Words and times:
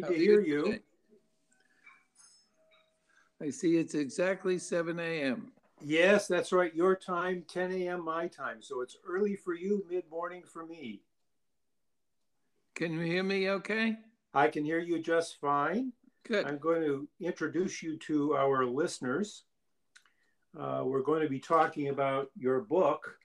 Happy 0.00 0.14
to 0.14 0.20
hear 0.20 0.40
you. 0.40 0.78
I 3.40 3.50
see 3.50 3.76
it's 3.76 3.94
exactly 3.94 4.58
7 4.58 4.98
a.m. 4.98 5.52
Yes, 5.80 6.26
that's 6.26 6.52
right. 6.52 6.74
Your 6.74 6.96
time, 6.96 7.44
10 7.48 7.72
a.m. 7.72 8.04
my 8.04 8.26
time. 8.26 8.60
So 8.60 8.80
it's 8.80 8.96
early 9.06 9.36
for 9.36 9.54
you, 9.54 9.84
mid 9.88 10.04
morning 10.10 10.42
for 10.44 10.66
me. 10.66 11.02
Can 12.74 12.92
you 12.92 13.00
hear 13.00 13.22
me 13.22 13.50
okay? 13.50 13.96
I 14.32 14.48
can 14.48 14.64
hear 14.64 14.80
you 14.80 14.98
just 14.98 15.40
fine. 15.40 15.92
Good. 16.26 16.46
I'm 16.46 16.58
going 16.58 16.82
to 16.82 17.06
introduce 17.20 17.82
you 17.82 17.96
to 17.98 18.34
our 18.34 18.64
listeners. 18.64 19.44
Uh, 20.58 20.82
we're 20.84 21.02
going 21.02 21.22
to 21.22 21.28
be 21.28 21.38
talking 21.38 21.88
about 21.88 22.30
your 22.36 22.60
book, 22.60 23.16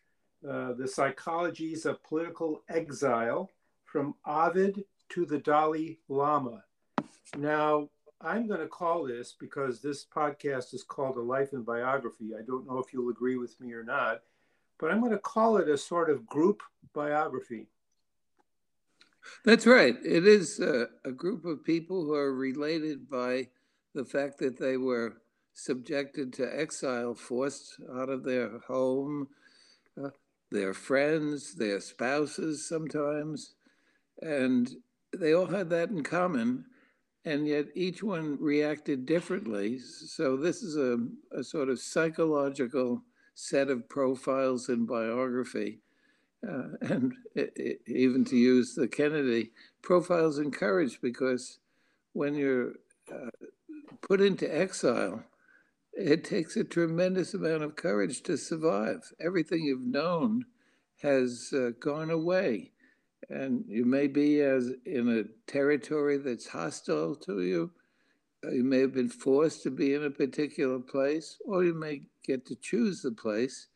uh, 0.47 0.73
The 0.73 0.83
Psychologies 0.83 1.86
of 1.86 2.04
Political 2.04 2.61
Exile 2.70 3.49
From 3.86 4.15
Ovid 4.27 4.83
to 5.09 5.25
the 5.25 5.39
Dalai 5.39 5.99
Lama. 6.07 6.63
Now, 7.37 7.89
I'm 8.21 8.47
going 8.47 8.59
to 8.59 8.67
call 8.67 9.05
this 9.05 9.36
because 9.39 9.81
this 9.81 10.05
podcast 10.05 10.73
is 10.73 10.83
called 10.83 11.17
A 11.17 11.21
Life 11.21 11.54
and 11.54 11.65
Biography. 11.65 12.31
I 12.37 12.41
don't 12.45 12.67
know 12.67 12.79
if 12.79 12.93
you'll 12.93 13.09
agree 13.09 13.37
with 13.37 13.59
me 13.61 13.71
or 13.73 13.83
not, 13.83 14.21
but 14.77 14.91
I'm 14.91 15.00
going 15.00 15.11
to 15.11 15.19
call 15.19 15.57
it 15.57 15.69
a 15.69 15.77
sort 15.77 16.09
of 16.09 16.25
group 16.27 16.61
biography. 16.93 17.67
That's 19.45 19.65
right. 19.65 19.95
It 20.03 20.27
is 20.27 20.59
a, 20.59 20.87
a 21.05 21.11
group 21.11 21.45
of 21.45 21.64
people 21.64 22.03
who 22.03 22.14
are 22.14 22.33
related 22.33 23.09
by 23.09 23.47
the 23.93 24.05
fact 24.05 24.37
that 24.39 24.59
they 24.59 24.78
were 24.78 25.21
subjected 25.53 26.33
to 26.33 26.59
exile, 26.59 27.14
forced 27.14 27.79
out 27.95 28.09
of 28.09 28.23
their 28.23 28.59
home, 28.67 29.28
uh, 30.01 30.09
their 30.51 30.73
friends, 30.73 31.55
their 31.55 31.79
spouses 31.79 32.67
sometimes. 32.67 33.53
And 34.22 34.69
they 35.17 35.33
all 35.33 35.47
had 35.47 35.69
that 35.69 35.89
in 35.89 36.03
common, 36.03 36.66
and 37.25 37.47
yet 37.47 37.66
each 37.75 38.02
one 38.03 38.38
reacted 38.39 39.05
differently. 39.05 39.80
So 39.80 40.38
this 40.38 40.63
is 40.63 40.78
a, 40.78 40.97
a 41.38 41.44
sort 41.44 41.70
of 41.70 41.80
psychological 41.80 43.03
set 43.36 43.69
of 43.69 43.88
profiles 43.88 44.69
in 44.69 44.86
biography. 44.86 45.80
Uh, 46.47 46.69
and 46.81 47.14
it, 47.36 47.52
it, 47.56 47.81
even 47.88 48.23
to 48.25 48.38
use 48.38 48.73
the 48.73 48.88
Kennedy, 48.88 49.52
profiles 49.81 50.39
in 50.39 50.52
courage 50.52 51.00
because 51.02 51.59
when 52.14 52.36
you're 52.36 52.73
uh, 53.12 53.30
put 54.02 54.22
into 54.22 54.47
exile, 54.47 55.23
it 55.94 56.23
takes 56.23 56.56
a 56.56 56.64
tremendous 56.64 57.34
amount 57.34 57.64
of 57.64 57.75
courage 57.75 58.22
to 58.23 58.38
survive. 58.38 59.12
Everything 59.19 59.64
you've 59.64 59.81
known 59.81 60.45
has 61.02 61.53
uh, 61.53 61.72
gone 61.80 62.09
away 62.09 62.72
and 63.30 63.63
you 63.67 63.85
may 63.85 64.08
be 64.08 64.41
as 64.41 64.72
in 64.85 65.09
a 65.09 65.52
territory 65.52 66.17
that's 66.17 66.47
hostile 66.47 67.16
to 67.16 67.41
you. 67.41 67.72
Uh, 68.44 68.52
you 68.52 68.63
may 68.63 68.80
have 68.80 68.94
been 68.94 69.09
forced 69.09 69.63
to 69.63 69.72
be 69.72 69.94
in 69.94 70.03
a 70.03 70.09
particular 70.09 70.80
place, 70.80 71.38
or 71.45 71.63
you 71.63 71.73
may 71.73 72.02
get 72.25 72.45
to 72.47 72.55
choose 72.55 73.02
the 73.02 73.11
place 73.11 73.67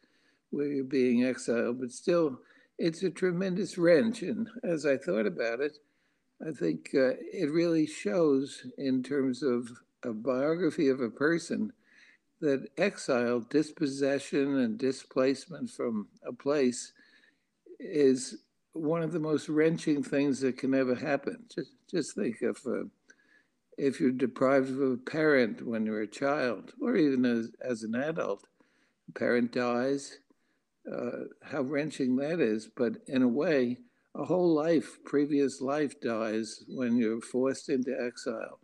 where 0.49 0.67
you're 0.67 0.83
being 0.83 1.23
exiled. 1.23 1.79
But 1.79 1.91
still, 1.91 2.39
it's 2.79 3.03
a 3.03 3.09
tremendous 3.09 3.77
wrench. 3.77 4.21
And 4.21 4.47
as 4.63 4.85
I 4.85 4.97
thought 4.97 5.27
about 5.27 5.59
it, 5.59 5.77
I 6.45 6.51
think 6.51 6.89
uh, 6.93 7.13
it 7.31 7.51
really 7.51 7.85
shows 7.85 8.65
in 8.77 9.03
terms 9.03 9.43
of 9.43 9.69
a 10.03 10.13
biography 10.13 10.89
of 10.89 11.01
a 11.01 11.09
person 11.09 11.71
that 12.41 12.67
exile, 12.77 13.39
dispossession, 13.39 14.59
and 14.59 14.77
displacement 14.77 15.69
from 15.69 16.07
a 16.27 16.33
place 16.33 16.91
is 17.79 18.42
one 18.73 19.03
of 19.03 19.11
the 19.11 19.19
most 19.19 19.49
wrenching 19.49 20.03
things 20.03 20.41
that 20.41 20.57
can 20.57 20.73
ever 20.73 20.95
happen. 20.95 21.45
Just 21.53 21.73
just 21.89 22.15
think 22.15 22.41
of 22.41 22.57
uh, 22.65 22.83
if 23.77 23.99
you're 23.99 24.11
deprived 24.11 24.69
of 24.69 24.81
a 24.81 24.97
parent 24.97 25.65
when 25.65 25.85
you're 25.85 26.01
a 26.01 26.07
child, 26.07 26.73
or 26.81 26.95
even 26.95 27.25
as, 27.25 27.49
as 27.61 27.83
an 27.83 27.95
adult, 27.95 28.45
a 29.09 29.19
parent 29.19 29.51
dies, 29.51 30.19
uh, 30.91 31.25
how 31.43 31.61
wrenching 31.61 32.15
that 32.17 32.39
is. 32.39 32.69
But 32.75 32.97
in 33.07 33.23
a 33.23 33.27
way, 33.27 33.79
a 34.15 34.25
whole 34.25 34.53
life, 34.53 34.99
previous 35.05 35.61
life 35.61 35.99
dies 36.01 36.63
when 36.67 36.97
you're 36.97 37.21
forced 37.21 37.69
into 37.69 37.95
exile. 37.99 38.59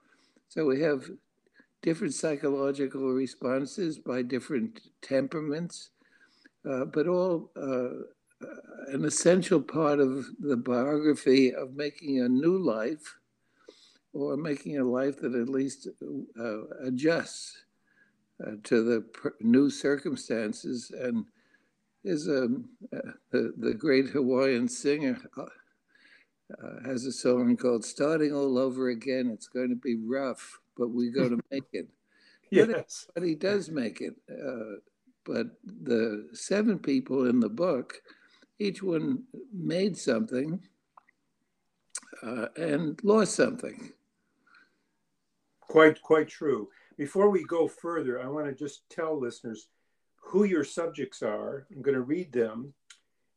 So 0.48 0.66
we 0.66 0.82
have 0.82 1.10
different 1.82 2.14
psychological 2.14 3.14
responses 3.14 3.98
by 3.98 4.22
different 4.22 4.82
temperaments, 5.02 5.90
uh, 6.70 6.86
but 6.86 7.08
all 7.08 7.52
uh, 7.56 8.04
an 8.88 9.06
essential 9.06 9.62
part 9.62 10.00
of 10.00 10.26
the 10.40 10.58
biography 10.58 11.54
of 11.54 11.76
making 11.76 12.22
a 12.22 12.30
new 12.30 12.58
life 12.58 13.18
or 14.14 14.38
making 14.38 14.80
a 14.80 14.84
life 14.84 15.20
that 15.22 15.36
at 15.36 15.50
least 15.50 15.88
uh, 16.40 16.62
adjusts 16.84 17.64
uh, 18.46 18.52
to 18.64 18.84
the 18.84 19.32
new 19.42 19.70
circumstances 19.70 20.92
and 20.98 21.26
is 22.04 22.28
a, 22.28 22.46
uh, 22.96 23.12
the, 23.32 23.54
the 23.58 23.74
great 23.74 24.08
Hawaiian 24.08 24.68
singer 24.68 25.20
uh, 25.38 25.44
uh, 25.44 26.84
has 26.86 27.06
a 27.06 27.12
song 27.12 27.58
called 27.58 27.86
starting 27.86 28.34
all 28.34 28.58
over 28.58 28.90
again 28.90 29.30
it's 29.32 29.48
going 29.48 29.70
to 29.70 29.76
be 29.76 29.98
rough 29.98 30.60
but 30.78 30.90
we're 30.90 31.12
going 31.12 31.30
to 31.38 31.44
make 31.52 31.66
it 31.74 31.88
yes. 32.50 33.08
but, 33.14 33.24
he 33.24 33.36
does 33.36 33.70
make 33.70 34.02
it 34.02 34.16
uh, 34.32 34.78
but 35.26 35.48
the 35.84 36.28
seven 36.34 36.80
people 36.80 37.28
in 37.28 37.40
the 37.40 37.50
book 37.50 38.02
each 38.60 38.84
one 38.84 39.24
made 39.54 39.98
something 39.98 40.60
uh, 42.22 42.48
and 42.58 43.00
lost 43.04 43.36
something. 43.36 43.92
Quite, 45.62 46.02
quite 46.02 46.28
true. 46.28 46.70
Before 46.98 47.30
we 47.30 47.44
go 47.46 47.68
further, 47.68 48.22
I 48.22 48.28
want 48.28 48.48
to 48.48 48.54
just 48.54 48.90
tell 48.90 49.20
listeners 49.20 49.68
who 50.18 50.44
your 50.44 50.64
subjects 50.64 51.24
are. 51.24 51.66
I'm 51.74 51.82
going 51.82 51.96
to 51.96 52.02
read 52.02 52.32
them, 52.34 52.74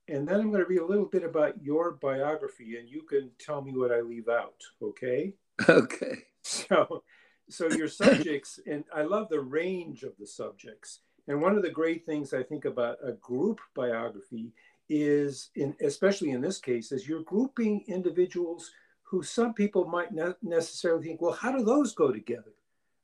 and 0.09 0.27
then 0.27 0.41
I'm 0.41 0.50
going 0.50 0.62
to 0.62 0.69
read 0.69 0.81
a 0.81 0.87
little 0.87 1.06
bit 1.06 1.22
about 1.22 1.62
your 1.62 1.93
biography, 1.93 2.77
and 2.78 2.89
you 2.89 3.03
can 3.03 3.31
tell 3.39 3.62
me 3.62 3.72
what 3.72 3.93
I 3.93 4.00
leave 4.00 4.28
out. 4.28 4.60
Okay? 4.83 5.34
Okay. 5.69 6.25
So, 6.43 7.04
so 7.49 7.69
your 7.69 7.87
subjects, 7.87 8.59
and 8.66 8.84
I 8.93 9.03
love 9.03 9.28
the 9.28 9.41
range 9.41 10.03
of 10.03 10.16
the 10.19 10.27
subjects. 10.27 11.00
And 11.28 11.41
one 11.41 11.56
of 11.56 11.62
the 11.62 11.71
great 11.71 12.04
things 12.04 12.34
I 12.34 12.43
think 12.43 12.65
about 12.65 12.99
a 13.04 13.12
group 13.12 13.60
biography 13.75 14.53
is 14.92 15.48
in 15.54 15.75
especially 15.80 16.32
in 16.32 16.42
this 16.42 16.58
case 16.58 16.92
is 16.92 17.08
you're 17.08 17.22
grouping 17.22 17.82
individuals 17.88 18.70
who 19.03 19.22
some 19.22 19.54
people 19.54 19.86
might 19.86 20.12
not 20.12 20.36
necessarily 20.42 21.03
think 21.03 21.22
well 21.22 21.32
how 21.32 21.50
do 21.50 21.64
those 21.64 21.94
go 21.94 22.12
together? 22.12 22.53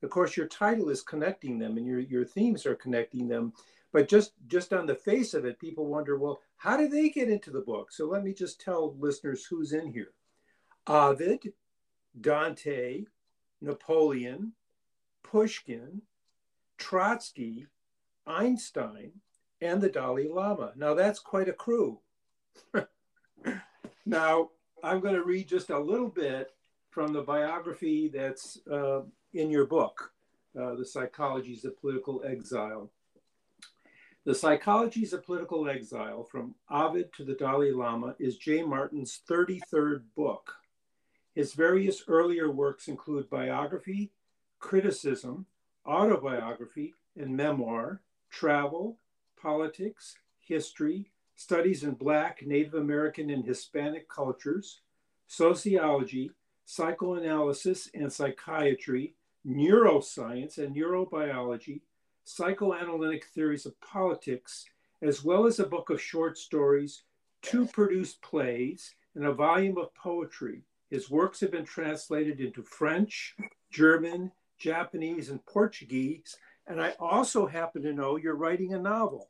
Of 0.03 0.11
course 0.11 0.37
your 0.37 0.45
title 0.45 0.89
is 0.89 1.01
connecting 1.01 1.57
them 1.57 1.77
and 1.77 1.87
your, 1.87 1.99
your 1.99 2.25
themes 2.25 2.67
are 2.67 2.75
connecting 2.75 3.27
them 3.27 3.53
but 3.91 4.07
just 4.07 4.33
just 4.45 4.71
on 4.71 4.85
the 4.85 4.93
face 4.93 5.33
of 5.33 5.45
it 5.45 5.59
people 5.59 5.87
wonder 5.87 6.15
well 6.15 6.41
how 6.57 6.77
do 6.77 6.87
they 6.87 7.09
get 7.09 7.27
into 7.27 7.49
the 7.49 7.61
book? 7.61 7.91
So 7.91 8.05
let 8.05 8.23
me 8.23 8.33
just 8.33 8.61
tell 8.61 8.95
listeners 8.99 9.45
who's 9.45 9.73
in 9.73 9.91
here. 9.91 10.11
Ovid 10.85 11.53
dante 12.21 13.05
napoleon 13.61 14.53
pushkin 15.23 16.03
trotsky 16.77 17.65
einstein 18.27 19.11
and 19.61 19.81
the 19.81 19.89
Dalai 19.89 20.27
Lama. 20.27 20.71
Now, 20.75 20.93
that's 20.93 21.19
quite 21.19 21.49
a 21.49 21.53
crew. 21.53 21.99
now, 24.05 24.49
I'm 24.83 24.99
going 24.99 25.15
to 25.15 25.23
read 25.23 25.47
just 25.47 25.69
a 25.69 25.79
little 25.79 26.09
bit 26.09 26.51
from 26.89 27.13
the 27.13 27.21
biography 27.21 28.09
that's 28.13 28.59
uh, 28.71 29.01
in 29.33 29.49
your 29.49 29.65
book, 29.65 30.11
uh, 30.59 30.75
The 30.75 30.83
Psychologies 30.85 31.65
of 31.65 31.79
Political 31.79 32.23
Exile. 32.25 32.89
The 34.25 34.33
Psychologies 34.33 35.13
of 35.13 35.25
Political 35.25 35.69
Exile, 35.69 36.23
from 36.23 36.55
Ovid 36.69 37.11
to 37.13 37.23
the 37.23 37.35
Dalai 37.35 37.71
Lama, 37.71 38.15
is 38.19 38.37
Jay 38.37 38.61
Martin's 38.61 39.21
33rd 39.29 40.03
book. 40.15 40.53
His 41.35 41.53
various 41.53 42.03
earlier 42.07 42.51
works 42.51 42.87
include 42.87 43.29
biography, 43.29 44.11
criticism, 44.59 45.45
autobiography, 45.87 46.93
and 47.15 47.35
memoir, 47.35 48.01
travel, 48.29 48.98
politics, 49.39 50.17
history, 50.39 51.11
studies 51.35 51.83
in 51.83 51.91
Black, 51.91 52.45
Native 52.45 52.73
American, 52.73 53.29
and 53.29 53.45
Hispanic 53.45 54.09
cultures, 54.09 54.81
sociology, 55.27 56.31
psychoanalysis 56.65 57.89
and 57.95 58.11
psychiatry, 58.11 59.15
neuroscience 59.45 60.57
and 60.57 60.75
neurobiology, 60.75 61.81
psychoanalytic 62.23 63.25
theories 63.25 63.65
of 63.65 63.79
politics, 63.81 64.65
as 65.01 65.23
well 65.23 65.47
as 65.47 65.59
a 65.59 65.65
book 65.65 65.89
of 65.89 66.01
short 66.01 66.37
stories, 66.37 67.03
two 67.41 67.65
produced 67.67 68.21
plays, 68.21 68.93
and 69.15 69.25
a 69.25 69.33
volume 69.33 69.77
of 69.77 69.93
poetry. 69.95 70.61
His 70.91 71.09
works 71.09 71.39
have 71.39 71.51
been 71.51 71.65
translated 71.65 72.39
into 72.39 72.61
French, 72.63 73.35
German, 73.71 74.31
Japanese, 74.57 75.29
and 75.29 75.43
Portuguese, 75.45 76.37
and 76.69 76.79
I 76.79 76.93
also 76.99 77.47
happen 77.47 77.81
to 77.81 77.93
know 77.93 78.15
you're 78.15 78.35
writing 78.35 78.73
a 78.73 78.79
novel. 78.79 79.29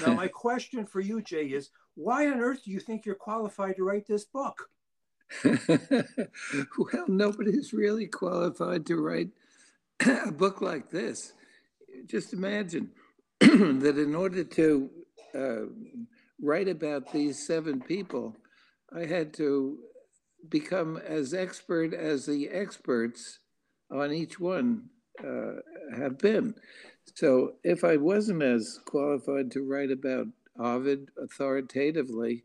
Now, 0.00 0.14
my 0.14 0.28
question 0.32 0.86
for 0.86 1.00
you, 1.00 1.20
Jay, 1.20 1.46
is 1.46 1.70
why 1.96 2.28
on 2.28 2.40
earth 2.40 2.64
do 2.64 2.70
you 2.70 2.78
think 2.78 3.04
you're 3.04 3.16
qualified 3.16 3.76
to 3.76 3.84
write 3.84 4.06
this 4.06 4.24
book? 4.24 4.70
well, 5.44 7.04
nobody's 7.08 7.72
really 7.72 8.06
qualified 8.06 8.86
to 8.86 8.96
write 8.96 9.30
a 10.06 10.30
book 10.30 10.62
like 10.62 10.88
this. 10.88 11.32
Just 12.06 12.32
imagine 12.32 12.90
that 13.40 13.98
in 13.98 14.14
order 14.14 14.44
to 14.44 14.90
uh, 15.34 15.66
write 16.40 16.68
about 16.68 17.12
these 17.12 17.44
seven 17.44 17.80
people, 17.80 18.36
I 18.96 19.04
had 19.04 19.34
to 19.34 19.78
become 20.48 20.96
as 20.96 21.34
expert 21.34 21.92
as 21.92 22.24
the 22.24 22.48
experts 22.48 23.40
on 23.90 24.12
each 24.12 24.38
one 24.38 24.84
uh, 25.22 25.56
have 25.96 26.18
been. 26.18 26.54
So 27.14 27.54
if 27.64 27.84
I 27.84 27.96
wasn't 27.96 28.42
as 28.42 28.80
qualified 28.84 29.50
to 29.52 29.62
write 29.62 29.90
about 29.90 30.26
Ovid 30.58 31.10
authoritatively, 31.16 32.44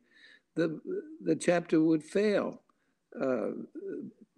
the 0.56 0.80
the 1.22 1.36
chapter 1.36 1.82
would 1.82 2.04
fail. 2.04 2.62
Uh, 3.20 3.52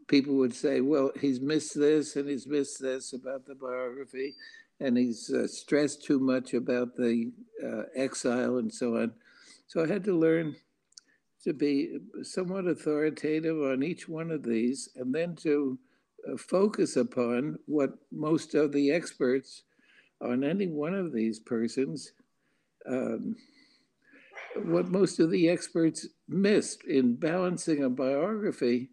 people 0.08 0.36
would 0.36 0.54
say, 0.54 0.82
"Well, 0.82 1.12
he's 1.20 1.42
missed 1.42 1.78
this 1.78 2.16
and 2.16 2.30
he's 2.30 2.48
missed 2.48 2.82
this 2.82 3.14
about 3.14 3.46
the 3.46 3.56
biography, 3.56 4.36
and 4.80 4.98
he's 4.98 5.30
uh, 5.32 5.48
stressed 5.48 6.04
too 6.04 6.20
much 6.20 6.54
about 6.54 6.96
the 6.96 7.32
uh, 7.64 7.84
exile 7.96 8.58
and 8.58 8.74
so 8.74 8.98
on." 8.98 9.14
So 9.68 9.84
I 9.84 9.88
had 9.88 10.04
to 10.06 10.18
learn 10.18 10.56
to 11.44 11.54
be 11.54 12.00
somewhat 12.24 12.66
authoritative 12.68 13.62
on 13.62 13.84
each 13.84 14.08
one 14.08 14.32
of 14.32 14.44
these, 14.44 14.90
and 14.96 15.14
then 15.14 15.36
to 15.38 15.78
focus 16.38 16.96
upon 16.96 17.60
what 17.66 17.94
most 18.12 18.56
of 18.56 18.72
the 18.72 18.92
experts 18.92 19.64
on 20.22 20.44
any 20.44 20.68
one 20.68 20.94
of 20.94 21.14
these 21.14 21.40
persons, 21.40 22.12
um, 22.90 23.36
what 24.64 24.88
most 24.88 25.20
of 25.20 25.30
the 25.30 25.50
experts 25.50 26.08
missed 26.28 26.84
in 26.86 27.16
balancing 27.16 27.84
a 27.84 27.90
biography. 27.90 28.90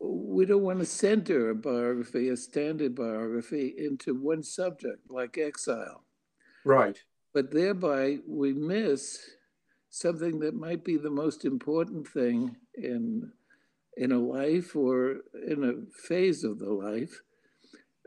We 0.00 0.46
don't 0.46 0.62
want 0.62 0.78
to 0.78 0.86
center 0.86 1.50
a 1.50 1.54
biography, 1.54 2.28
a 2.28 2.36
standard 2.36 2.94
biography, 2.94 3.74
into 3.76 4.14
one 4.14 4.42
subject 4.42 5.10
like 5.10 5.38
exile. 5.38 6.04
Right. 6.64 6.98
But 7.34 7.50
thereby 7.50 8.18
we 8.26 8.52
miss 8.52 9.18
something 9.90 10.38
that 10.40 10.54
might 10.54 10.84
be 10.84 10.96
the 10.96 11.10
most 11.10 11.44
important 11.44 12.06
thing 12.08 12.56
in 12.74 13.32
in 13.98 14.12
a 14.12 14.18
life 14.18 14.76
or 14.76 15.16
in 15.46 15.64
a 15.64 15.92
phase 15.92 16.44
of 16.44 16.58
the 16.60 16.72
life. 16.72 17.20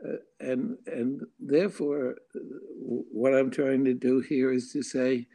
Uh, 0.04 0.16
and 0.40 0.78
and 0.86 1.20
therefore, 1.38 2.16
what 2.74 3.34
I'm 3.34 3.50
trying 3.50 3.84
to 3.84 3.94
do 3.94 4.20
here 4.20 4.52
is 4.52 4.72
to 4.72 4.82
say, 4.82 5.28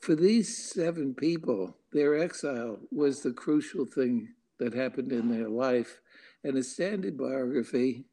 for 0.00 0.14
these 0.14 0.72
seven 0.72 1.14
people, 1.14 1.76
their 1.92 2.18
exile 2.18 2.78
was 2.92 3.22
the 3.22 3.32
crucial 3.32 3.86
thing 3.86 4.34
that 4.58 4.74
happened 4.74 5.10
in 5.10 5.28
their 5.28 5.48
life, 5.48 6.00
and 6.44 6.56
a 6.56 6.62
standard 6.62 7.16
biography 7.16 8.04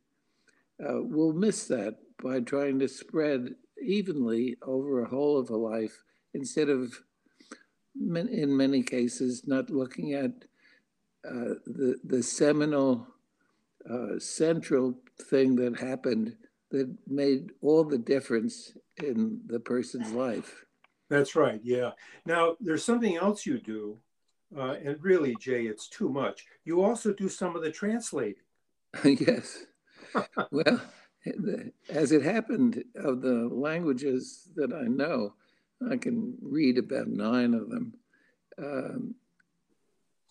uh, 0.84 1.04
will 1.04 1.34
miss 1.34 1.68
that 1.68 1.98
by 2.24 2.40
trying 2.40 2.80
to 2.80 2.88
spread 2.88 3.54
evenly 3.82 4.58
over 4.64 5.02
a 5.04 5.10
whole 5.10 5.38
of 5.38 5.50
a 5.50 5.56
life 5.56 6.04
instead 6.34 6.70
of, 6.70 7.00
in 7.96 8.58
many 8.58 8.82
cases, 8.82 9.44
not 9.46 9.70
looking 9.70 10.14
at 10.14 10.32
uh, 11.28 11.56
the, 11.66 12.00
the 12.04 12.24
seminal 12.24 13.08
uh, 13.90 14.20
central 14.20 14.96
thing 15.30 15.56
that 15.56 15.80
happened 15.80 16.36
that 16.72 16.94
made 17.08 17.52
all 17.62 17.84
the 17.84 17.98
difference 17.98 18.74
in 18.98 19.42
the 19.48 19.60
person's 19.60 20.12
life. 20.12 20.66
That's 21.10 21.36
right. 21.36 21.60
Yeah. 21.64 21.92
Now, 22.26 22.56
there's 22.60 22.84
something 22.84 23.18
else 23.18 23.46
you 23.46 23.60
do, 23.60 23.98
uh, 24.56 24.76
and 24.84 24.98
really, 25.02 25.36
Jay, 25.40 25.64
it's 25.64 25.88
too 25.88 26.10
much. 26.10 26.46
You 26.66 26.84
also 26.84 27.14
do 27.14 27.28
some 27.28 27.56
of 27.56 27.64
the 27.64 27.72
translating. 27.72 28.44
yes. 29.04 29.66
well, 30.52 30.82
as 31.90 32.12
it 32.12 32.22
happened, 32.22 32.84
of 32.96 33.22
the 33.22 33.50
languages 33.52 34.50
that 34.56 34.74
I 34.74 34.84
know, 34.84 35.34
I 35.92 35.98
can 35.98 36.38
read 36.42 36.78
about 36.78 37.08
nine 37.08 37.54
of 37.54 37.70
them. 37.70 37.94
Um, 38.58 39.16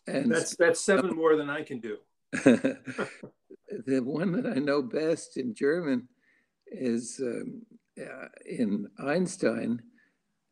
and 0.09 0.33
that's 0.33 0.57
that's 0.57 0.81
seven 0.81 1.15
more 1.15 1.37
than 1.37 1.51
I 1.51 1.63
can 1.63 1.81
do. 1.81 1.99
the 2.33 4.01
one 4.01 4.33
that 4.33 4.47
I 4.47 4.59
know 4.59 4.83
best 4.83 5.37
in 5.37 5.55
German 5.55 6.09
is 6.67 7.21
um, 7.23 7.63
uh, 8.01 8.29
in 8.47 8.89
Einstein. 8.99 9.83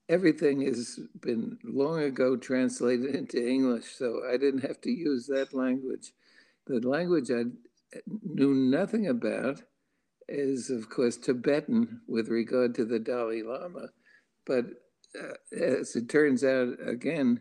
Everything 0.08 0.60
has 0.60 1.00
been 1.20 1.58
long 1.64 2.00
ago 2.00 2.36
translated 2.36 3.14
into 3.14 3.44
English, 3.44 3.96
so 3.96 4.22
I 4.32 4.36
didn't 4.36 4.62
have 4.62 4.80
to 4.82 4.90
use 4.90 5.26
that 5.26 5.52
language. 5.52 6.12
The 6.66 6.80
language 6.80 7.30
I 7.30 7.44
knew 8.22 8.54
nothing 8.54 9.08
about 9.08 9.62
is, 10.28 10.70
of 10.70 10.88
course, 10.90 11.16
Tibetan 11.16 12.02
with 12.06 12.28
regard 12.28 12.74
to 12.76 12.84
the 12.84 13.00
Dalai 13.00 13.42
Lama. 13.42 13.88
But 14.44 14.66
uh, 15.20 15.34
as 15.56 15.96
it 15.96 16.08
turns 16.08 16.44
out, 16.44 16.76
again, 16.84 17.40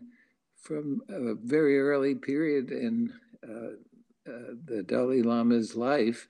from 0.66 1.00
a 1.08 1.34
very 1.34 1.78
early 1.78 2.14
period 2.14 2.70
in 2.70 3.12
uh, 3.48 4.30
uh, 4.30 4.54
the 4.64 4.82
Dalai 4.82 5.22
Lama's 5.22 5.76
life, 5.76 6.28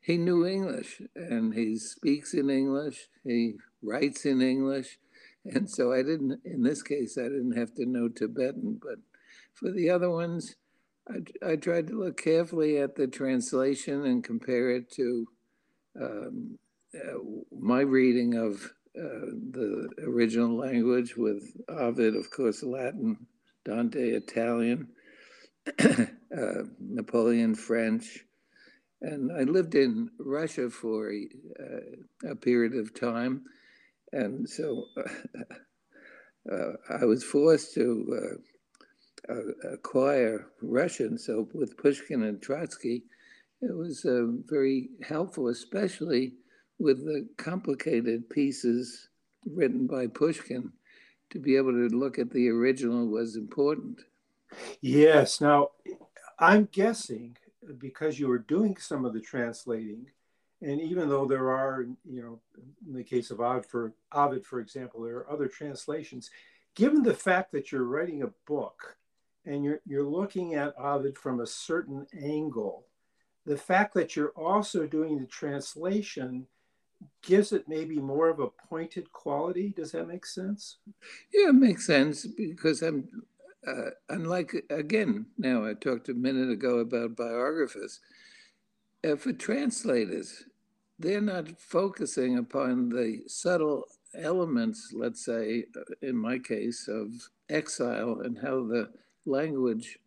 he 0.00 0.16
knew 0.16 0.44
English 0.44 1.00
and 1.14 1.54
he 1.54 1.76
speaks 1.76 2.34
in 2.34 2.50
English, 2.50 3.08
he 3.22 3.54
writes 3.82 4.26
in 4.26 4.42
English. 4.42 4.98
And 5.44 5.70
so 5.70 5.92
I 5.92 6.02
didn't, 6.02 6.40
in 6.44 6.62
this 6.62 6.82
case, 6.82 7.16
I 7.16 7.22
didn't 7.22 7.56
have 7.56 7.74
to 7.76 7.86
know 7.86 8.08
Tibetan. 8.08 8.80
But 8.82 8.98
for 9.54 9.70
the 9.70 9.88
other 9.90 10.10
ones, 10.10 10.56
I, 11.08 11.52
I 11.52 11.56
tried 11.56 11.86
to 11.88 12.00
look 12.00 12.20
carefully 12.20 12.78
at 12.78 12.96
the 12.96 13.06
translation 13.06 14.04
and 14.04 14.22
compare 14.22 14.70
it 14.70 14.90
to 14.92 15.26
um, 16.00 16.58
uh, 16.94 17.18
my 17.56 17.80
reading 17.80 18.34
of 18.34 18.72
uh, 18.98 19.30
the 19.52 19.88
original 20.02 20.56
language 20.56 21.16
with 21.16 21.56
Ovid, 21.68 22.16
of 22.16 22.30
course, 22.30 22.62
Latin, 22.62 23.26
Dante 23.68 24.12
Italian, 24.12 24.88
uh, 25.78 26.62
Napoleon 26.80 27.54
French. 27.54 28.24
And 29.02 29.30
I 29.30 29.42
lived 29.42 29.74
in 29.74 30.10
Russia 30.18 30.70
for 30.70 31.12
a, 31.12 31.28
uh, 31.60 32.30
a 32.30 32.34
period 32.34 32.74
of 32.74 32.98
time. 32.98 33.42
And 34.12 34.48
so 34.48 34.86
uh, 36.50 36.72
I 36.88 37.04
was 37.04 37.22
forced 37.22 37.74
to 37.74 38.38
uh, 39.28 39.32
uh, 39.34 39.72
acquire 39.74 40.46
Russian. 40.62 41.18
So 41.18 41.46
with 41.52 41.76
Pushkin 41.76 42.22
and 42.22 42.40
Trotsky, 42.40 43.04
it 43.60 43.76
was 43.76 44.06
very 44.46 44.88
helpful, 45.02 45.48
especially 45.48 46.32
with 46.78 47.04
the 47.04 47.28
complicated 47.36 48.30
pieces 48.30 49.08
written 49.44 49.86
by 49.86 50.06
Pushkin 50.06 50.72
to 51.30 51.38
be 51.38 51.56
able 51.56 51.72
to 51.72 51.88
look 51.94 52.18
at 52.18 52.30
the 52.30 52.48
original 52.48 53.06
was 53.06 53.36
important. 53.36 54.02
Yes. 54.80 55.40
Now, 55.40 55.70
I'm 56.38 56.68
guessing 56.72 57.36
because 57.78 58.18
you 58.18 58.28
were 58.28 58.38
doing 58.38 58.76
some 58.76 59.04
of 59.04 59.12
the 59.12 59.20
translating, 59.20 60.06
and 60.62 60.80
even 60.80 61.08
though 61.08 61.26
there 61.26 61.50
are, 61.50 61.86
you 62.04 62.22
know, 62.22 62.40
in 62.86 62.94
the 62.94 63.04
case 63.04 63.30
of 63.30 63.40
Ovid, 63.40 63.66
for 63.66 63.92
Ovid, 64.12 64.46
for 64.46 64.60
example, 64.60 65.02
there 65.02 65.16
are 65.16 65.30
other 65.30 65.48
translations. 65.48 66.30
Given 66.74 67.02
the 67.02 67.14
fact 67.14 67.52
that 67.52 67.70
you're 67.72 67.84
writing 67.84 68.22
a 68.22 68.32
book 68.46 68.96
and 69.44 69.64
you're 69.64 69.80
you're 69.86 70.06
looking 70.06 70.54
at 70.54 70.78
Ovid 70.78 71.18
from 71.18 71.40
a 71.40 71.46
certain 71.46 72.06
angle, 72.20 72.86
the 73.44 73.56
fact 73.56 73.94
that 73.94 74.16
you're 74.16 74.32
also 74.36 74.86
doing 74.86 75.18
the 75.18 75.26
translation 75.26 76.46
gives 77.22 77.52
it 77.52 77.68
maybe 77.68 77.96
more 77.96 78.28
of 78.28 78.40
a 78.40 78.48
pointed 78.68 79.12
quality. 79.12 79.72
Does 79.76 79.92
that 79.92 80.08
make 80.08 80.26
sense? 80.26 80.78
Yeah, 81.32 81.50
it 81.50 81.54
makes 81.54 81.86
sense 81.86 82.26
because 82.26 82.82
I'm 82.82 83.08
uh, 83.66 83.90
unlike 84.08 84.64
again. 84.70 85.26
Now 85.36 85.66
I 85.66 85.74
talked 85.74 86.08
a 86.08 86.14
minute 86.14 86.50
ago 86.50 86.78
about 86.78 87.16
biographers. 87.16 88.00
Uh, 89.04 89.16
for 89.16 89.32
translators, 89.32 90.44
they're 90.98 91.20
not 91.20 91.60
focusing 91.60 92.38
upon 92.38 92.88
the 92.88 93.22
subtle 93.26 93.84
elements. 94.14 94.92
Let's 94.92 95.24
say, 95.24 95.66
in 96.02 96.16
my 96.16 96.38
case, 96.38 96.88
of 96.88 97.12
exile 97.48 98.20
and 98.24 98.38
how 98.38 98.66
the 98.66 98.90
language 99.24 99.98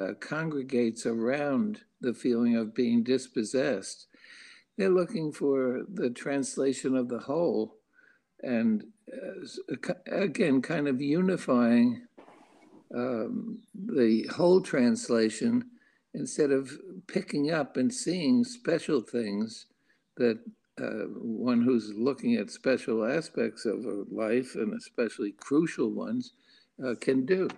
uh, 0.00 0.14
congregates 0.20 1.06
around 1.06 1.82
the 2.00 2.14
feeling 2.14 2.56
of 2.56 2.74
being 2.74 3.02
dispossessed 3.02 4.06
they're 4.76 4.88
looking 4.88 5.32
for 5.32 5.82
the 5.94 6.10
translation 6.10 6.96
of 6.96 7.08
the 7.08 7.18
whole 7.18 7.76
and 8.42 8.84
uh, 9.12 9.92
again 10.06 10.60
kind 10.60 10.88
of 10.88 11.00
unifying 11.00 12.02
um, 12.94 13.58
the 13.74 14.26
whole 14.34 14.60
translation 14.60 15.64
instead 16.14 16.50
of 16.50 16.70
picking 17.06 17.50
up 17.50 17.76
and 17.76 17.92
seeing 17.92 18.44
special 18.44 19.00
things 19.00 19.66
that 20.16 20.38
uh, 20.80 21.06
one 21.16 21.62
who's 21.62 21.92
looking 21.94 22.36
at 22.36 22.50
special 22.50 23.04
aspects 23.04 23.64
of 23.64 23.84
life 24.10 24.54
and 24.54 24.74
especially 24.74 25.32
crucial 25.32 25.90
ones 25.90 26.32
uh, 26.84 26.94
can 27.00 27.24
do. 27.24 27.48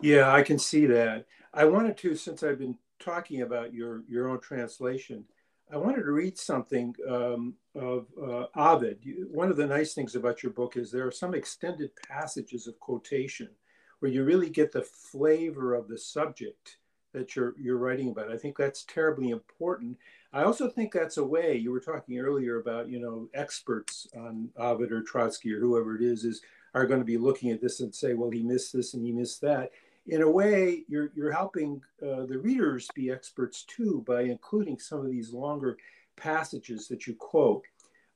Yeah, 0.00 0.32
I 0.32 0.42
can 0.42 0.58
see 0.58 0.86
that. 0.86 1.26
I 1.54 1.64
wanted 1.64 1.96
to, 1.98 2.14
since 2.14 2.42
I've 2.42 2.58
been 2.58 2.78
talking 2.98 3.42
about 3.42 3.74
your 3.74 4.02
your 4.08 4.28
own 4.28 4.40
translation, 4.40 5.24
I 5.72 5.78
wanted 5.78 6.02
to 6.02 6.12
read 6.12 6.36
something 6.36 6.94
um, 7.08 7.54
of 7.74 8.06
uh, 8.22 8.44
Ovid. 8.54 8.98
One 9.30 9.50
of 9.50 9.56
the 9.56 9.66
nice 9.66 9.94
things 9.94 10.14
about 10.14 10.42
your 10.42 10.52
book 10.52 10.76
is 10.76 10.90
there 10.90 11.06
are 11.06 11.12
some 11.12 11.34
extended 11.34 11.90
passages 12.06 12.66
of 12.66 12.78
quotation 12.78 13.48
where 14.00 14.10
you 14.10 14.22
really 14.24 14.50
get 14.50 14.70
the 14.70 14.82
flavor 14.82 15.74
of 15.74 15.88
the 15.88 15.96
subject 15.96 16.76
that 17.14 17.34
you're 17.34 17.54
you're 17.58 17.78
writing 17.78 18.10
about. 18.10 18.30
I 18.30 18.36
think 18.36 18.56
that's 18.56 18.84
terribly 18.84 19.30
important. 19.30 19.96
I 20.32 20.42
also 20.42 20.68
think 20.68 20.92
that's 20.92 21.16
a 21.16 21.24
way 21.24 21.56
you 21.56 21.70
were 21.70 21.80
talking 21.80 22.18
earlier 22.18 22.60
about 22.60 22.90
you 22.90 23.00
know 23.00 23.28
experts 23.32 24.06
on 24.14 24.50
Ovid 24.58 24.92
or 24.92 25.02
Trotsky 25.02 25.54
or 25.54 25.60
whoever 25.60 25.96
it 25.96 26.02
is 26.02 26.24
is 26.24 26.42
are 26.74 26.86
going 26.86 27.00
to 27.00 27.06
be 27.06 27.18
looking 27.18 27.50
at 27.50 27.60
this 27.60 27.80
and 27.80 27.94
say, 27.94 28.14
well, 28.14 28.30
he 28.30 28.42
missed 28.42 28.72
this 28.72 28.94
and 28.94 29.04
he 29.04 29.12
missed 29.12 29.40
that. 29.42 29.70
In 30.06 30.22
a 30.22 30.30
way, 30.30 30.84
you're 30.88 31.10
you're 31.14 31.32
helping 31.32 31.80
uh, 32.02 32.26
the 32.26 32.38
readers 32.38 32.88
be 32.94 33.10
experts 33.10 33.64
too 33.64 34.04
by 34.06 34.22
including 34.22 34.78
some 34.78 35.00
of 35.00 35.10
these 35.10 35.32
longer 35.32 35.76
passages 36.16 36.88
that 36.88 37.06
you 37.06 37.14
quote. 37.14 37.64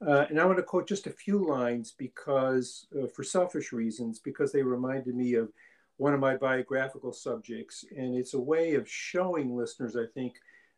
Uh, 0.07 0.26
and 0.28 0.38
I 0.38 0.45
want 0.45 0.59
to 0.59 0.62
quote 0.62 0.87
just 0.87 1.07
a 1.07 1.12
few 1.12 1.49
lines 1.49 1.95
because, 1.97 2.87
uh, 3.00 3.07
for 3.07 3.25
selfish 3.25 3.73
reasons, 3.73 4.19
because 4.19 4.52
they 4.52 4.62
reminded 4.62 5.14
me 5.14 5.35
of 5.35 5.49
one 5.97 6.12
of 6.12 6.21
my 6.21 6.37
biographical 6.37 7.12
subjects. 7.12 7.85
And 7.97 8.14
it's 8.14 8.35
a 8.35 8.40
way 8.40 8.75
of 8.75 8.88
showing 8.88 9.57
listeners, 9.57 9.97
I 9.97 10.05
think, 10.12 10.35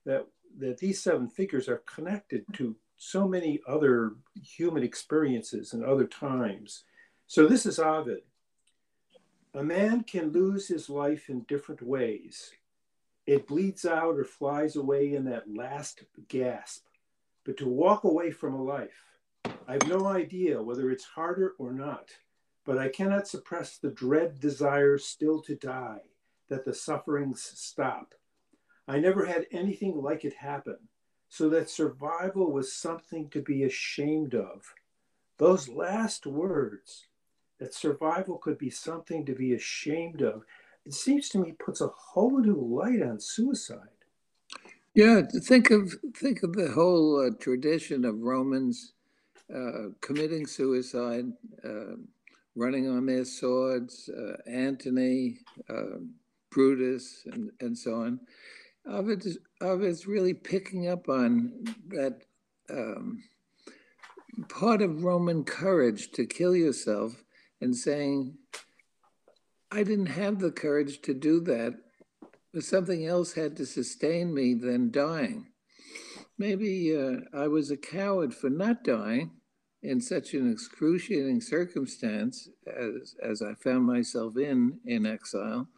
that, 0.06 0.26
that 0.58 0.78
these 0.78 1.02
seven 1.02 1.28
figures 1.28 1.68
are 1.68 1.82
connected 1.92 2.44
to 2.54 2.76
so 2.96 3.26
many 3.26 3.60
other 3.66 4.12
human 4.40 4.84
experiences 4.84 5.72
and 5.72 5.84
other 5.84 6.06
times. 6.06 6.84
So 7.26 7.46
this 7.46 7.66
is 7.66 7.78
Ovid. 7.78 8.22
A 9.58 9.62
man 9.62 10.04
can 10.04 10.30
lose 10.30 10.68
his 10.68 10.88
life 10.88 11.28
in 11.28 11.42
different 11.42 11.82
ways. 11.82 12.52
It 13.26 13.46
bleeds 13.46 13.84
out 13.84 14.16
or 14.16 14.24
flies 14.24 14.76
away 14.76 15.14
in 15.14 15.24
that 15.24 15.54
last 15.54 16.04
gasp. 16.28 16.86
But 17.44 17.58
to 17.58 17.68
walk 17.68 18.04
away 18.04 18.30
from 18.30 18.54
a 18.54 18.62
life, 18.62 19.04
I 19.66 19.72
have 19.72 19.88
no 19.88 20.06
idea 20.06 20.62
whether 20.62 20.90
it's 20.90 21.04
harder 21.04 21.54
or 21.58 21.72
not 21.72 22.10
but 22.68 22.76
I 22.76 22.90
cannot 22.90 23.26
suppress 23.26 23.78
the 23.78 23.88
dread 23.88 24.40
desire 24.40 24.98
still 24.98 25.40
to 25.44 25.56
die, 25.56 26.02
that 26.50 26.66
the 26.66 26.74
sufferings 26.74 27.40
stop. 27.40 28.14
I 28.86 28.98
never 28.98 29.24
had 29.24 29.46
anything 29.50 29.96
like 30.02 30.22
it 30.26 30.34
happen, 30.34 30.76
so 31.30 31.48
that 31.48 31.70
survival 31.70 32.52
was 32.52 32.70
something 32.70 33.30
to 33.30 33.40
be 33.40 33.62
ashamed 33.62 34.34
of. 34.34 34.74
Those 35.38 35.66
last 35.70 36.26
words, 36.26 37.06
that 37.58 37.74
survival 37.74 38.38
could 38.38 38.58
be 38.58 38.70
something 38.70 39.24
to 39.26 39.34
be 39.34 39.54
ashamed 39.54 40.22
of, 40.22 40.42
it 40.84 40.94
seems 40.94 41.28
to 41.30 41.38
me 41.38 41.52
puts 41.52 41.80
a 41.80 41.88
whole 41.88 42.38
new 42.38 42.54
light 42.54 43.02
on 43.02 43.20
suicide. 43.20 43.78
Yeah, 44.94 45.22
think 45.42 45.70
of 45.70 45.92
think 46.16 46.42
of 46.42 46.54
the 46.54 46.70
whole 46.70 47.26
uh, 47.26 47.30
tradition 47.38 48.04
of 48.04 48.20
Romans 48.20 48.94
uh, 49.54 49.90
committing 50.00 50.46
suicide. 50.46 51.26
Uh, 51.64 51.96
running 52.58 52.88
on 52.90 53.06
their 53.06 53.24
swords, 53.24 54.10
uh, 54.10 54.36
Antony, 54.50 55.38
uh, 55.70 55.98
Brutus, 56.50 57.22
and, 57.32 57.50
and 57.60 57.78
so 57.78 57.94
on. 57.94 58.20
Ovid's, 58.86 59.38
Ovid's 59.60 60.06
really 60.06 60.34
picking 60.34 60.88
up 60.88 61.08
on 61.08 61.52
that 61.88 62.22
um, 62.68 63.22
part 64.48 64.82
of 64.82 65.04
Roman 65.04 65.44
courage 65.44 66.10
to 66.12 66.26
kill 66.26 66.56
yourself 66.56 67.22
and 67.60 67.76
saying, 67.76 68.34
I 69.70 69.82
didn't 69.82 70.06
have 70.06 70.38
the 70.38 70.50
courage 70.50 71.02
to 71.02 71.14
do 71.14 71.40
that, 71.40 71.74
but 72.52 72.64
something 72.64 73.06
else 73.06 73.32
had 73.32 73.56
to 73.56 73.66
sustain 73.66 74.32
me 74.32 74.54
than 74.54 74.90
dying. 74.90 75.48
Maybe 76.38 76.96
uh, 76.96 77.20
I 77.36 77.48
was 77.48 77.70
a 77.70 77.76
coward 77.76 78.32
for 78.32 78.48
not 78.48 78.84
dying, 78.84 79.32
in 79.82 80.00
such 80.00 80.34
an 80.34 80.50
excruciating 80.50 81.40
circumstance 81.40 82.48
as, 82.66 83.14
as 83.22 83.42
I 83.42 83.54
found 83.54 83.86
myself 83.86 84.36
in 84.36 84.78
in 84.84 85.06
exile. 85.06 85.68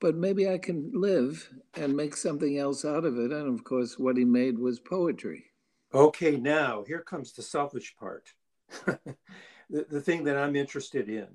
But 0.00 0.14
maybe 0.14 0.48
I 0.48 0.58
can 0.58 0.90
live 0.92 1.48
and 1.74 1.96
make 1.96 2.16
something 2.16 2.58
else 2.58 2.84
out 2.84 3.06
of 3.06 3.18
it. 3.18 3.32
And 3.32 3.48
of 3.48 3.64
course, 3.64 3.98
what 3.98 4.18
he 4.18 4.24
made 4.24 4.58
was 4.58 4.78
poetry. 4.78 5.44
Okay, 5.94 6.36
now 6.36 6.84
here 6.86 7.00
comes 7.00 7.32
the 7.32 7.42
selfish 7.42 7.96
part. 7.96 8.34
the, 9.70 9.86
the 9.88 10.00
thing 10.00 10.24
that 10.24 10.36
I'm 10.36 10.56
interested 10.56 11.08
in. 11.08 11.26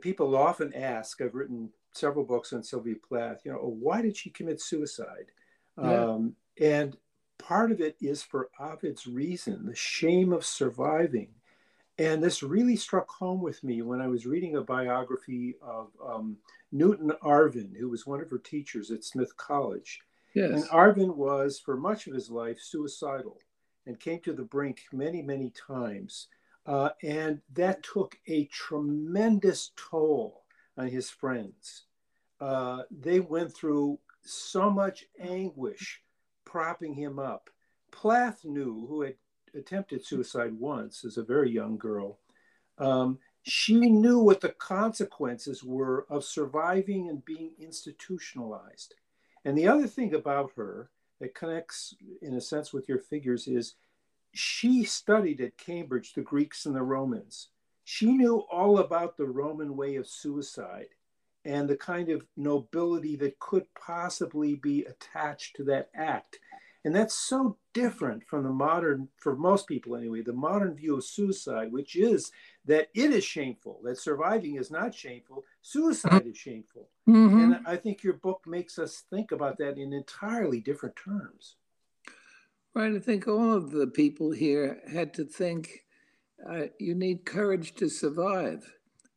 People 0.00 0.36
often 0.36 0.74
ask, 0.74 1.20
I've 1.20 1.34
written 1.34 1.70
several 1.92 2.24
books 2.24 2.52
on 2.52 2.62
Sylvia 2.62 2.96
Plath, 3.08 3.42
you 3.44 3.52
know, 3.52 3.60
oh, 3.62 3.76
why 3.80 4.02
did 4.02 4.16
she 4.16 4.30
commit 4.30 4.60
suicide? 4.60 5.30
Yeah. 5.80 6.04
Um, 6.04 6.34
and 6.60 6.96
part 7.38 7.70
of 7.70 7.80
it 7.80 7.96
is 8.00 8.22
for 8.22 8.50
Ovid's 8.58 9.06
reason, 9.06 9.66
the 9.66 9.74
shame 9.74 10.32
of 10.32 10.44
surviving. 10.44 11.28
And 11.98 12.22
this 12.22 12.42
really 12.42 12.76
struck 12.76 13.08
home 13.08 13.40
with 13.40 13.62
me 13.64 13.80
when 13.82 14.00
I 14.00 14.08
was 14.08 14.26
reading 14.26 14.56
a 14.56 14.62
biography 14.62 15.54
of 15.62 15.88
um, 16.04 16.36
Newton 16.72 17.12
Arvin, 17.22 17.74
who 17.76 17.88
was 17.88 18.06
one 18.06 18.20
of 18.20 18.30
her 18.30 18.38
teachers 18.38 18.90
at 18.90 19.04
Smith 19.04 19.34
College. 19.36 20.00
Yes. 20.34 20.50
And 20.50 20.64
Arvin 20.64 21.14
was, 21.16 21.58
for 21.58 21.76
much 21.76 22.06
of 22.06 22.12
his 22.12 22.30
life, 22.30 22.58
suicidal 22.60 23.38
and 23.86 23.98
came 23.98 24.20
to 24.20 24.32
the 24.32 24.42
brink 24.42 24.82
many, 24.92 25.22
many 25.22 25.50
times. 25.50 26.28
Uh, 26.66 26.90
and 27.02 27.40
that 27.52 27.82
took 27.82 28.18
a 28.26 28.46
tremendous 28.46 29.70
toll 29.76 30.42
on 30.76 30.88
his 30.88 31.08
friends. 31.08 31.84
Uh, 32.40 32.82
they 32.90 33.20
went 33.20 33.54
through 33.54 33.98
so 34.22 34.68
much 34.68 35.04
anguish 35.20 36.02
propping 36.44 36.94
him 36.94 37.18
up. 37.18 37.48
Plath 37.92 38.44
knew, 38.44 38.86
who 38.88 39.02
had 39.02 39.14
attempted 39.54 40.04
suicide 40.04 40.52
once 40.52 41.04
as 41.04 41.16
a 41.16 41.22
very 41.22 41.50
young 41.50 41.78
girl, 41.78 42.18
um, 42.78 43.18
she 43.42 43.78
knew 43.88 44.18
what 44.18 44.40
the 44.40 44.48
consequences 44.48 45.62
were 45.62 46.04
of 46.10 46.24
surviving 46.24 47.08
and 47.08 47.24
being 47.24 47.52
institutionalized. 47.60 48.94
And 49.44 49.56
the 49.56 49.68
other 49.68 49.86
thing 49.86 50.14
about 50.14 50.50
her 50.56 50.90
that 51.20 51.34
connects, 51.34 51.94
in 52.22 52.34
a 52.34 52.40
sense, 52.40 52.72
with 52.72 52.88
your 52.88 52.98
figures 52.98 53.46
is 53.46 53.76
she 54.36 54.84
studied 54.84 55.40
at 55.40 55.58
Cambridge 55.58 56.12
the 56.12 56.22
Greeks 56.22 56.66
and 56.66 56.74
the 56.74 56.82
Romans. 56.82 57.48
She 57.84 58.12
knew 58.12 58.44
all 58.50 58.78
about 58.78 59.16
the 59.16 59.26
Roman 59.26 59.76
way 59.76 59.96
of 59.96 60.08
suicide 60.08 60.88
and 61.44 61.68
the 61.68 61.76
kind 61.76 62.08
of 62.08 62.26
nobility 62.36 63.14
that 63.16 63.38
could 63.38 63.66
possibly 63.74 64.56
be 64.56 64.84
attached 64.84 65.54
to 65.56 65.64
that 65.64 65.90
act. 65.94 66.40
And 66.84 66.94
that's 66.94 67.14
so 67.14 67.56
different 67.72 68.24
from 68.26 68.44
the 68.44 68.50
modern, 68.50 69.08
for 69.16 69.34
most 69.34 69.66
people 69.66 69.96
anyway, 69.96 70.22
the 70.22 70.32
modern 70.32 70.74
view 70.74 70.96
of 70.96 71.04
suicide, 71.04 71.72
which 71.72 71.96
is 71.96 72.30
that 72.64 72.88
it 72.94 73.10
is 73.12 73.24
shameful, 73.24 73.80
that 73.84 73.98
surviving 73.98 74.56
is 74.56 74.70
not 74.70 74.94
shameful, 74.94 75.44
suicide 75.62 76.26
is 76.26 76.36
shameful. 76.36 76.88
Mm-hmm. 77.08 77.38
And 77.54 77.66
I 77.66 77.76
think 77.76 78.02
your 78.02 78.14
book 78.14 78.42
makes 78.46 78.78
us 78.78 79.04
think 79.10 79.32
about 79.32 79.58
that 79.58 79.78
in 79.78 79.92
entirely 79.92 80.60
different 80.60 80.94
terms. 80.96 81.56
Right. 82.76 82.94
I 82.94 82.98
think 82.98 83.26
all 83.26 83.54
of 83.54 83.70
the 83.70 83.86
people 83.86 84.32
here 84.32 84.82
had 84.92 85.14
to 85.14 85.24
think 85.24 85.86
uh, 86.46 86.64
you 86.78 86.94
need 86.94 87.24
courage 87.24 87.74
to 87.76 87.88
survive. 87.88 88.70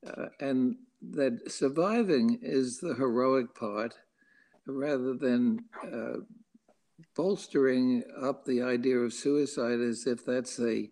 Uh, 0.07 0.27
and 0.39 0.77
that 1.11 1.51
surviving 1.51 2.39
is 2.41 2.79
the 2.79 2.93
heroic 2.93 3.53
part 3.53 3.95
rather 4.65 5.13
than 5.13 5.65
uh, 5.83 6.21
bolstering 7.17 8.05
up 8.21 8.45
the 8.45 8.61
idea 8.61 8.97
of 8.97 9.11
suicide 9.11 9.81
as 9.81 10.07
if 10.07 10.25
that's 10.25 10.57
a, 10.61 10.89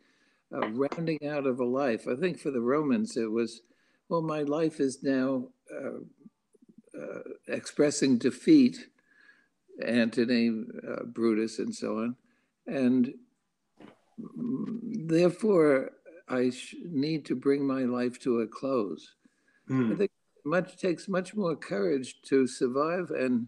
a, 0.51 0.67
rounding 0.71 1.25
out 1.25 1.47
of 1.47 1.61
a 1.61 1.65
life. 1.65 2.05
I 2.05 2.17
think 2.17 2.37
for 2.37 2.51
the 2.51 2.59
Romans, 2.59 3.15
it 3.15 3.31
was, 3.31 3.61
well, 4.09 4.21
my 4.21 4.41
life 4.41 4.81
is 4.81 5.01
now 5.03 5.47
uh, 5.73 6.99
uh, 7.01 7.19
expressing 7.47 8.17
defeat, 8.17 8.89
Antony, 9.85 10.65
uh, 10.85 11.05
Brutus, 11.05 11.59
and 11.59 11.73
so 11.73 11.99
on. 11.99 12.17
And 12.67 13.13
therefore, 15.07 15.91
I 16.27 16.51
need 16.83 17.25
to 17.25 17.35
bring 17.35 17.65
my 17.65 17.83
life 17.83 18.19
to 18.19 18.41
a 18.41 18.47
close. 18.47 19.15
Mm. 19.69 19.93
I 19.93 19.95
think 19.95 20.11
much 20.45 20.77
takes 20.77 21.07
much 21.07 21.35
more 21.35 21.55
courage 21.55 22.21
to 22.23 22.47
survive 22.47 23.11
and 23.11 23.47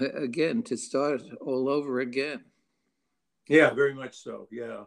uh, 0.00 0.10
again 0.12 0.62
to 0.62 0.76
start 0.76 1.22
all 1.40 1.68
over 1.68 2.00
again. 2.00 2.44
Yeah, 3.48 3.70
very 3.74 3.94
much 3.94 4.16
so. 4.16 4.48
Yeah. 4.50 4.84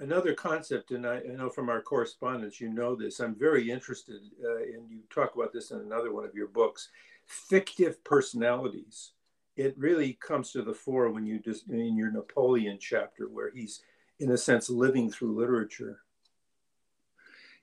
Another 0.00 0.32
concept, 0.32 0.92
and 0.92 1.04
I, 1.04 1.16
I 1.16 1.34
know 1.36 1.50
from 1.50 1.68
our 1.68 1.82
correspondence, 1.82 2.60
you 2.60 2.68
know 2.72 2.94
this. 2.94 3.18
I'm 3.18 3.34
very 3.34 3.68
interested, 3.68 4.20
uh, 4.44 4.56
and 4.58 4.88
you 4.88 5.00
talk 5.10 5.34
about 5.34 5.52
this 5.52 5.72
in 5.72 5.80
another 5.80 6.12
one 6.12 6.24
of 6.24 6.34
your 6.34 6.46
books. 6.46 6.88
Fictive 7.26 8.02
personalities. 8.04 9.12
It 9.58 9.74
really 9.76 10.12
comes 10.24 10.52
to 10.52 10.62
the 10.62 10.72
fore 10.72 11.10
when 11.10 11.26
you 11.26 11.40
just 11.40 11.68
in 11.68 11.96
your 11.96 12.12
Napoleon 12.12 12.78
chapter, 12.80 13.24
where 13.24 13.50
he's, 13.50 13.82
in 14.20 14.30
a 14.30 14.38
sense, 14.38 14.70
living 14.70 15.10
through 15.10 15.36
literature. 15.36 15.98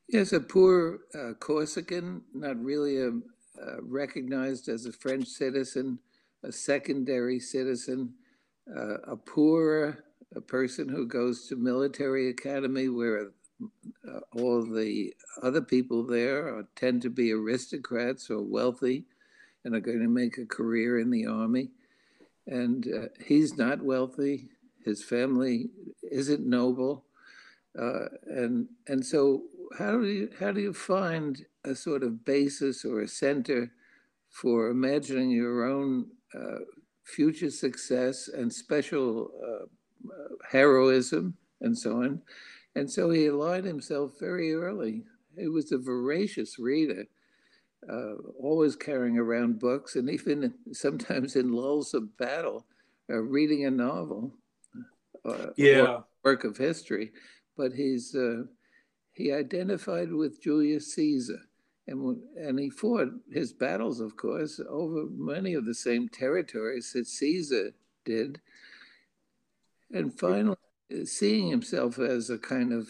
Yes, 0.09 0.33
a 0.33 0.41
poor 0.41 0.99
uh, 1.17 1.33
Corsican, 1.39 2.21
not 2.33 2.61
really 2.61 3.01
a, 3.01 3.07
uh, 3.07 3.81
recognized 3.81 4.67
as 4.67 4.85
a 4.85 4.91
French 4.91 5.25
citizen, 5.25 5.97
a 6.43 6.51
secondary 6.51 7.39
citizen, 7.39 8.13
uh, 8.75 8.97
a 9.07 9.15
poor 9.15 10.03
a 10.35 10.41
person 10.41 10.89
who 10.89 11.07
goes 11.07 11.47
to 11.47 11.55
military 11.55 12.29
academy 12.29 12.89
where 12.89 13.29
uh, 14.05 14.19
all 14.33 14.65
the 14.65 15.13
other 15.41 15.61
people 15.61 16.03
there 16.03 16.57
are, 16.57 16.67
tend 16.75 17.01
to 17.03 17.09
be 17.09 17.31
aristocrats 17.31 18.29
or 18.29 18.41
wealthy 18.41 19.05
and 19.63 19.73
are 19.73 19.79
going 19.79 20.01
to 20.01 20.09
make 20.09 20.37
a 20.37 20.45
career 20.45 20.99
in 20.99 21.09
the 21.09 21.25
army. 21.25 21.69
And 22.47 22.87
uh, 22.87 23.07
he's 23.25 23.57
not 23.57 23.81
wealthy. 23.81 24.49
His 24.83 25.03
family 25.03 25.69
isn't 26.11 26.45
noble. 26.45 27.05
Uh, 27.77 28.05
and 28.27 28.67
and 28.87 29.05
so 29.05 29.43
how 29.77 29.91
do 29.91 30.05
you 30.05 30.29
how 30.39 30.51
do 30.51 30.61
you 30.61 30.73
find 30.73 31.45
a 31.65 31.75
sort 31.75 32.03
of 32.03 32.23
basis 32.23 32.85
or 32.85 33.01
a 33.01 33.07
center 33.07 33.71
for 34.29 34.69
imagining 34.69 35.31
your 35.31 35.65
own 35.65 36.07
uh, 36.33 36.59
future 37.03 37.49
success 37.51 38.27
and 38.27 38.51
special 38.51 39.31
uh, 39.41 39.65
heroism 40.49 41.35
and 41.61 41.77
so 41.77 42.03
on. 42.03 42.21
And 42.75 42.91
so 42.91 43.09
he 43.09 43.27
aligned 43.27 43.65
himself 43.65 44.13
very 44.19 44.53
early. 44.53 45.03
He 45.37 45.47
was 45.47 45.71
a 45.71 45.77
voracious 45.77 46.59
reader, 46.59 47.05
uh, 47.91 48.15
always 48.39 48.75
carrying 48.75 49.17
around 49.17 49.59
books, 49.59 49.95
and 49.95 50.09
even 50.09 50.53
sometimes 50.71 51.35
in 51.35 51.51
lulls 51.51 51.93
of 51.93 52.17
battle, 52.17 52.65
uh, 53.09 53.17
reading 53.17 53.65
a 53.65 53.71
novel, 53.71 54.33
uh, 55.25 55.47
yeah, 55.55 55.99
work 56.23 56.43
of 56.43 56.57
history. 56.57 57.11
But 57.57 57.73
he's 57.73 58.15
uh, 58.15 58.43
he 59.13 59.31
identified 59.31 60.11
with 60.11 60.41
Julius 60.41 60.93
Caesar, 60.95 61.39
and 61.87 62.17
and 62.37 62.59
he 62.59 62.69
fought 62.69 63.09
his 63.31 63.53
battles, 63.53 63.99
of 63.99 64.17
course, 64.17 64.59
over 64.69 65.05
many 65.11 65.53
of 65.53 65.65
the 65.65 65.73
same 65.73 66.09
territories 66.09 66.91
that 66.93 67.07
Caesar 67.07 67.73
did. 68.03 68.39
And 69.91 70.17
finally 70.19 70.57
seeing 71.05 71.49
himself 71.49 71.99
as 71.99 72.29
a 72.29 72.37
kind 72.37 72.73
of 72.73 72.89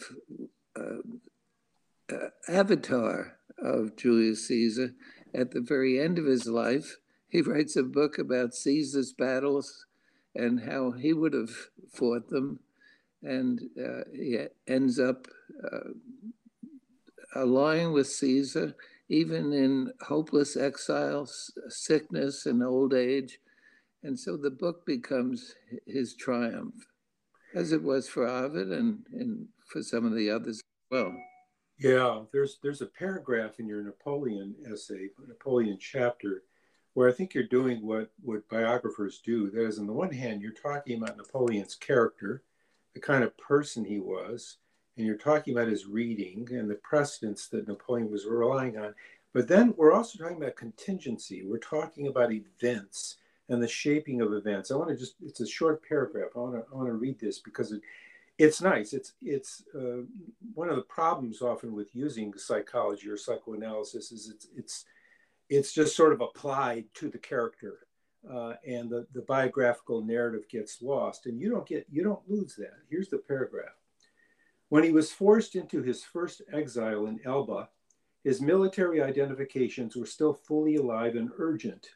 uh, 0.78 2.14
uh, 2.14 2.28
avatar 2.48 3.35
of 3.58 3.96
Julius 3.96 4.46
Caesar 4.48 4.92
at 5.34 5.50
the 5.50 5.60
very 5.60 6.00
end 6.00 6.18
of 6.18 6.26
his 6.26 6.46
life. 6.46 6.96
He 7.28 7.42
writes 7.42 7.76
a 7.76 7.82
book 7.82 8.18
about 8.18 8.54
Caesar's 8.54 9.12
battles 9.12 9.86
and 10.34 10.60
how 10.60 10.92
he 10.92 11.12
would 11.12 11.32
have 11.32 11.50
fought 11.92 12.28
them. 12.28 12.60
And 13.22 13.60
uh, 13.78 14.04
he 14.14 14.38
ends 14.66 15.00
up 15.00 15.26
uh, 15.64 15.90
allying 17.34 17.92
with 17.92 18.06
Caesar, 18.06 18.76
even 19.08 19.52
in 19.52 19.92
hopeless 20.02 20.56
exile, 20.56 21.28
sickness, 21.68 22.46
and 22.46 22.62
old 22.62 22.94
age. 22.94 23.38
And 24.02 24.18
so 24.18 24.36
the 24.36 24.50
book 24.50 24.86
becomes 24.86 25.54
his 25.86 26.14
triumph 26.14 26.86
as 27.54 27.72
it 27.72 27.82
was 27.82 28.08
for 28.08 28.26
Ovid 28.26 28.70
and, 28.70 29.04
and 29.12 29.48
for 29.66 29.82
some 29.82 30.04
of 30.04 30.14
the 30.14 30.30
others 30.30 30.58
as 30.58 30.62
well. 30.90 31.14
Yeah, 31.78 32.22
there's 32.32 32.58
there's 32.62 32.80
a 32.80 32.86
paragraph 32.86 33.58
in 33.58 33.66
your 33.66 33.82
Napoleon 33.82 34.54
essay, 34.70 35.10
Napoleon 35.26 35.76
chapter, 35.78 36.42
where 36.94 37.08
I 37.08 37.12
think 37.12 37.34
you're 37.34 37.44
doing 37.44 37.86
what 37.86 38.10
what 38.22 38.48
biographers 38.48 39.20
do. 39.24 39.50
That 39.50 39.66
is, 39.66 39.78
on 39.78 39.86
the 39.86 39.92
one 39.92 40.12
hand, 40.12 40.40
you're 40.40 40.52
talking 40.52 41.02
about 41.02 41.18
Napoleon's 41.18 41.74
character, 41.74 42.42
the 42.94 43.00
kind 43.00 43.22
of 43.24 43.36
person 43.36 43.84
he 43.84 43.98
was, 43.98 44.56
and 44.96 45.06
you're 45.06 45.16
talking 45.16 45.54
about 45.54 45.68
his 45.68 45.86
reading 45.86 46.48
and 46.50 46.70
the 46.70 46.76
precedents 46.76 47.48
that 47.48 47.68
Napoleon 47.68 48.10
was 48.10 48.24
relying 48.24 48.78
on. 48.78 48.94
But 49.34 49.48
then 49.48 49.74
we're 49.76 49.92
also 49.92 50.18
talking 50.18 50.38
about 50.38 50.56
contingency. 50.56 51.44
We're 51.44 51.58
talking 51.58 52.06
about 52.06 52.32
events 52.32 53.16
and 53.50 53.62
the 53.62 53.68
shaping 53.68 54.22
of 54.22 54.32
events. 54.32 54.70
I 54.70 54.76
want 54.76 54.88
to 54.88 54.96
just, 54.96 55.16
it's 55.22 55.40
a 55.40 55.46
short 55.46 55.86
paragraph. 55.86 56.30
I 56.34 56.38
want 56.38 56.54
to, 56.54 56.64
I 56.72 56.74
want 56.74 56.88
to 56.88 56.94
read 56.94 57.20
this 57.20 57.38
because 57.38 57.70
it, 57.70 57.82
it's 58.38 58.60
nice. 58.60 58.92
It's, 58.92 59.14
it's 59.22 59.62
uh, 59.74 60.02
one 60.54 60.68
of 60.68 60.76
the 60.76 60.82
problems 60.82 61.40
often 61.42 61.72
with 61.74 61.94
using 61.94 62.34
psychology 62.36 63.08
or 63.08 63.16
psychoanalysis 63.16 64.12
is 64.12 64.28
it's, 64.28 64.48
it's, 64.56 64.84
it's 65.48 65.72
just 65.72 65.96
sort 65.96 66.12
of 66.12 66.20
applied 66.20 66.84
to 66.94 67.08
the 67.08 67.18
character. 67.18 67.78
Uh, 68.30 68.54
and 68.66 68.90
the, 68.90 69.06
the 69.14 69.22
biographical 69.22 70.02
narrative 70.02 70.48
gets 70.48 70.82
lost 70.82 71.26
and 71.26 71.40
you 71.40 71.48
don't 71.48 71.68
get 71.68 71.86
you 71.88 72.02
don't 72.02 72.28
lose 72.28 72.56
that 72.56 72.72
here's 72.90 73.08
the 73.08 73.18
paragraph 73.18 73.76
when 74.68 74.82
he 74.82 74.90
was 74.90 75.12
forced 75.12 75.54
into 75.54 75.80
his 75.80 76.02
first 76.02 76.42
exile 76.52 77.06
in 77.06 77.20
elba 77.24 77.68
his 78.24 78.40
military 78.40 79.00
identifications 79.00 79.94
were 79.94 80.06
still 80.06 80.34
fully 80.34 80.74
alive 80.74 81.14
and 81.14 81.30
urgent 81.38 81.86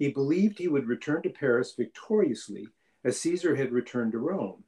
he 0.00 0.08
believed 0.08 0.58
he 0.58 0.66
would 0.66 0.88
return 0.88 1.20
to 1.22 1.28
Paris 1.28 1.74
victoriously, 1.76 2.66
as 3.04 3.20
Caesar 3.20 3.54
had 3.54 3.70
returned 3.70 4.12
to 4.12 4.18
Rome. 4.18 4.64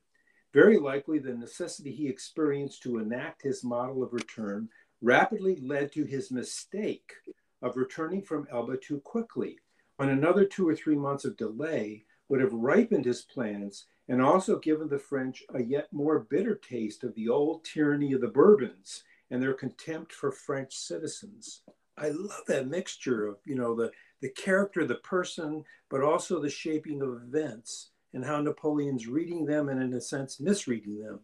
Very 0.52 0.78
likely, 0.78 1.18
the 1.18 1.32
necessity 1.32 1.92
he 1.92 2.08
experienced 2.08 2.82
to 2.82 2.98
enact 2.98 3.42
his 3.42 3.64
model 3.64 4.02
of 4.02 4.12
return 4.12 4.68
rapidly 5.00 5.56
led 5.56 5.92
to 5.92 6.04
his 6.04 6.30
mistake 6.30 7.14
of 7.62 7.76
returning 7.76 8.22
from 8.22 8.46
Elba 8.50 8.76
too 8.76 9.00
quickly, 9.00 9.58
when 9.96 10.10
another 10.10 10.44
two 10.44 10.68
or 10.68 10.76
three 10.76 10.96
months 10.96 11.24
of 11.24 11.36
delay 11.36 12.04
would 12.28 12.40
have 12.40 12.52
ripened 12.52 13.06
his 13.06 13.22
plans 13.22 13.86
and 14.08 14.20
also 14.20 14.58
given 14.58 14.88
the 14.88 14.98
French 14.98 15.42
a 15.54 15.62
yet 15.62 15.90
more 15.92 16.18
bitter 16.18 16.54
taste 16.54 17.02
of 17.02 17.14
the 17.14 17.28
old 17.28 17.64
tyranny 17.64 18.12
of 18.12 18.20
the 18.20 18.28
Bourbons 18.28 19.04
and 19.30 19.42
their 19.42 19.54
contempt 19.54 20.12
for 20.12 20.30
French 20.30 20.76
citizens. 20.76 21.62
I 21.96 22.08
love 22.10 22.42
that 22.48 22.68
mixture 22.68 23.26
of, 23.26 23.38
you 23.44 23.54
know, 23.54 23.74
the 23.74 23.90
the 24.20 24.28
character, 24.30 24.84
the 24.84 24.96
person, 24.96 25.64
but 25.88 26.02
also 26.02 26.40
the 26.40 26.50
shaping 26.50 27.02
of 27.02 27.22
events 27.22 27.91
and 28.14 28.24
how 28.24 28.40
Napoleon's 28.40 29.06
reading 29.06 29.44
them 29.44 29.68
and, 29.68 29.82
in 29.82 29.94
a 29.94 30.00
sense, 30.00 30.40
misreading 30.40 31.02
them. 31.02 31.20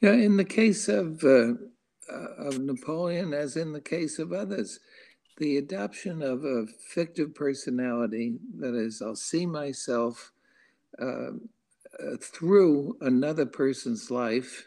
Yeah, 0.00 0.12
in 0.12 0.36
the 0.36 0.44
case 0.44 0.88
of, 0.88 1.22
uh, 1.24 1.54
uh, 2.12 2.48
of 2.48 2.58
Napoleon, 2.58 3.32
as 3.32 3.56
in 3.56 3.72
the 3.72 3.80
case 3.80 4.18
of 4.18 4.32
others, 4.32 4.78
the 5.38 5.56
adoption 5.58 6.22
of 6.22 6.44
a 6.44 6.66
fictive 6.88 7.34
personality, 7.34 8.38
that 8.58 8.74
is, 8.74 9.02
I'll 9.02 9.16
see 9.16 9.46
myself 9.46 10.32
uh, 11.00 11.32
uh 12.02 12.16
through 12.20 12.96
another 13.00 13.46
person's 13.46 14.10
life, 14.10 14.66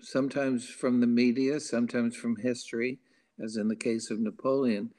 sometimes 0.00 0.68
from 0.68 1.00
the 1.00 1.06
media, 1.06 1.60
sometimes 1.60 2.16
from 2.16 2.36
history, 2.36 2.98
as 3.42 3.56
in 3.56 3.68
the 3.68 3.76
case 3.76 4.10
of 4.10 4.20
Napoleon, 4.20 4.90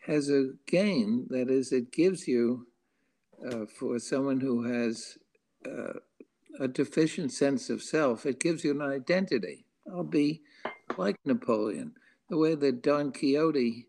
has 0.00 0.30
a 0.30 0.50
gain. 0.66 1.26
That 1.30 1.50
is, 1.50 1.72
it 1.72 1.92
gives 1.92 2.26
you, 2.28 2.66
uh, 3.50 3.66
for 3.66 3.98
someone 3.98 4.40
who 4.40 4.64
has 4.64 5.18
uh, 5.66 5.94
a 6.60 6.68
deficient 6.68 7.32
sense 7.32 7.70
of 7.70 7.82
self, 7.82 8.26
it 8.26 8.40
gives 8.40 8.64
you 8.64 8.70
an 8.70 8.82
identity. 8.82 9.66
I'll 9.90 10.04
be 10.04 10.42
like 10.96 11.16
Napoleon, 11.24 11.94
the 12.28 12.38
way 12.38 12.54
that 12.54 12.82
Don 12.82 13.12
Quixote 13.12 13.86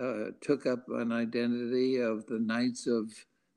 uh, 0.00 0.30
took 0.40 0.66
up 0.66 0.84
an 0.88 1.12
identity 1.12 1.96
of 1.96 2.26
the 2.26 2.38
knights 2.38 2.86
of 2.86 3.10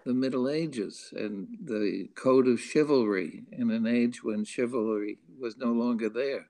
the 0.05 0.13
Middle 0.13 0.49
Ages 0.49 1.13
and 1.15 1.47
the 1.63 2.09
code 2.15 2.47
of 2.47 2.59
chivalry 2.59 3.43
in 3.51 3.69
an 3.71 3.85
age 3.85 4.23
when 4.23 4.43
chivalry 4.43 5.19
was 5.39 5.57
no 5.57 5.71
longer 5.71 6.09
there. 6.09 6.47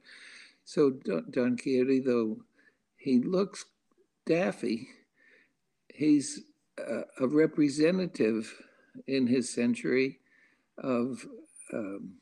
So 0.63 0.91
Don 0.91 1.57
Quixote, 1.57 1.99
though 1.99 2.37
he 2.97 3.19
looks 3.19 3.65
daffy, 4.25 4.87
he's 5.93 6.41
a, 6.77 7.01
a 7.19 7.27
representative 7.27 8.53
in 9.07 9.27
his 9.27 9.49
century 9.49 10.19
of 10.77 11.25
um, 11.73 12.13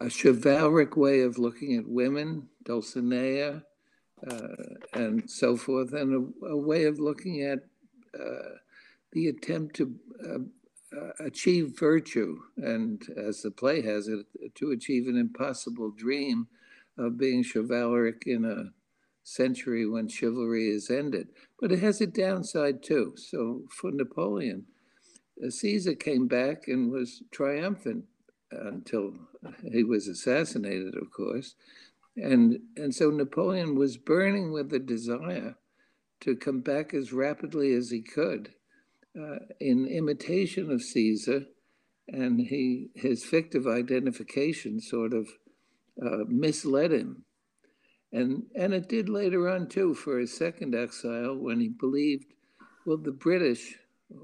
a 0.00 0.08
chivalric 0.08 0.96
way 0.96 1.20
of 1.20 1.38
looking 1.38 1.76
at 1.76 1.86
women, 1.86 2.48
Dulcinea, 2.64 3.62
uh, 4.30 4.48
and 4.94 5.28
so 5.28 5.56
forth, 5.56 5.92
and 5.92 6.34
a, 6.42 6.46
a 6.46 6.56
way 6.56 6.84
of 6.84 6.98
looking 6.98 7.42
at 7.42 7.58
uh, 8.18 8.56
the 9.12 9.28
attempt 9.28 9.76
to 9.76 9.94
uh, 10.24 10.38
uh 10.96 11.12
achieve 11.20 11.74
virtue, 11.78 12.38
and 12.58 13.02
as 13.16 13.42
the 13.42 13.50
play 13.50 13.82
has 13.82 14.08
it, 14.08 14.26
to 14.54 14.70
achieve 14.70 15.08
an 15.08 15.16
impossible 15.16 15.90
dream 15.90 16.46
of 16.98 17.18
being 17.18 17.42
chivalric 17.42 18.24
in 18.26 18.44
a 18.44 18.72
century 19.24 19.86
when 19.86 20.08
chivalry 20.08 20.68
is 20.68 20.90
ended. 20.90 21.28
But 21.60 21.72
it 21.72 21.78
has 21.80 22.00
a 22.00 22.06
downside 22.06 22.82
too. 22.82 23.14
So 23.16 23.62
for 23.70 23.90
Napoleon, 23.90 24.66
Caesar 25.48 25.94
came 25.94 26.28
back 26.28 26.68
and 26.68 26.90
was 26.90 27.22
triumphant 27.30 28.04
until 28.50 29.14
he 29.70 29.82
was 29.82 30.08
assassinated, 30.08 30.94
of 30.96 31.10
course. 31.10 31.54
And, 32.16 32.60
and 32.76 32.94
so 32.94 33.10
Napoleon 33.10 33.74
was 33.74 33.96
burning 33.96 34.52
with 34.52 34.70
the 34.70 34.78
desire 34.78 35.56
to 36.20 36.36
come 36.36 36.60
back 36.60 36.92
as 36.94 37.12
rapidly 37.12 37.72
as 37.72 37.90
he 37.90 38.02
could 38.02 38.50
uh, 39.18 39.36
in 39.60 39.86
imitation 39.86 40.70
of 40.70 40.82
Caesar. 40.82 41.46
And 42.08 42.40
he, 42.40 42.88
his 42.94 43.24
fictive 43.24 43.66
identification 43.66 44.80
sort 44.80 45.14
of 45.14 45.28
uh, 46.04 46.24
misled 46.28 46.92
him 46.92 47.24
and, 48.12 48.44
and 48.54 48.74
it 48.74 48.88
did 48.88 49.08
later 49.08 49.48
on 49.48 49.68
too 49.68 49.94
for 49.94 50.18
his 50.18 50.36
second 50.36 50.74
exile 50.74 51.34
when 51.34 51.60
he 51.60 51.68
believed 51.68 52.26
Well, 52.84 52.98
the 52.98 53.12
British, 53.12 53.78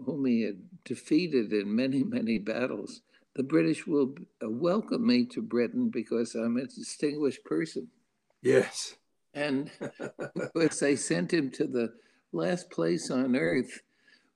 whom 0.04 0.26
he 0.26 0.42
had 0.42 0.58
defeated 0.84 1.52
in 1.52 1.74
many, 1.74 2.02
many 2.02 2.38
battles, 2.38 3.02
the 3.34 3.42
British 3.42 3.86
will 3.86 4.14
welcome 4.42 5.06
me 5.06 5.24
to 5.26 5.42
Britain 5.42 5.90
because 5.90 6.34
I'm 6.34 6.56
a 6.56 6.66
distinguished 6.66 7.44
person. 7.44 7.88
Yes. 8.42 8.96
And 9.34 9.70
because 10.34 10.80
they 10.80 10.96
sent 10.96 11.32
him 11.32 11.50
to 11.52 11.66
the 11.66 11.92
last 12.32 12.70
place 12.70 13.10
on 13.10 13.36
earth 13.36 13.82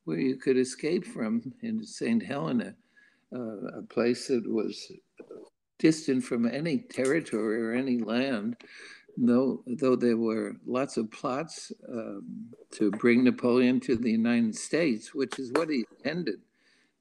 where 0.05 0.19
you 0.19 0.37
could 0.37 0.57
escape 0.57 1.07
from 1.07 1.53
in 1.63 1.85
St. 1.85 2.23
Helena, 2.23 2.75
uh, 3.35 3.79
a 3.79 3.83
place 3.83 4.29
that 4.29 4.45
was 4.47 4.93
distant 5.79 6.23
from 6.23 6.47
any 6.47 6.79
territory 6.79 7.61
or 7.61 7.73
any 7.73 7.99
land, 7.99 8.57
though, 9.17 9.63
though 9.67 9.97
there 9.97 10.17
were 10.17 10.57
lots 10.67 10.97
of 10.97 11.11
plots 11.11 11.73
um, 11.89 12.47
to 12.73 12.91
bring 12.93 13.25
Napoleon 13.25 13.81
to 13.81 13.97
the 13.97 14.11
United 14.11 14.57
States, 14.57 15.15
which 15.15 15.39
is 15.39 15.53
what 15.53 15.69
he 15.69 15.85
intended. 15.99 16.41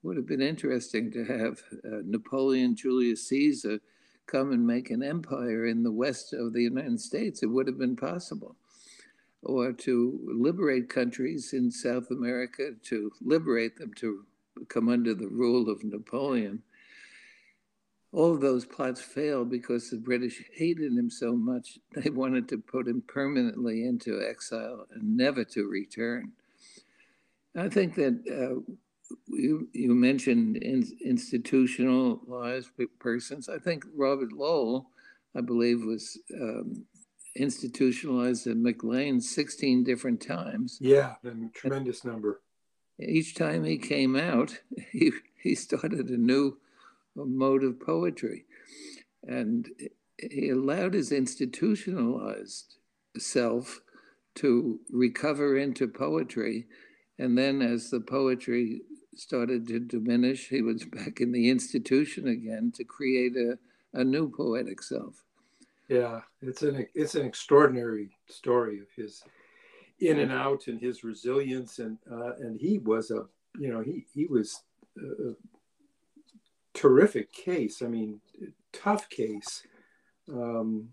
Would 0.04 0.18
have 0.18 0.28
been 0.28 0.42
interesting 0.42 1.12
to 1.12 1.24
have 1.26 1.62
uh, 1.86 2.02
Napoleon, 2.04 2.76
Julius 2.76 3.28
Caesar 3.28 3.80
come 4.26 4.52
and 4.52 4.66
make 4.66 4.90
an 4.90 5.04
empire 5.04 5.68
in 5.68 5.84
the 5.84 5.92
west 5.92 6.34
of 6.34 6.54
the 6.54 6.64
United 6.64 7.00
States. 7.00 7.44
It 7.44 7.48
would 7.48 7.68
have 7.68 7.78
been 7.78 7.96
possible. 7.96 8.56
Or 9.44 9.74
to 9.74 10.20
liberate 10.24 10.90
countries 10.90 11.54
in 11.54 11.72
South 11.72 12.12
America, 12.12 12.72
to 12.84 13.12
liberate 13.22 13.78
them 13.78 13.94
to 13.96 14.26
come 14.70 14.90
under 14.90 15.14
the 15.14 15.28
rule 15.28 15.70
of 15.70 15.84
Napoleon. 15.84 16.62
All 18.14 18.34
of 18.34 18.42
those 18.42 18.66
plots 18.66 19.02
failed 19.02 19.50
because 19.50 19.90
the 19.90 19.98
British 19.98 20.44
hated 20.54 20.92
him 20.92 21.10
so 21.10 21.34
much, 21.34 21.80
they 21.96 22.10
wanted 22.10 22.48
to 22.50 22.58
put 22.58 22.88
him 22.88 23.02
permanently 23.08 23.86
into 23.86 24.22
exile 24.22 24.88
and 24.94 25.18
never 25.18 25.44
to 25.46 25.68
return. 25.68 26.34
I 27.56 27.70
think 27.70 27.96
that 27.96 28.22
uh, 28.30 28.74
you, 29.28 29.68
you 29.74 29.94
mentioned 29.94 30.58
in, 30.58 30.86
institutionalized 31.04 32.70
persons. 33.00 33.50
I 33.50 33.58
think 33.58 33.86
Robert 33.96 34.32
Lowell, 34.32 34.88
I 35.36 35.42
believe, 35.42 35.84
was 35.84 36.18
um, 36.34 36.86
institutionalized 37.36 38.48
at 38.48 38.58
McLean 38.58 39.22
16 39.22 39.84
different 39.84 40.22
times. 40.22 40.78
Yeah, 40.82 41.16
a 41.26 41.50
tremendous 41.54 42.04
number. 42.04 42.42
Each 43.00 43.36
time 43.36 43.64
he 43.64 43.78
came 43.78 44.16
out, 44.16 44.60
he, 44.92 45.12
he 45.36 45.56
started 45.56 46.10
a 46.10 46.18
new 46.18 46.58
mode 47.16 47.64
of 47.64 47.80
poetry. 47.80 48.46
And 49.24 49.70
he 50.18 50.50
allowed 50.50 50.94
his 50.94 51.12
institutionalized 51.12 52.76
self 53.18 53.82
to 54.36 54.80
recover 54.92 55.58
into 55.58 55.88
poetry. 55.88 56.68
And 57.20 57.38
then, 57.38 57.62
as 57.62 57.90
the 57.90 58.00
poetry 58.00 58.82
started 59.16 59.68
to 59.68 59.80
diminish, 59.80 60.48
he 60.48 60.62
was 60.62 60.86
back 60.92 61.22
in 61.22 61.32
the 61.32 61.50
institution 61.50 62.28
again 62.28 62.72
to 62.76 62.84
create 62.84 63.36
a, 63.36 63.58
a 63.94 64.04
new 64.04 64.30
poetic 64.30 64.82
self. 64.82 65.24
Yeah, 65.88 66.22
it's 66.42 66.62
an 66.62 66.88
it's 66.96 67.16
an 67.16 67.26
extraordinary 67.26 68.12
story 68.30 68.80
of 68.80 68.88
his 68.96 69.24
in 70.00 70.20
and 70.20 70.32
out 70.32 70.68
and 70.68 70.80
his 70.80 71.04
resilience 71.04 71.80
and 71.80 71.98
uh, 72.10 72.36
and 72.40 72.60
he 72.60 72.78
was 72.78 73.12
a 73.12 73.26
you 73.60 73.72
know 73.72 73.82
he 73.82 74.06
he 74.14 74.26
was 74.26 74.62
a 74.98 75.36
terrific 76.74 77.32
case. 77.32 77.82
I 77.82 77.88
mean, 77.88 78.22
tough 78.74 79.10
case. 79.10 79.64
Um, 80.32 80.90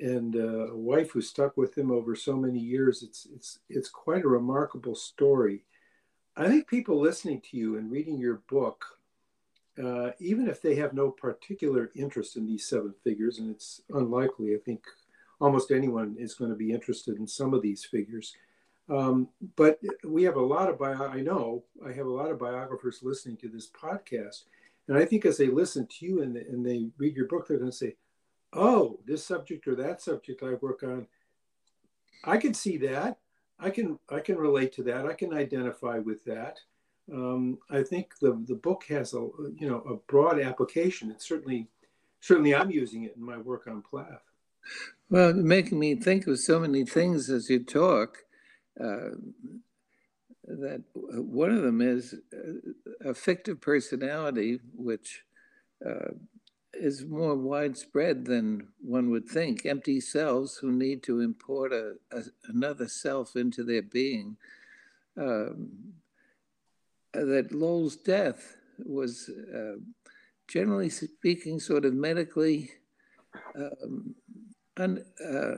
and 0.00 0.36
uh, 0.36 0.68
a 0.72 0.76
wife 0.76 1.10
who 1.10 1.20
stuck 1.20 1.56
with 1.56 1.76
him 1.76 1.90
over 1.90 2.14
so 2.14 2.36
many 2.36 2.60
years. 2.60 3.02
It's 3.02 3.26
it's 3.34 3.58
it's 3.68 3.88
quite 3.88 4.24
a 4.24 4.28
remarkable 4.28 4.94
story. 4.94 5.64
I 6.36 6.48
think 6.48 6.68
people 6.68 7.00
listening 7.00 7.40
to 7.50 7.56
you 7.56 7.76
and 7.76 7.90
reading 7.90 8.18
your 8.18 8.42
book, 8.48 8.84
uh, 9.82 10.10
even 10.20 10.48
if 10.48 10.62
they 10.62 10.76
have 10.76 10.94
no 10.94 11.10
particular 11.10 11.90
interest 11.96 12.36
in 12.36 12.46
these 12.46 12.68
seven 12.68 12.94
figures, 13.02 13.40
and 13.40 13.50
it's 13.50 13.82
unlikely, 13.90 14.54
I 14.54 14.58
think 14.64 14.84
almost 15.40 15.72
anyone 15.72 16.16
is 16.18 16.34
going 16.34 16.50
to 16.50 16.56
be 16.56 16.72
interested 16.72 17.16
in 17.16 17.26
some 17.26 17.52
of 17.52 17.62
these 17.62 17.84
figures. 17.84 18.36
Um, 18.88 19.28
but 19.56 19.80
we 20.04 20.22
have 20.24 20.36
a 20.36 20.40
lot 20.40 20.68
of 20.68 20.78
bio. 20.78 21.08
I 21.08 21.20
know 21.20 21.64
I 21.84 21.92
have 21.92 22.06
a 22.06 22.12
lot 22.12 22.30
of 22.30 22.38
biographers 22.38 23.00
listening 23.02 23.36
to 23.38 23.48
this 23.48 23.68
podcast, 23.68 24.44
and 24.90 24.98
I 24.98 25.04
think 25.04 25.24
as 25.24 25.36
they 25.36 25.46
listen 25.46 25.86
to 25.86 26.04
you 26.04 26.20
and, 26.20 26.36
and 26.36 26.66
they 26.66 26.88
read 26.98 27.14
your 27.14 27.28
book, 27.28 27.46
they're 27.46 27.58
going 27.58 27.70
to 27.70 27.76
say, 27.76 27.94
"Oh, 28.52 28.98
this 29.06 29.24
subject 29.24 29.68
or 29.68 29.76
that 29.76 30.02
subject 30.02 30.42
I 30.42 30.54
work 30.54 30.82
on, 30.82 31.06
I 32.24 32.36
can 32.38 32.54
see 32.54 32.76
that. 32.78 33.18
I 33.60 33.70
can 33.70 34.00
I 34.08 34.18
can 34.18 34.36
relate 34.36 34.72
to 34.74 34.82
that. 34.84 35.06
I 35.06 35.12
can 35.12 35.32
identify 35.32 35.98
with 35.98 36.24
that. 36.24 36.58
Um, 37.12 37.58
I 37.70 37.84
think 37.84 38.18
the 38.20 38.42
the 38.48 38.56
book 38.56 38.82
has 38.88 39.14
a 39.14 39.28
you 39.54 39.68
know 39.68 39.80
a 39.82 39.94
broad 40.10 40.40
application. 40.40 41.12
It's 41.12 41.28
certainly 41.28 41.68
certainly 42.18 42.52
I'm 42.52 42.72
using 42.72 43.04
it 43.04 43.14
in 43.16 43.22
my 43.22 43.38
work 43.38 43.68
on 43.68 43.82
Plath. 43.82 44.24
Well, 45.08 45.32
making 45.34 45.78
me 45.78 45.94
think 45.94 46.26
of 46.26 46.40
so 46.40 46.58
many 46.58 46.84
things 46.84 47.30
as 47.30 47.48
you 47.48 47.62
talk. 47.62 48.18
Uh, 48.82 49.10
that 50.58 50.82
one 50.94 51.50
of 51.50 51.62
them 51.62 51.80
is 51.80 52.14
a 53.04 53.14
fictive 53.14 53.60
personality, 53.60 54.60
which 54.74 55.22
uh, 55.84 56.12
is 56.74 57.04
more 57.04 57.34
widespread 57.34 58.24
than 58.24 58.68
one 58.80 59.10
would 59.10 59.26
think. 59.26 59.66
Empty 59.66 60.00
selves 60.00 60.56
who 60.56 60.72
need 60.72 61.02
to 61.04 61.20
import 61.20 61.72
a, 61.72 61.94
a 62.12 62.22
another 62.48 62.88
self 62.88 63.36
into 63.36 63.62
their 63.64 63.82
being. 63.82 64.36
Um, 65.16 65.68
that 67.12 67.52
Lowell's 67.52 67.96
death 67.96 68.56
was, 68.78 69.28
uh, 69.28 69.76
generally 70.48 70.88
speaking, 70.88 71.58
sort 71.58 71.84
of 71.84 71.92
medically 71.92 72.70
um, 73.56 74.14
un, 74.76 75.04
uh, 75.24 75.54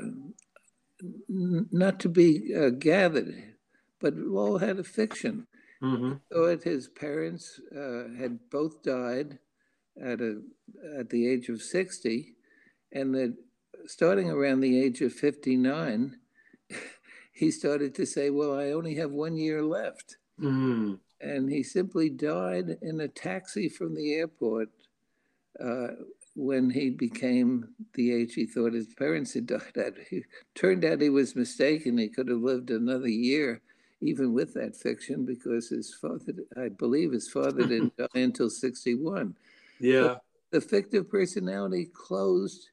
not 1.29 2.01
to 2.01 2.09
be 2.09 2.55
uh, 2.55 2.71
gathered, 2.71 3.52
but 4.03 4.15
Lowell 4.17 4.59
had 4.59 4.79
a 4.79 4.85
fiction. 4.85 5.47
Mm-hmm. 5.83 6.15
So 6.31 6.59
his 6.59 6.89
parents 6.89 7.61
uh, 7.75 8.15
had 8.19 8.39
both 8.51 8.83
died 8.83 9.39
at 10.01 10.21
a 10.21 10.43
at 10.99 11.11
the 11.11 11.29
age 11.29 11.49
of 11.49 11.61
60 11.61 12.35
and 12.93 13.15
that 13.15 13.37
starting 13.87 14.31
around 14.31 14.61
the 14.61 14.83
age 14.83 15.03
of 15.03 15.13
59 15.13 16.17
he 17.33 17.51
started 17.51 17.95
to 17.95 18.07
say 18.07 18.31
well 18.31 18.59
i 18.59 18.71
only 18.71 18.95
have 18.95 19.11
one 19.11 19.37
year 19.37 19.63
left 19.63 20.17
mm. 20.41 20.99
and 21.21 21.51
he 21.51 21.63
simply 21.63 22.09
died 22.09 22.79
in 22.81 23.01
a 23.01 23.09
taxi 23.09 23.69
from 23.69 23.95
the 23.95 24.15
airport 24.15 24.71
uh, 25.63 25.89
when 26.35 26.71
he 26.71 26.91
became 26.91 27.69
the 27.95 28.13
age 28.13 28.35
he 28.35 28.47
thought 28.47 28.73
his 28.73 28.95
parents 28.95 29.35
had 29.35 29.47
died 29.47 29.77
at. 29.77 29.95
It 30.11 30.25
turned 30.55 30.85
out 30.85 31.01
he 31.01 31.11
was 31.11 31.37
mistaken. 31.37 31.99
He 31.99 32.09
could 32.09 32.29
have 32.29 32.41
lived 32.41 32.71
another 32.71 33.09
year, 33.09 33.61
even 34.03 34.35
with 34.35 34.53
that 34.55 34.77
fiction, 34.77 35.25
because 35.25 35.69
his 35.69 35.95
father, 35.95 36.35
I 36.57 36.69
believe 36.69 37.13
his 37.13 37.29
father 37.29 37.67
didn't 37.67 37.97
die 37.99 38.07
until 38.15 38.51
61. 38.51 39.35
Yeah. 39.81 40.03
But 40.03 40.23
the 40.51 40.61
fictive 40.61 41.09
personality 41.09 41.87
closed 41.87 42.71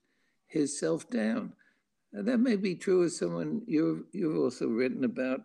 his 0.48 0.78
self 0.80 1.10
down. 1.10 1.54
And 2.12 2.28
that 2.28 2.40
may 2.40 2.56
be 2.56 2.76
true 2.76 3.04
of 3.04 3.12
someone 3.12 3.62
you've, 3.68 4.04
you've 4.12 4.38
also 4.38 4.68
written 4.68 5.04
about, 5.04 5.42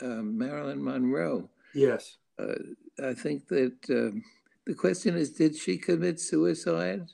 um, 0.00 0.38
Marilyn 0.38 0.82
Monroe. 0.82 1.48
Yes. 1.74 2.16
Uh, 2.38 2.54
I 3.02 3.14
think 3.14 3.48
that 3.48 3.74
um, 3.90 4.22
the 4.66 4.74
question 4.74 5.16
is 5.16 5.30
did 5.30 5.56
she 5.56 5.76
commit 5.76 6.20
suicide? 6.20 7.08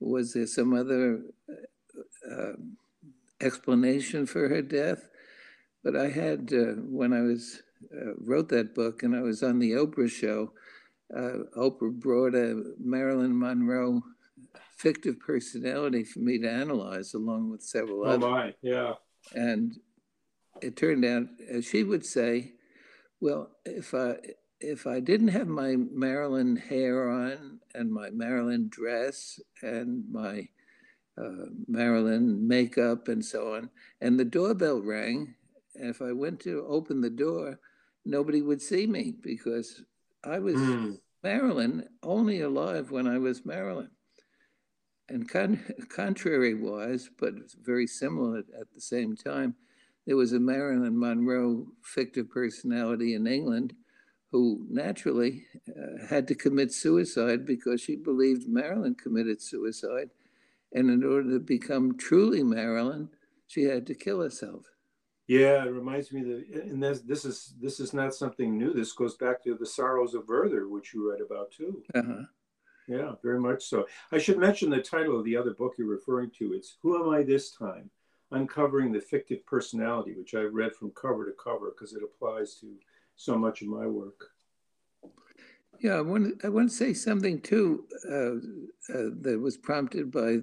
Was 0.00 0.34
there 0.34 0.46
some 0.46 0.74
other 0.74 1.22
uh, 1.48 2.34
um, 2.34 2.76
explanation 3.40 4.26
for 4.26 4.48
her 4.48 4.62
death? 4.62 5.08
But 5.84 5.96
I 5.96 6.08
had, 6.08 6.52
uh, 6.52 6.80
when 6.82 7.12
I 7.12 7.22
was 7.22 7.62
uh, 7.92 8.14
wrote 8.18 8.48
that 8.50 8.74
book 8.74 9.02
and 9.02 9.16
I 9.16 9.20
was 9.20 9.42
on 9.42 9.58
the 9.58 9.72
Oprah 9.72 10.10
show, 10.10 10.52
uh, 11.16 11.38
Oprah 11.56 11.92
brought 11.92 12.34
a 12.34 12.62
Marilyn 12.78 13.38
Monroe 13.38 14.02
fictive 14.76 15.18
personality 15.20 16.04
for 16.04 16.20
me 16.20 16.38
to 16.38 16.50
analyze, 16.50 17.14
along 17.14 17.50
with 17.50 17.62
several 17.62 18.00
oh 18.00 18.10
others. 18.10 18.24
Oh 18.24 18.30
my, 18.30 18.54
yeah. 18.62 18.94
And 19.34 19.78
it 20.60 20.76
turned 20.76 21.04
out, 21.04 21.26
as 21.48 21.64
she 21.64 21.82
would 21.82 22.04
say, 22.04 22.52
well, 23.20 23.50
if 23.64 23.94
I 23.94 24.16
if 24.60 24.86
I 24.86 25.00
didn't 25.00 25.28
have 25.28 25.48
my 25.48 25.76
Marilyn 25.76 26.56
hair 26.56 27.10
on 27.10 27.60
and 27.74 27.92
my 27.92 28.10
Marilyn 28.10 28.68
dress 28.68 29.40
and 29.60 30.04
my 30.10 30.48
uh, 31.18 31.46
Marilyn 31.66 32.46
makeup 32.46 33.08
and 33.08 33.24
so 33.24 33.54
on, 33.54 33.70
and 34.00 34.18
the 34.18 34.24
doorbell 34.24 34.80
rang, 34.80 35.34
if 35.74 36.02
I 36.02 36.12
went 36.12 36.40
to 36.40 36.64
open 36.68 37.00
the 37.00 37.10
door, 37.10 37.58
nobody 38.04 38.42
would 38.42 38.60
see 38.60 38.86
me 38.86 39.14
because 39.20 39.82
I 40.24 40.38
was 40.38 40.56
mm. 40.56 40.98
Marilyn 41.22 41.88
only 42.02 42.40
alive 42.40 42.90
when 42.90 43.06
I 43.06 43.18
was 43.18 43.46
Marilyn. 43.46 43.90
And 45.08 45.28
con- 45.28 45.62
contrary 45.88 46.54
wise, 46.54 47.10
but 47.18 47.34
very 47.62 47.86
similar 47.86 48.38
at 48.38 48.72
the 48.74 48.80
same 48.80 49.16
time, 49.16 49.54
there 50.06 50.16
was 50.16 50.32
a 50.32 50.40
Marilyn 50.40 50.98
Monroe 50.98 51.66
fictive 51.82 52.28
personality 52.30 53.14
in 53.14 53.26
England 53.26 53.74
who 54.32 54.66
naturally 54.70 55.44
uh, 55.68 56.06
had 56.08 56.26
to 56.26 56.34
commit 56.34 56.72
suicide 56.72 57.44
because 57.44 57.80
she 57.80 57.96
believed 57.96 58.48
Marilyn 58.48 58.94
committed 58.94 59.42
suicide. 59.42 60.08
And 60.72 60.90
in 60.90 61.04
order 61.04 61.32
to 61.32 61.38
become 61.38 61.98
truly 61.98 62.42
Marilyn, 62.42 63.10
she 63.46 63.64
had 63.64 63.86
to 63.86 63.94
kill 63.94 64.22
herself. 64.22 64.71
Yeah, 65.28 65.64
it 65.64 65.70
reminds 65.70 66.12
me 66.12 66.22
that, 66.22 66.62
and 66.64 66.82
this, 66.82 67.00
this 67.00 67.24
is 67.24 67.54
this 67.60 67.78
is 67.80 67.92
not 67.92 68.14
something 68.14 68.58
new. 68.58 68.72
This 68.74 68.92
goes 68.92 69.16
back 69.16 69.42
to 69.44 69.54
the 69.54 69.66
Sorrows 69.66 70.14
of 70.14 70.28
Werther, 70.28 70.68
which 70.68 70.92
you 70.92 71.10
read 71.10 71.20
about 71.20 71.52
too. 71.52 71.82
Uh-huh. 71.94 72.22
Yeah, 72.88 73.12
very 73.22 73.38
much 73.38 73.64
so. 73.64 73.86
I 74.10 74.18
should 74.18 74.38
mention 74.38 74.68
the 74.68 74.82
title 74.82 75.16
of 75.16 75.24
the 75.24 75.36
other 75.36 75.54
book 75.54 75.74
you're 75.78 75.86
referring 75.86 76.30
to. 76.38 76.52
It's 76.52 76.76
Who 76.82 77.02
Am 77.02 77.10
I 77.14 77.22
This 77.22 77.52
Time? 77.52 77.88
Uncovering 78.32 78.92
the 78.92 79.00
Fictive 79.00 79.46
Personality, 79.46 80.14
which 80.14 80.34
I've 80.34 80.54
read 80.54 80.74
from 80.74 80.90
cover 80.90 81.24
to 81.26 81.32
cover 81.32 81.70
because 81.70 81.94
it 81.94 82.02
applies 82.02 82.54
to 82.56 82.74
so 83.14 83.38
much 83.38 83.62
of 83.62 83.68
my 83.68 83.86
work. 83.86 84.30
Yeah, 85.80 85.94
I 85.94 86.00
want, 86.00 86.44
I 86.44 86.48
want 86.48 86.70
to 86.70 86.76
say 86.76 86.92
something 86.94 87.40
too 87.40 87.86
uh, 88.08 88.94
uh, 88.94 89.10
that 89.20 89.38
was 89.40 89.56
prompted 89.56 90.10
by 90.10 90.38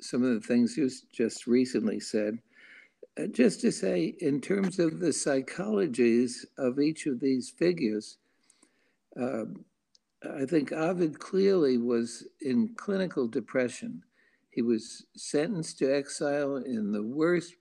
some 0.00 0.22
of 0.22 0.34
the 0.34 0.46
things 0.46 0.76
you 0.76 0.90
just 1.12 1.46
recently 1.46 2.00
said. 2.00 2.38
Uh, 3.20 3.26
just 3.26 3.60
to 3.60 3.70
say, 3.70 4.14
in 4.20 4.40
terms 4.40 4.78
of 4.78 4.98
the 4.98 5.08
psychologies 5.12 6.46
of 6.56 6.80
each 6.80 7.06
of 7.06 7.20
these 7.20 7.50
figures, 7.50 8.16
um, 9.20 9.64
I 10.38 10.46
think 10.46 10.72
Ovid 10.72 11.18
clearly 11.18 11.76
was 11.78 12.26
in 12.40 12.74
clinical 12.76 13.26
depression. 13.26 14.02
He 14.50 14.62
was 14.62 15.04
sentenced 15.16 15.78
to 15.78 15.94
exile 15.94 16.56
in 16.56 16.92
the 16.92 17.02
worst 17.02 17.54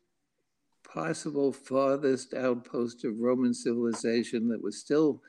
possible 0.83 1.51
farthest 1.51 2.33
outpost 2.33 3.03
of 3.03 3.19
Roman 3.19 3.53
civilization 3.53 4.47
that 4.49 4.61
was 4.61 4.77
still 4.77 5.21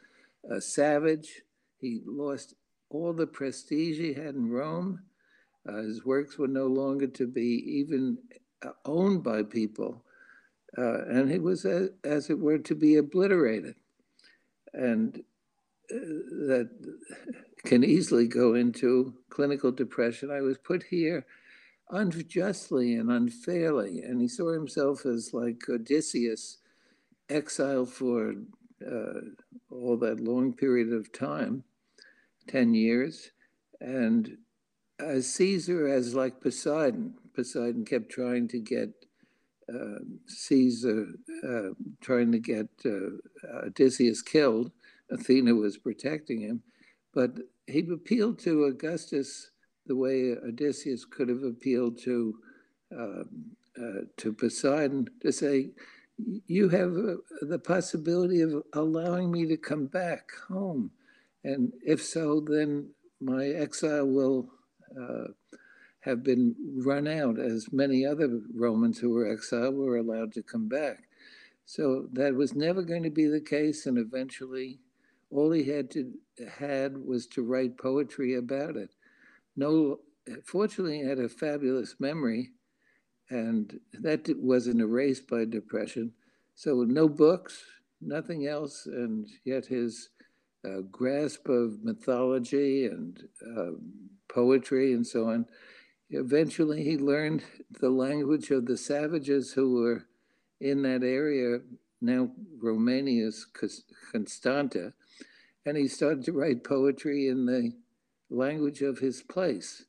uh, 0.51 0.61
savage. 0.61 1.43
He 1.81 2.03
lost 2.05 2.55
all 2.91 3.13
the 3.13 3.27
prestige 3.27 3.99
he 3.99 4.13
had 4.13 4.35
in 4.35 4.51
Rome. 4.51 5.01
Uh, 5.69 5.83
his 5.83 6.05
works 6.05 6.39
were 6.39 6.49
no 6.49 6.67
longer 6.67 7.07
to 7.07 7.27
be 7.27 7.65
even 7.67 8.19
uh, 8.65 8.71
owned 8.85 9.23
by 9.23 9.43
people. 9.43 10.05
Uh, 10.77 11.05
and 11.05 11.31
it 11.31 11.43
was, 11.43 11.65
as, 11.65 11.91
as 12.05 12.31
it 12.31 12.39
were, 12.39 12.59
to 12.59 12.75
be 12.75 12.97
obliterated. 12.97 13.75
And 14.73 15.23
that 15.91 16.71
can 17.65 17.85
easily 17.85 18.27
go 18.27 18.55
into 18.55 19.15
clinical 19.29 19.71
depression. 19.71 20.31
I 20.31 20.41
was 20.41 20.59
put 20.59 20.85
here 20.85 21.27
unjustly 21.91 22.95
and 22.95 23.11
unfairly, 23.11 24.01
and 24.01 24.21
he 24.21 24.29
saw 24.29 24.53
himself 24.53 25.05
as 25.05 25.35
like 25.35 25.63
Odysseus, 25.69 26.59
exiled 27.29 27.91
for 27.91 28.35
uh, 28.85 29.21
all 29.71 29.97
that 29.97 30.21
long 30.21 30.53
period 30.53 30.93
of 30.93 31.13
time 31.13 31.65
10 32.49 32.75
years, 32.75 33.31
and 33.81 34.39
as 34.99 35.33
Caesar 35.35 35.89
as 35.89 36.15
like 36.15 36.41
Poseidon. 36.41 37.15
Poseidon 37.35 37.85
kept 37.85 38.11
trying 38.11 38.47
to 38.49 38.59
get 38.59 38.91
uh, 38.91 39.12
Caesar, 40.27 41.07
uh, 41.47 41.71
trying 42.01 42.33
to 42.33 42.39
get 42.39 42.69
uh, 42.85 43.67
Odysseus 43.67 44.23
killed 44.23 44.73
Athena 45.13 45.55
was 45.55 45.77
protecting 45.77 46.41
him. 46.41 46.63
But 47.15 47.33
he 47.67 47.87
appealed 47.93 48.39
to 48.41 48.65
Augustus 48.65 49.51
the 49.87 49.97
way 49.97 50.33
Odysseus 50.33 51.05
could 51.05 51.29
have 51.29 51.43
appealed 51.43 51.99
to 52.03 52.35
uh, 52.97 53.25
uh, 53.81 54.03
to 54.19 54.33
Poseidon 54.33 55.09
to 55.23 55.33
say, 55.33 55.71
"You 56.47 56.69
have 56.69 56.93
uh, 56.97 57.17
the 57.43 57.59
possibility 57.59 58.41
of 58.41 58.63
allowing 58.75 59.31
me 59.31 59.47
to 59.47 59.57
come 59.57 59.87
back 59.87 60.31
home, 60.49 60.91
and 61.45 61.73
if 61.85 62.03
so, 62.03 62.41
then 62.41 62.91
my 63.21 63.47
exile 63.47 64.07
will." 64.07 64.49
Uh, 64.99 65.29
have 66.03 66.23
been 66.23 66.55
run 66.85 67.07
out, 67.07 67.39
as 67.39 67.73
many 67.73 68.05
other 68.05 68.41
Romans 68.55 68.99
who 68.99 69.11
were 69.11 69.31
exiled 69.31 69.77
were 69.77 69.97
allowed 69.97 70.33
to 70.35 70.43
come 70.43 70.69
back. 70.69 71.05
So 71.65 72.09
that 72.13 72.35
was 72.35 72.55
never 72.55 72.83
going 72.83 73.05
to 73.05 73.11
be 73.11 73.27
the 73.27 73.41
case, 73.41 73.87
and 73.87 73.99
eventually 73.99 74.81
all 75.31 75.51
he 75.53 75.65
had 75.65 75.91
to 75.93 76.13
had 76.59 76.99
was 76.99 77.27
to 77.29 77.43
write 77.43 77.79
poetry 77.79 78.35
about 78.35 78.77
it. 78.77 78.91
No, 79.57 80.01
fortunately, 80.45 80.99
he 80.99 81.09
had 81.09 81.19
a 81.19 81.29
fabulous 81.29 81.97
memory, 82.01 82.51
and 83.31 83.79
that 84.01 84.29
wasn't 84.39 84.81
erased 84.81 85.29
by 85.29 85.45
depression. 85.45 86.13
So 86.55 86.85
no 86.87 87.09
books, 87.09 87.63
nothing 88.01 88.47
else, 88.47 88.87
and 88.87 89.29
yet 89.45 89.67
his 89.67 90.11
uh, 90.65 90.81
grasp 90.91 91.49
of 91.49 91.83
mythology 91.83 92.87
and 92.87 93.23
uh, 93.57 93.73
poetry 94.29 94.93
and 94.93 95.07
so 95.07 95.29
on. 95.29 95.47
Eventually, 96.13 96.85
he 96.85 96.99
learned 96.99 97.43
the 97.81 97.89
language 97.89 98.51
of 98.51 98.67
the 98.67 98.77
savages 98.77 99.53
who 99.53 99.81
were 99.81 100.05
in 100.61 100.83
that 100.83 101.03
area, 101.03 101.61
now 102.03 102.31
Romania's 102.59 103.47
Constanta, 104.13 104.93
and 105.65 105.77
he 105.77 105.89
started 105.89 106.25
to 106.25 106.33
write 106.33 106.65
poetry 106.65 107.29
in 107.29 107.47
the 107.47 107.73
language 108.29 108.83
of 108.83 108.99
his 108.99 109.23
place. 109.23 109.87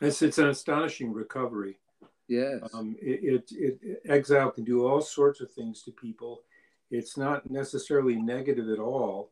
It's, 0.00 0.22
it's 0.22 0.38
an 0.38 0.48
astonishing 0.48 1.12
recovery. 1.12 1.78
Yes. 2.26 2.60
Um, 2.72 2.96
it, 3.00 3.44
it, 3.52 3.78
it, 3.82 4.02
exile 4.08 4.50
can 4.50 4.64
do 4.64 4.86
all 4.86 5.02
sorts 5.02 5.42
of 5.42 5.52
things 5.52 5.82
to 5.82 5.90
people. 5.92 6.42
It's 6.90 7.18
not 7.18 7.50
necessarily 7.50 8.16
negative 8.16 8.70
at 8.70 8.78
all. 8.78 9.30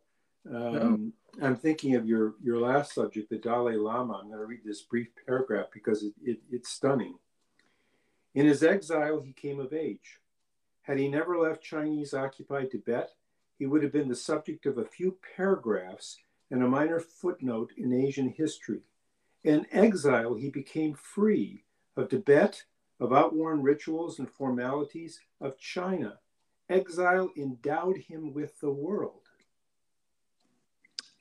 Um. 0.48 1.12
I'm 1.40 1.56
thinking 1.56 1.94
of 1.94 2.06
your, 2.06 2.34
your 2.42 2.58
last 2.58 2.94
subject, 2.94 3.30
the 3.30 3.38
Dalai 3.38 3.76
Lama. 3.76 4.18
I'm 4.20 4.26
going 4.26 4.38
to 4.38 4.44
read 4.44 4.64
this 4.64 4.82
brief 4.82 5.08
paragraph 5.26 5.66
because 5.72 6.02
it, 6.02 6.12
it, 6.22 6.40
it's 6.50 6.68
stunning. 6.68 7.14
In 8.34 8.44
his 8.44 8.62
exile, 8.62 9.20
he 9.20 9.32
came 9.32 9.58
of 9.58 9.72
age. 9.72 10.18
Had 10.82 10.98
he 10.98 11.08
never 11.08 11.38
left 11.38 11.62
Chinese 11.62 12.12
occupied 12.12 12.70
Tibet, 12.70 13.10
he 13.58 13.66
would 13.66 13.82
have 13.82 13.92
been 13.92 14.08
the 14.08 14.14
subject 14.14 14.66
of 14.66 14.76
a 14.76 14.84
few 14.84 15.16
paragraphs 15.36 16.18
and 16.50 16.62
a 16.62 16.68
minor 16.68 17.00
footnote 17.00 17.72
in 17.78 17.94
Asian 17.94 18.28
history. 18.28 18.82
In 19.42 19.66
exile, 19.72 20.34
he 20.34 20.50
became 20.50 20.94
free 20.94 21.64
of 21.96 22.10
Tibet, 22.10 22.64
of 23.00 23.12
outworn 23.12 23.62
rituals 23.62 24.18
and 24.18 24.28
formalities 24.28 25.20
of 25.40 25.58
China. 25.58 26.18
Exile 26.68 27.30
endowed 27.36 27.96
him 27.96 28.34
with 28.34 28.60
the 28.60 28.70
world. 28.70 29.21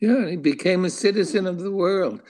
Yeah, 0.01 0.27
he 0.27 0.35
became 0.35 0.83
a 0.83 0.89
citizen 0.89 1.47
of 1.47 1.59
the 1.59 1.71
world. 1.71 2.21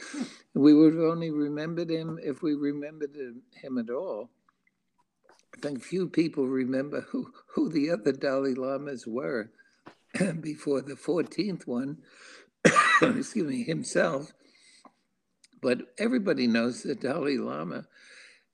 We 0.53 0.73
would 0.73 0.93
have 0.93 1.03
only 1.03 1.31
remembered 1.31 1.89
him 1.89 2.19
if 2.21 2.43
we 2.43 2.53
remembered 2.53 3.15
him 3.15 3.77
at 3.77 3.89
all. 3.89 4.29
I 5.55 5.59
think 5.61 5.81
few 5.81 6.07
people 6.07 6.47
remember 6.47 7.01
who, 7.09 7.31
who 7.47 7.69
the 7.69 7.89
other 7.91 8.11
Dalai 8.11 8.53
Lamas 8.53 9.07
were. 9.07 9.51
before 10.41 10.81
the 10.81 10.95
14th 10.95 11.67
one, 11.67 11.97
excuse 13.01 13.47
me, 13.47 13.63
himself. 13.63 14.33
But 15.61 15.93
everybody 15.97 16.47
knows 16.47 16.83
the 16.83 16.95
Dalai 16.95 17.37
Lama 17.37 17.85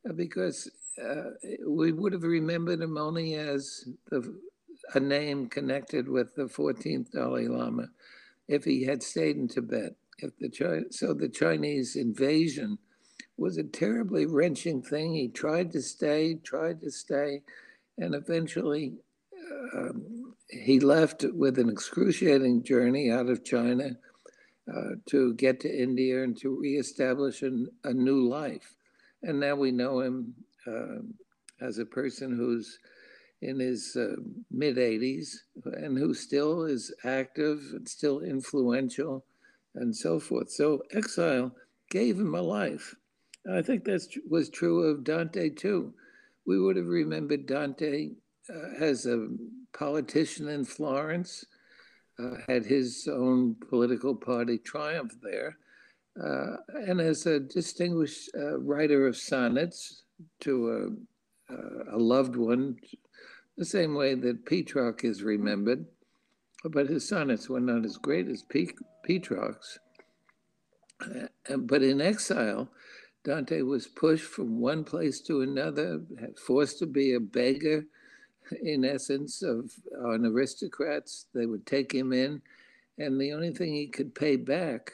uh, 0.07 0.13
because 0.13 0.69
uh, 1.01 1.31
we 1.65 1.91
would 1.91 2.13
have 2.13 2.23
remembered 2.23 2.81
him 2.81 2.97
only 2.97 3.35
as 3.35 3.85
the, 4.09 4.39
a 4.93 4.99
name 4.99 5.47
connected 5.47 6.07
with 6.07 6.35
the 6.35 6.43
14th 6.45 7.11
Dalai 7.11 7.47
Lama 7.47 7.89
if 8.47 8.63
he 8.63 8.83
had 8.83 9.03
stayed 9.03 9.37
in 9.37 9.47
Tibet. 9.47 9.95
If 10.19 10.37
the 10.39 10.85
so 10.89 11.13
the 11.13 11.29
Chinese 11.29 11.95
invasion 11.95 12.79
was 13.37 13.57
a 13.57 13.63
terribly 13.63 14.25
wrenching 14.25 14.81
thing. 14.81 15.13
He 15.13 15.27
tried 15.27 15.71
to 15.73 15.81
stay, 15.81 16.35
tried 16.43 16.81
to 16.81 16.89
stay, 16.89 17.43
and 17.97 18.15
eventually 18.15 18.95
um, 19.75 20.33
he 20.49 20.79
left 20.79 21.23
with 21.33 21.59
an 21.59 21.69
excruciating 21.69 22.63
journey 22.63 23.11
out 23.11 23.27
of 23.27 23.45
China 23.45 23.91
uh, 24.73 24.95
to 25.07 25.33
get 25.35 25.59
to 25.61 25.69
India 25.69 26.23
and 26.23 26.37
to 26.39 26.59
reestablish 26.59 27.41
an, 27.41 27.67
a 27.83 27.93
new 27.93 28.27
life. 28.27 28.75
And 29.23 29.39
now 29.39 29.55
we 29.55 29.71
know 29.71 29.99
him 30.01 30.33
uh, 30.65 30.99
as 31.61 31.77
a 31.77 31.85
person 31.85 32.35
who's 32.35 32.79
in 33.41 33.59
his 33.59 33.95
uh, 33.95 34.15
mid 34.51 34.77
80s 34.77 35.29
and 35.63 35.97
who 35.97 36.13
still 36.13 36.63
is 36.63 36.93
active 37.03 37.61
and 37.73 37.87
still 37.87 38.21
influential 38.21 39.25
and 39.75 39.95
so 39.95 40.19
forth. 40.19 40.49
So 40.49 40.81
exile 40.91 41.51
gave 41.89 42.19
him 42.19 42.35
a 42.35 42.41
life. 42.41 42.95
I 43.51 43.61
think 43.61 43.85
that 43.85 44.01
was 44.29 44.49
true 44.49 44.83
of 44.83 45.03
Dante 45.03 45.49
too. 45.49 45.93
We 46.45 46.59
would 46.59 46.75
have 46.75 46.87
remembered 46.87 47.45
Dante 47.45 48.11
uh, 48.49 48.69
as 48.79 49.05
a 49.05 49.27
politician 49.73 50.47
in 50.47 50.65
Florence, 50.65 51.45
uh, 52.19 52.35
had 52.47 52.65
his 52.65 53.07
own 53.11 53.55
political 53.69 54.15
party 54.15 54.57
triumph 54.57 55.13
there, 55.21 55.57
uh, 56.21 56.57
and 56.87 56.99
as 56.99 57.25
a 57.25 57.39
distinguished 57.39 58.29
uh, 58.37 58.57
writer 58.59 59.07
of 59.07 59.15
sonnets 59.15 60.03
to 60.39 60.97
a, 61.49 61.53
uh, 61.53 61.95
a, 61.95 61.97
loved 61.97 62.35
one, 62.35 62.75
the 63.57 63.65
same 63.65 63.95
way 63.95 64.13
that 64.13 64.45
Petrarch 64.45 65.03
is 65.03 65.23
remembered, 65.23 65.85
but 66.63 66.87
his 66.87 67.07
sonnets 67.07 67.49
were 67.49 67.59
not 67.59 67.85
as 67.85 67.97
great 67.97 68.27
as 68.27 68.43
Petrarch's. 69.03 69.79
Uh, 71.01 71.57
but 71.57 71.83
in 71.83 72.01
exile, 72.01 72.69
Dante 73.23 73.61
was 73.61 73.87
pushed 73.87 74.25
from 74.25 74.59
one 74.59 74.83
place 74.83 75.19
to 75.21 75.41
another, 75.41 76.01
forced 76.45 76.79
to 76.79 76.85
be 76.85 77.13
a 77.13 77.19
beggar, 77.19 77.85
in 78.61 78.85
essence, 78.85 79.41
of 79.41 79.71
an 79.91 80.25
aristocrats. 80.25 81.25
They 81.33 81.45
would 81.45 81.65
take 81.65 81.91
him 81.91 82.13
in, 82.13 82.41
and 82.97 83.19
the 83.19 83.33
only 83.33 83.51
thing 83.51 83.73
he 83.73 83.87
could 83.87 84.15
pay 84.15 84.37
back, 84.37 84.91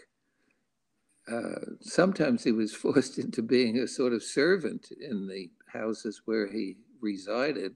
uh, 1.31 1.75
sometimes 1.79 2.43
he 2.43 2.51
was 2.51 2.73
forced 2.75 3.17
into 3.19 3.41
being 3.41 3.77
a 3.77 3.87
sort 3.87 4.13
of 4.13 4.23
servant 4.23 4.89
in 4.99 5.27
the 5.27 5.49
houses 5.71 6.21
where 6.25 6.51
he 6.51 6.77
resided. 7.01 7.75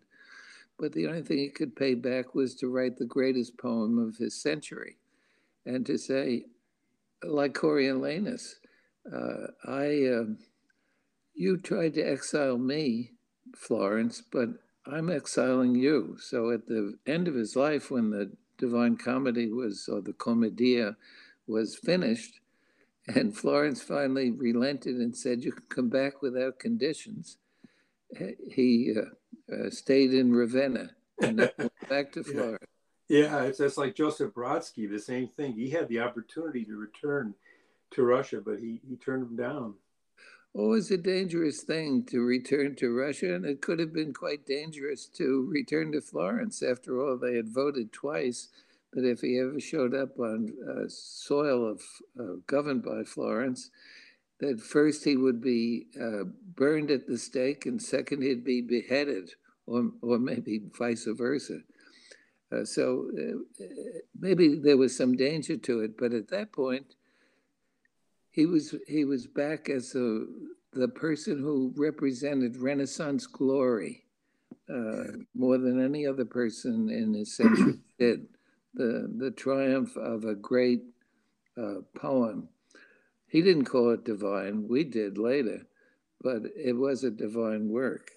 But 0.79 0.93
the 0.93 1.07
only 1.07 1.23
thing 1.23 1.39
he 1.39 1.49
could 1.49 1.75
pay 1.75 1.95
back 1.95 2.35
was 2.35 2.53
to 2.55 2.69
write 2.69 2.97
the 2.97 3.05
greatest 3.05 3.57
poem 3.57 3.97
of 3.97 4.17
his 4.17 4.39
century 4.39 4.97
and 5.65 5.85
to 5.85 5.97
say, 5.97 6.45
like 7.23 7.53
Coriolanus, 7.53 8.55
uh, 9.11 9.47
I, 9.65 10.05
uh, 10.05 10.25
you 11.33 11.57
tried 11.57 11.95
to 11.95 12.01
exile 12.01 12.57
me, 12.57 13.11
Florence, 13.55 14.21
but 14.21 14.49
I'm 14.85 15.09
exiling 15.09 15.75
you. 15.75 16.17
So 16.19 16.51
at 16.51 16.67
the 16.67 16.97
end 17.05 17.27
of 17.27 17.35
his 17.35 17.55
life, 17.55 17.89
when 17.89 18.11
the 18.11 18.31
Divine 18.57 18.97
Comedy 18.97 19.51
was, 19.51 19.89
or 19.91 20.01
the 20.01 20.13
Commedia 20.13 20.95
was 21.47 21.75
finished, 21.75 22.39
and 23.07 23.35
Florence 23.35 23.81
finally 23.81 24.31
relented 24.31 24.97
and 24.97 25.15
said, 25.15 25.43
You 25.43 25.51
can 25.51 25.65
come 25.69 25.89
back 25.89 26.21
without 26.21 26.59
conditions. 26.59 27.37
He 28.49 28.93
uh, 28.97 29.09
uh, 29.51 29.69
stayed 29.69 30.13
in 30.13 30.33
Ravenna 30.33 30.91
and 31.21 31.37
went 31.57 31.89
back 31.89 32.11
to 32.13 32.23
Florence. 32.23 32.65
Yeah, 33.07 33.43
it's 33.43 33.59
just 33.59 33.77
like 33.77 33.95
Joseph 33.95 34.33
Brodsky, 34.33 34.89
the 34.89 34.99
same 34.99 35.29
thing. 35.29 35.53
He 35.53 35.69
had 35.69 35.87
the 35.87 35.99
opportunity 35.99 36.65
to 36.65 36.75
return 36.75 37.33
to 37.91 38.03
Russia, 38.03 38.41
but 38.43 38.59
he, 38.59 38.81
he 38.87 38.97
turned 38.97 39.23
him 39.23 39.35
down. 39.35 39.75
Always 40.53 40.91
a 40.91 40.97
dangerous 40.97 41.61
thing 41.61 42.03
to 42.05 42.19
return 42.21 42.75
to 42.77 42.93
Russia, 42.93 43.35
and 43.35 43.45
it 43.45 43.61
could 43.61 43.79
have 43.79 43.93
been 43.93 44.13
quite 44.13 44.45
dangerous 44.45 45.05
to 45.13 45.47
return 45.49 45.91
to 45.91 46.01
Florence. 46.01 46.63
After 46.63 47.01
all, 47.01 47.17
they 47.17 47.35
had 47.35 47.47
voted 47.47 47.93
twice 47.93 48.49
that 48.93 49.05
if 49.05 49.21
he 49.21 49.39
ever 49.39 49.59
showed 49.59 49.93
up 49.93 50.19
on 50.19 50.53
uh, 50.67 50.87
soil 50.87 51.69
of 51.69 51.81
uh, 52.19 52.37
governed 52.47 52.83
by 52.83 53.03
Florence, 53.03 53.69
that 54.39 54.59
first 54.59 55.03
he 55.03 55.15
would 55.15 55.41
be 55.41 55.87
uh, 55.99 56.23
burned 56.55 56.91
at 56.91 57.07
the 57.07 57.17
stake, 57.17 57.65
and 57.65 57.81
second 57.81 58.21
he'd 58.21 58.43
be 58.43 58.61
beheaded, 58.61 59.31
or 59.65 59.91
or 60.01 60.19
maybe 60.19 60.61
vice 60.77 61.07
versa. 61.09 61.59
Uh, 62.51 62.63
so 62.63 63.09
uh, 63.19 63.65
maybe 64.17 64.55
there 64.55 64.77
was 64.77 64.95
some 64.95 65.15
danger 65.15 65.57
to 65.57 65.81
it, 65.81 65.97
but 65.97 66.13
at 66.13 66.29
that 66.29 66.51
point, 66.51 66.95
he 68.29 68.45
was 68.45 68.75
he 68.87 69.03
was 69.03 69.27
back 69.27 69.69
as 69.69 69.95
a, 69.95 70.25
the 70.73 70.87
person 70.87 71.39
who 71.39 71.73
represented 71.75 72.57
Renaissance 72.57 73.25
glory 73.25 74.05
uh, 74.69 75.03
more 75.33 75.57
than 75.57 75.83
any 75.83 76.05
other 76.05 76.25
person 76.25 76.89
in 76.89 77.13
his 77.13 77.35
century 77.35 77.79
did. 77.99 78.27
The 78.75 79.11
the 79.17 79.31
triumph 79.31 79.95
of 79.97 80.23
a 80.25 80.35
great 80.35 80.83
uh, 81.57 81.81
poem. 81.95 82.47
He 83.27 83.41
didn't 83.41 83.65
call 83.65 83.91
it 83.91 84.05
divine. 84.05 84.67
We 84.67 84.83
did 84.83 85.17
later, 85.17 85.67
but 86.21 86.43
it 86.55 86.77
was 86.77 87.03
a 87.03 87.11
divine 87.11 87.69
work. 87.69 88.11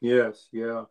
Yes, 0.00 0.48
yeah. 0.52 0.84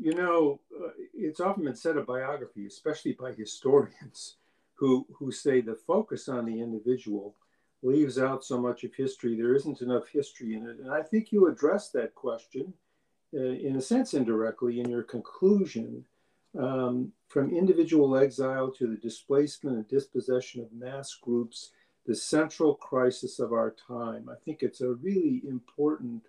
You 0.00 0.14
know, 0.14 0.60
uh, 0.78 0.90
it's 1.14 1.40
often 1.40 1.64
been 1.64 1.74
said 1.74 1.96
of 1.96 2.06
biography, 2.06 2.66
especially 2.66 3.12
by 3.12 3.32
historians, 3.32 4.36
who 4.74 5.06
who 5.12 5.32
say 5.32 5.60
the 5.60 5.74
focus 5.74 6.28
on 6.28 6.44
the 6.44 6.60
individual 6.60 7.34
leaves 7.82 8.18
out 8.18 8.44
so 8.44 8.60
much 8.60 8.84
of 8.84 8.94
history. 8.94 9.36
There 9.36 9.54
isn't 9.54 9.80
enough 9.80 10.08
history 10.08 10.54
in 10.54 10.66
it, 10.66 10.78
and 10.78 10.92
I 10.92 11.02
think 11.02 11.32
you 11.32 11.48
address 11.48 11.90
that 11.90 12.14
question, 12.14 12.74
uh, 13.34 13.40
in 13.40 13.76
a 13.76 13.80
sense, 13.80 14.14
indirectly 14.14 14.80
in 14.80 14.88
your 14.88 15.02
conclusion. 15.02 16.04
Um, 16.58 17.12
from 17.28 17.54
individual 17.54 18.16
exile 18.16 18.70
to 18.72 18.86
the 18.86 18.96
displacement 18.96 19.76
and 19.76 19.86
dispossession 19.86 20.62
of 20.62 20.72
mass 20.72 21.14
groups, 21.14 21.72
the 22.08 22.14
central 22.14 22.74
crisis 22.74 23.38
of 23.38 23.52
our 23.52 23.70
time. 23.86 24.30
I 24.30 24.34
think 24.42 24.62
it's 24.62 24.80
a 24.80 24.94
really 24.94 25.42
important 25.46 26.22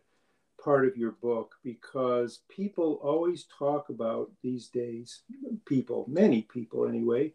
part 0.62 0.86
of 0.86 0.98
your 0.98 1.14
book 1.14 1.56
because 1.64 2.42
people 2.50 3.00
always 3.02 3.46
talk 3.46 3.88
about 3.88 4.30
these 4.44 4.68
days, 4.68 5.22
people, 5.66 6.04
many 6.10 6.42
people 6.42 6.86
anyway, 6.86 7.32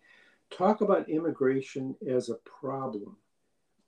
talk 0.51 0.83
about 0.83 1.09
immigration 1.09 1.97
as 2.07 2.29
a 2.29 2.35
problem. 2.35 3.17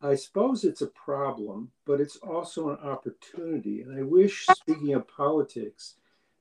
I 0.00 0.14
suppose 0.14 0.64
it's 0.64 0.80
a 0.80 0.86
problem, 0.86 1.70
but 1.84 2.00
it's 2.00 2.16
also 2.16 2.70
an 2.70 2.78
opportunity. 2.78 3.82
And 3.82 3.98
I 3.98 4.04
wish, 4.04 4.46
speaking 4.46 4.94
of 4.94 5.06
politics, 5.06 5.96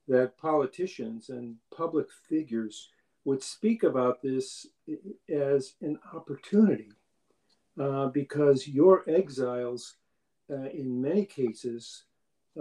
that 0.07 0.37
politicians 0.37 1.27
and 1.27 1.57
public 1.75 2.07
figures 2.29 2.91
would 3.25 3.43
speak 3.43 3.83
about 3.83 4.21
this 4.21 4.67
as 5.27 5.73
an 5.81 5.99
opportunity 6.13 6.91
uh, 7.79 8.07
because 8.07 8.67
your 8.67 9.03
exiles, 9.09 9.95
uh, 10.49 10.69
in 10.69 11.01
many 11.01 11.25
cases, 11.25 12.03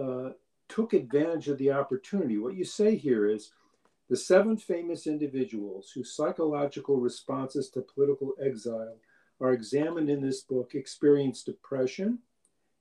uh, 0.00 0.30
took 0.68 0.92
advantage 0.92 1.48
of 1.48 1.58
the 1.58 1.70
opportunity. 1.70 2.38
What 2.38 2.54
you 2.54 2.64
say 2.64 2.96
here 2.96 3.26
is 3.26 3.52
the 4.10 4.16
seven 4.16 4.56
famous 4.56 5.06
individuals 5.06 5.90
whose 5.94 6.14
psychological 6.14 6.96
responses 6.96 7.70
to 7.70 7.80
political 7.82 8.32
exile 8.42 8.96
are 9.40 9.52
examined 9.52 10.10
in 10.10 10.20
this 10.20 10.42
book 10.42 10.74
experienced 10.74 11.46
depression, 11.46 12.18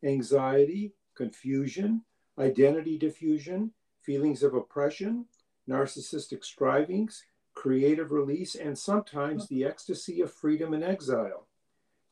anxiety, 0.03 0.93
confusion, 1.15 2.03
identity 2.39 2.97
diffusion, 2.97 3.71
feelings 4.01 4.43
of 4.43 4.53
oppression, 4.53 5.25
narcissistic 5.69 6.43
strivings, 6.43 7.23
creative 7.53 8.11
release, 8.11 8.55
and 8.55 8.77
sometimes 8.77 9.47
the 9.47 9.63
ecstasy 9.63 10.21
of 10.21 10.33
freedom 10.33 10.73
in 10.73 10.83
exile. 10.83 11.47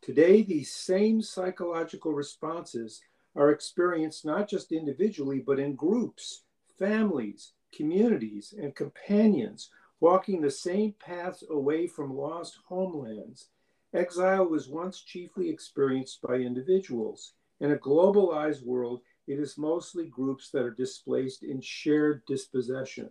Today, 0.02 0.42
these 0.42 0.74
same 0.74 1.22
psychological 1.22 2.14
responses 2.14 3.02
are 3.36 3.52
experienced 3.52 4.26
not 4.26 4.50
just 4.50 4.72
individually, 4.72 5.40
but 5.40 5.60
in 5.60 5.76
groups, 5.76 6.44
families, 6.80 7.54
communities, 7.72 8.54
and 8.60 8.76
companions 8.76 9.70
walking 10.00 10.42
the 10.42 10.52
same 10.52 10.96
paths 11.00 11.44
away 11.50 11.86
from 11.88 12.18
lost 12.18 12.58
homelands. 12.68 13.50
Exile 13.94 14.46
was 14.46 14.68
once 14.68 15.02
chiefly 15.02 15.50
experienced 15.50 16.22
by 16.22 16.36
individuals. 16.36 17.34
In 17.60 17.72
a 17.72 17.78
globalized 17.78 18.64
world, 18.64 19.02
it 19.28 19.40
is 19.40 19.58
mostly 19.58 20.08
groups 20.08 20.50
that 20.50 20.64
are 20.64 20.72
displaced 20.72 21.44
in 21.44 21.62
shared 21.62 22.26
dispossession. 22.26 23.10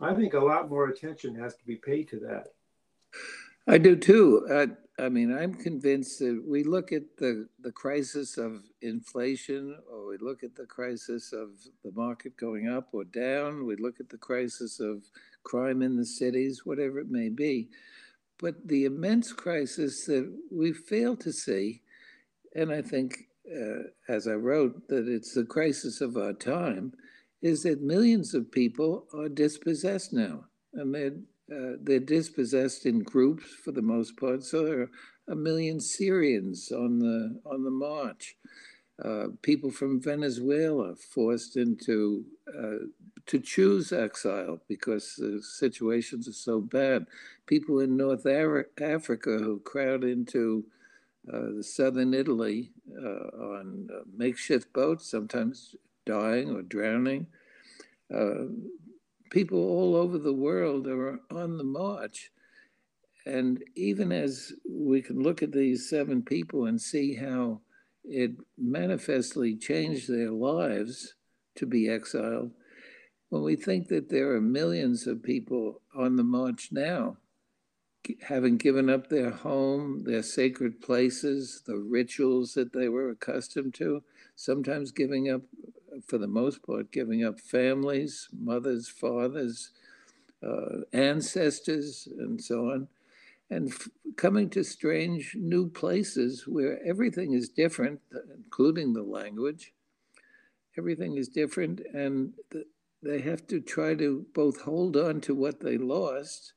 I 0.00 0.12
think 0.14 0.34
a 0.34 0.40
lot 0.40 0.68
more 0.68 0.88
attention 0.88 1.34
has 1.36 1.56
to 1.56 1.64
be 1.64 1.76
paid 1.76 2.08
to 2.08 2.20
that. 2.20 2.48
I 3.66 3.78
do 3.78 3.96
too. 3.96 4.46
Uh, 4.50 4.66
I 4.98 5.08
mean, 5.08 5.36
I'm 5.36 5.54
convinced 5.54 6.20
that 6.20 6.40
we 6.46 6.62
look 6.62 6.92
at 6.92 7.16
the, 7.18 7.48
the 7.60 7.72
crisis 7.72 8.38
of 8.38 8.62
inflation, 8.80 9.76
or 9.90 10.06
we 10.06 10.18
look 10.18 10.44
at 10.44 10.54
the 10.54 10.66
crisis 10.66 11.32
of 11.32 11.48
the 11.82 11.90
market 11.92 12.36
going 12.36 12.68
up 12.68 12.88
or 12.92 13.02
down, 13.04 13.66
we 13.66 13.74
look 13.74 13.98
at 13.98 14.08
the 14.08 14.18
crisis 14.18 14.78
of 14.78 15.02
crime 15.42 15.82
in 15.82 15.96
the 15.96 16.06
cities, 16.06 16.64
whatever 16.64 17.00
it 17.00 17.10
may 17.10 17.28
be. 17.28 17.70
But 18.38 18.68
the 18.68 18.84
immense 18.84 19.32
crisis 19.32 20.06
that 20.06 20.32
we 20.52 20.72
fail 20.72 21.16
to 21.16 21.32
see, 21.32 21.82
and 22.54 22.70
I 22.70 22.80
think, 22.80 23.16
uh, 23.52 23.88
as 24.08 24.28
I 24.28 24.34
wrote, 24.34 24.86
that 24.88 25.08
it's 25.08 25.34
the 25.34 25.44
crisis 25.44 26.00
of 26.00 26.16
our 26.16 26.32
time, 26.32 26.92
is 27.42 27.64
that 27.64 27.82
millions 27.82 28.32
of 28.32 28.50
people 28.50 29.06
are 29.12 29.28
dispossessed 29.28 30.12
now. 30.12 30.44
And 30.72 30.94
they're 30.94 31.12
uh, 31.52 31.76
they're 31.80 32.00
dispossessed 32.00 32.86
in 32.86 33.02
groups 33.02 33.44
for 33.64 33.72
the 33.72 33.82
most 33.82 34.16
part. 34.16 34.42
So 34.42 34.64
there 34.64 34.80
are 34.80 34.90
a 35.28 35.34
million 35.34 35.80
Syrians 35.80 36.72
on 36.72 36.98
the 36.98 37.40
on 37.44 37.64
the 37.64 37.70
march. 37.70 38.36
Uh, 39.02 39.26
people 39.42 39.70
from 39.70 40.00
Venezuela 40.00 40.94
forced 40.94 41.56
into 41.56 42.24
uh, 42.48 42.86
to 43.26 43.40
choose 43.40 43.92
exile 43.92 44.60
because 44.68 45.16
the 45.16 45.42
situations 45.42 46.28
are 46.28 46.32
so 46.32 46.60
bad. 46.60 47.06
People 47.46 47.80
in 47.80 47.96
North 47.96 48.26
Africa 48.26 49.38
who 49.38 49.60
crowd 49.60 50.04
into 50.04 50.64
uh, 51.32 51.56
the 51.56 51.64
southern 51.64 52.14
Italy 52.14 52.70
uh, 52.96 53.28
on 53.54 53.88
makeshift 54.16 54.72
boats, 54.72 55.10
sometimes 55.10 55.74
dying 56.06 56.50
or 56.54 56.62
drowning 56.62 57.26
people 59.34 59.58
all 59.58 59.96
over 59.96 60.16
the 60.16 60.32
world 60.32 60.86
are 60.86 61.18
on 61.28 61.58
the 61.58 61.64
march. 61.64 62.30
And 63.26 63.64
even 63.74 64.12
as 64.12 64.52
we 64.64 65.02
can 65.02 65.20
look 65.20 65.42
at 65.42 65.50
these 65.50 65.90
seven 65.90 66.22
people 66.22 66.66
and 66.66 66.80
see 66.80 67.16
how 67.16 67.60
it 68.04 68.30
manifestly 68.56 69.56
changed 69.56 70.08
their 70.08 70.30
lives 70.30 71.14
to 71.56 71.66
be 71.66 71.88
exiled, 71.88 72.52
when 73.30 73.42
we 73.42 73.56
think 73.56 73.88
that 73.88 74.08
there 74.08 74.30
are 74.36 74.40
millions 74.40 75.08
of 75.08 75.24
people 75.24 75.80
on 75.96 76.14
the 76.14 76.22
march 76.22 76.68
now, 76.70 77.16
having 78.28 78.56
given 78.56 78.88
up 78.88 79.08
their 79.08 79.30
home, 79.30 80.04
their 80.04 80.22
sacred 80.22 80.80
places, 80.80 81.62
the 81.66 81.78
rituals 81.78 82.54
that 82.54 82.72
they 82.72 82.88
were 82.88 83.10
accustomed 83.10 83.74
to, 83.74 84.04
sometimes 84.36 84.92
giving 84.92 85.28
up, 85.28 85.42
for 86.06 86.18
the 86.18 86.28
most 86.28 86.62
part, 86.62 86.92
giving 86.92 87.24
up 87.24 87.40
families, 87.40 88.28
mothers, 88.32 88.88
fathers, 88.88 89.70
uh, 90.42 90.80
ancestors, 90.92 92.08
and 92.18 92.42
so 92.42 92.70
on, 92.70 92.88
and 93.50 93.70
f- 93.70 93.88
coming 94.16 94.50
to 94.50 94.64
strange 94.64 95.36
new 95.38 95.68
places 95.68 96.46
where 96.46 96.80
everything 96.86 97.32
is 97.32 97.48
different, 97.48 98.00
including 98.34 98.92
the 98.92 99.02
language. 99.02 99.72
Everything 100.78 101.16
is 101.16 101.28
different, 101.28 101.80
and 101.94 102.32
the, 102.50 102.64
they 103.02 103.20
have 103.20 103.46
to 103.48 103.60
try 103.60 103.94
to 103.94 104.26
both 104.34 104.62
hold 104.62 104.96
on 104.96 105.20
to 105.22 105.34
what 105.34 105.60
they 105.60 105.78
lost 105.78 106.54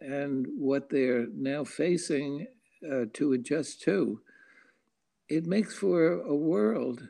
and 0.00 0.46
what 0.56 0.90
they're 0.90 1.26
now 1.34 1.64
facing 1.64 2.46
uh, 2.90 3.04
to 3.14 3.32
adjust 3.32 3.82
to. 3.82 4.20
It 5.28 5.46
makes 5.46 5.74
for 5.74 6.20
a 6.20 6.34
world, 6.34 7.08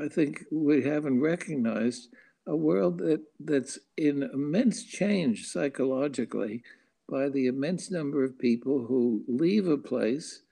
I 0.00 0.08
think 0.08 0.44
we 0.50 0.82
haven't 0.82 1.20
recognized, 1.20 2.08
a 2.46 2.56
world 2.56 2.98
that, 2.98 3.22
that's 3.40 3.78
in 3.96 4.22
immense 4.22 4.84
change 4.84 5.46
psychologically 5.46 6.62
by 7.08 7.28
the 7.28 7.46
immense 7.46 7.90
number 7.90 8.24
of 8.24 8.38
people 8.38 8.86
who 8.86 9.22
leave 9.28 9.66
a 9.66 9.76
place 9.76 10.42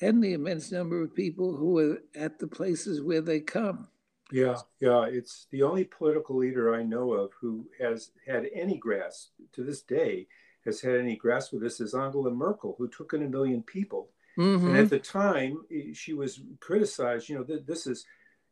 and 0.00 0.22
the 0.22 0.34
immense 0.34 0.72
number 0.72 1.02
of 1.02 1.14
people 1.14 1.56
who 1.56 1.78
are 1.78 2.02
at 2.14 2.38
the 2.38 2.46
places 2.46 3.02
where 3.02 3.20
they 3.20 3.40
come. 3.40 3.88
Yeah, 4.32 4.56
yeah. 4.80 5.04
It's 5.04 5.46
the 5.50 5.62
only 5.62 5.84
political 5.84 6.36
leader 6.36 6.74
I 6.74 6.82
know 6.82 7.12
of 7.12 7.32
who 7.40 7.66
has 7.80 8.10
had 8.26 8.46
any 8.54 8.76
grasp 8.76 9.30
to 9.52 9.62
this 9.62 9.82
day 9.82 10.26
has 10.64 10.80
had 10.80 10.96
any 10.96 11.16
grasp 11.16 11.52
of 11.52 11.60
this 11.60 11.80
is 11.80 11.94
Angela 11.94 12.30
Merkel, 12.30 12.74
who 12.76 12.88
took 12.88 13.12
in 13.14 13.22
a 13.22 13.28
million 13.28 13.62
people. 13.62 14.10
Mm-hmm. 14.36 14.66
And 14.66 14.76
at 14.76 14.90
the 14.90 14.98
time, 14.98 15.64
she 15.94 16.12
was 16.12 16.40
criticized. 16.60 17.28
You 17.28 17.36
know, 17.36 17.44
this 17.44 17.86
is, 17.86 18.04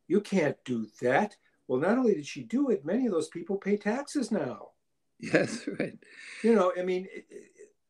you 0.07 0.21
can't 0.21 0.57
do 0.65 0.87
that. 1.01 1.35
Well, 1.67 1.79
not 1.79 1.97
only 1.97 2.15
did 2.15 2.25
she 2.25 2.43
do 2.43 2.69
it, 2.69 2.85
many 2.85 3.05
of 3.05 3.11
those 3.11 3.29
people 3.29 3.57
pay 3.57 3.77
taxes 3.77 4.31
now. 4.31 4.69
Yes, 5.17 5.65
right. 5.79 5.97
You 6.43 6.55
know, 6.55 6.73
I 6.77 6.83
mean, 6.83 7.07
it, 7.09 7.25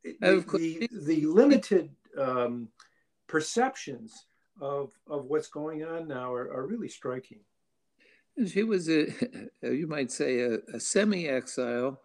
it, 0.03 0.47
the, 0.47 0.87
the 1.05 1.25
limited 1.25 1.89
um, 2.19 2.69
perceptions 3.27 4.27
of, 4.61 4.91
of 5.07 5.25
what's 5.25 5.47
going 5.47 5.83
on 5.83 6.07
now 6.07 6.31
are, 6.31 6.53
are 6.53 6.67
really 6.67 6.87
striking. 6.87 7.39
She 8.47 8.63
was 8.63 8.89
a, 8.89 9.07
you 9.63 9.87
might 9.87 10.11
say, 10.11 10.41
a, 10.41 10.57
a 10.73 10.79
semi-exile 10.79 11.99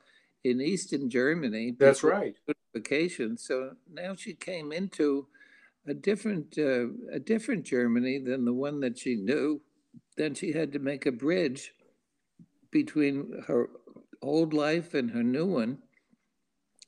in 0.44 0.61
Eastern 0.61 1.11
Germany. 1.11 1.76
That's 1.78 2.02
right. 2.02 2.34
Vacation. 2.74 3.36
So 3.36 3.72
now 3.92 4.14
she 4.14 4.34
came 4.34 4.72
into 4.72 5.26
a 5.86 5.94
different, 5.94 6.56
uh, 6.56 6.86
a 7.12 7.18
different 7.18 7.64
Germany 7.64 8.18
than 8.18 8.44
the 8.44 8.52
one 8.52 8.80
that 8.80 8.98
she 8.98 9.16
knew. 9.16 9.61
Then 10.16 10.34
she 10.34 10.52
had 10.52 10.72
to 10.72 10.78
make 10.78 11.06
a 11.06 11.12
bridge 11.12 11.72
between 12.70 13.42
her 13.46 13.68
old 14.22 14.52
life 14.52 14.94
and 14.94 15.11
her 15.11 15.22
new 15.22 15.46
one. 15.46 15.78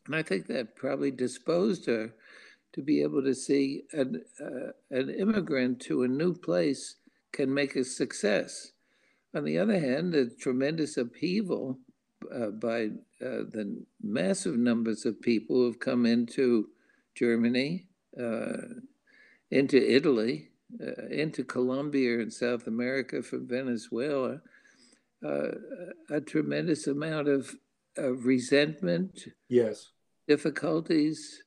And 0.07 0.17
I 0.17 0.23
think 0.23 0.47
that 0.47 0.77
probably 0.77 1.11
disposed 1.11 1.87
her 1.87 2.13
to 2.73 2.83
be 2.83 3.03
able 3.03 3.23
to 3.23 3.35
see 3.35 3.85
an, 3.93 4.23
uh, 4.41 4.73
an 4.91 5.11
immigrant 5.11 5.81
to 5.81 6.03
a 6.03 6.09
new 6.09 6.35
place 6.35 6.97
can 7.33 7.53
make 7.53 7.77
a 7.77 7.85
success. 7.85 8.73
On 9.35 9.45
the 9.45 9.59
other 9.59 9.79
hand, 9.79 10.13
the 10.13 10.27
tremendous 10.27 10.97
upheaval 10.97 11.79
uh, 12.35 12.49
by 12.49 12.85
uh, 13.21 13.45
the 13.51 13.85
massive 14.03 14.57
numbers 14.57 15.05
of 15.05 15.21
people 15.21 15.57
who 15.57 15.67
have 15.67 15.81
come 15.81 16.07
into 16.07 16.69
Germany, 17.15 17.89
uh, 18.21 18.57
into 19.51 19.77
Italy, 19.77 20.51
uh, 20.81 21.07
into 21.11 21.45
Colombia 21.45 22.21
and 22.21 22.33
South 22.33 22.67
America 22.67 23.23
from 23.23 23.47
Venezuela, 23.47 24.41
uh, 25.25 25.49
a 26.11 26.21
tremendous 26.21 26.87
amount 26.87 27.29
of, 27.29 27.55
of 27.97 28.25
resentment. 28.25 29.27
Yes. 29.49 29.91
Difficulties, 30.29 31.43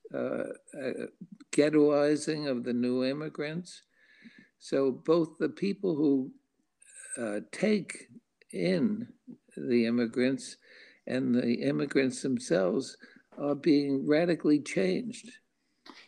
ghettoizing 1.51 2.49
of 2.49 2.63
the 2.63 2.73
new 2.73 3.03
immigrants. 3.03 3.81
So 4.59 4.91
both 4.91 5.37
the 5.39 5.49
people 5.49 5.95
who 5.95 6.31
uh, 7.17 7.39
take 7.51 8.09
in 8.51 9.07
the 9.55 9.85
immigrants 9.85 10.57
and 11.07 11.35
the 11.35 11.55
immigrants 11.55 12.21
themselves 12.21 12.97
are 13.37 13.55
being 13.55 14.07
radically 14.07 14.59
changed. 14.59 15.29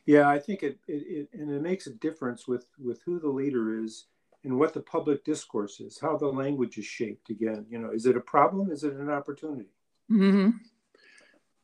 Yeah, 0.08 0.30
I 0.30 0.39
think 0.39 0.64
it, 0.64 0.80
it, 0.88 1.28
it, 1.34 1.39
and 1.39 1.51
it 1.51 1.62
makes 1.62 1.86
a 1.86 1.93
difference 1.93 2.47
with 2.47 2.66
with 2.80 3.01
who 3.05 3.20
the 3.20 3.28
leader 3.28 3.84
is 3.84 4.05
and 4.45 4.58
what 4.58 4.74
the 4.74 4.80
public 4.80 5.26
discourse 5.26 5.82
is, 5.82 5.99
how 5.99 6.16
the 6.16 6.28
language 6.28 6.78
is 6.78 6.86
shaped. 6.86 7.30
Again, 7.30 7.66
you 7.70 7.78
know, 7.78 7.91
is 7.91 8.05
it 8.05 8.16
a 8.16 8.22
problem? 8.22 8.72
Is 8.72 8.86
it 8.86 8.93
an 8.93 9.10
opportunity? 9.10 9.70
Mm-hmm. 10.10 10.51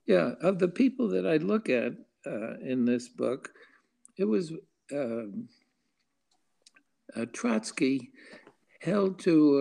Yeah, 0.06 0.32
of 0.41 0.60
the 0.60 0.68
people 0.68 1.08
that 1.10 1.26
I 1.26 1.38
look 1.38 1.70
at 1.70 1.94
uh, 2.28 2.58
in 2.60 2.84
this 2.84 3.08
book, 3.08 3.54
it 4.18 4.26
was 4.26 4.52
um, 4.91 5.48
uh, 7.16 7.26
Trotsky 7.32 8.12
held 8.82 9.20
to 9.20 9.58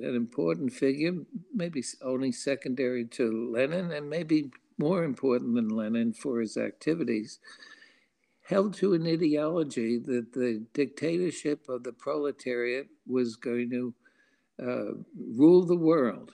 a, 0.00 0.04
a, 0.04 0.08
an 0.08 0.14
important 0.14 0.72
figure, 0.72 1.14
maybe 1.52 1.82
only 2.02 2.30
secondary 2.30 3.04
to 3.06 3.50
Lenin, 3.52 3.90
and 3.90 4.08
maybe 4.08 4.52
more 4.78 5.02
important 5.02 5.56
than 5.56 5.70
Lenin 5.70 6.12
for 6.12 6.40
his 6.40 6.56
activities, 6.56 7.40
held 8.46 8.74
to 8.74 8.94
an 8.94 9.06
ideology 9.06 9.98
that 9.98 10.32
the 10.32 10.64
dictatorship 10.72 11.68
of 11.68 11.82
the 11.82 11.92
proletariat 11.92 12.86
was 13.06 13.34
going 13.34 13.68
to 13.70 13.94
uh, 14.62 14.92
rule 15.36 15.64
the 15.66 15.76
world. 15.76 16.32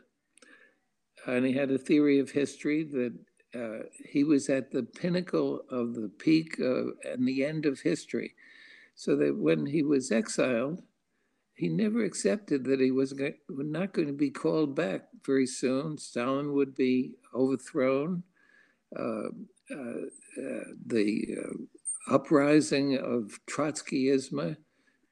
And 1.27 1.47
he 1.47 1.53
had 1.53 1.71
a 1.71 1.79
theory 1.79 2.19
of 2.19 2.31
history 2.31 2.85
that 2.85 3.15
uh, 3.55 3.85
he 4.05 4.25
was 4.25 4.49
at 4.49 4.71
the 4.71 4.83
pinnacle 4.83 5.63
of 5.71 5.95
the 5.95 6.11
peak 6.19 6.59
of, 6.59 6.89
and 7.05 7.27
the 7.27 7.45
end 7.45 7.65
of 7.65 7.81
history. 7.81 8.35
So 8.95 9.17
that 9.17 9.37
when 9.37 9.65
he 9.65 9.83
was 9.83 10.13
exiled, 10.13 10.83
he 11.55 11.69
never 11.69 12.05
accepted 12.05 12.65
that 12.65 12.81
he 12.81 12.91
was 12.91 13.15
not 13.49 13.93
going 13.95 14.09
to 14.09 14.15
be 14.15 14.31
called 14.31 14.75
back 14.75 15.09
very 15.25 15.47
soon. 15.47 15.97
Stalin 15.97 16.53
would 16.53 16.75
be 16.75 17.15
overthrown. 17.35 18.25
Uh, 18.99 19.29
uh, 19.71 20.03
uh, 20.39 20.65
the 20.87 21.37
uh, 21.39 21.53
uprising 22.11 22.97
of 22.97 23.39
Trotskyism, 23.47 24.57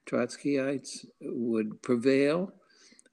Trotskyites, 0.05 1.05
would 1.21 1.81
prevail, 1.81 2.53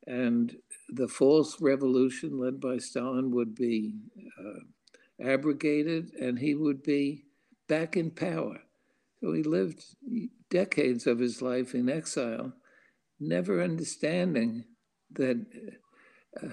and 0.06 0.56
the 0.90 1.08
false 1.08 1.60
revolution 1.60 2.38
led 2.38 2.60
by 2.60 2.78
Stalin 2.78 3.30
would 3.30 3.54
be 3.54 3.94
uh, 4.38 5.24
abrogated, 5.24 6.12
and 6.14 6.38
he 6.38 6.54
would 6.54 6.82
be 6.82 7.24
back 7.68 7.96
in 7.96 8.10
power. 8.10 8.58
So 9.20 9.32
he 9.32 9.42
lived 9.42 9.84
decades 10.50 11.06
of 11.06 11.18
his 11.18 11.42
life 11.42 11.74
in 11.74 11.88
exile 11.88 12.52
never 13.20 13.62
understanding 13.62 14.64
that 15.12 15.44
uh, 16.42 16.46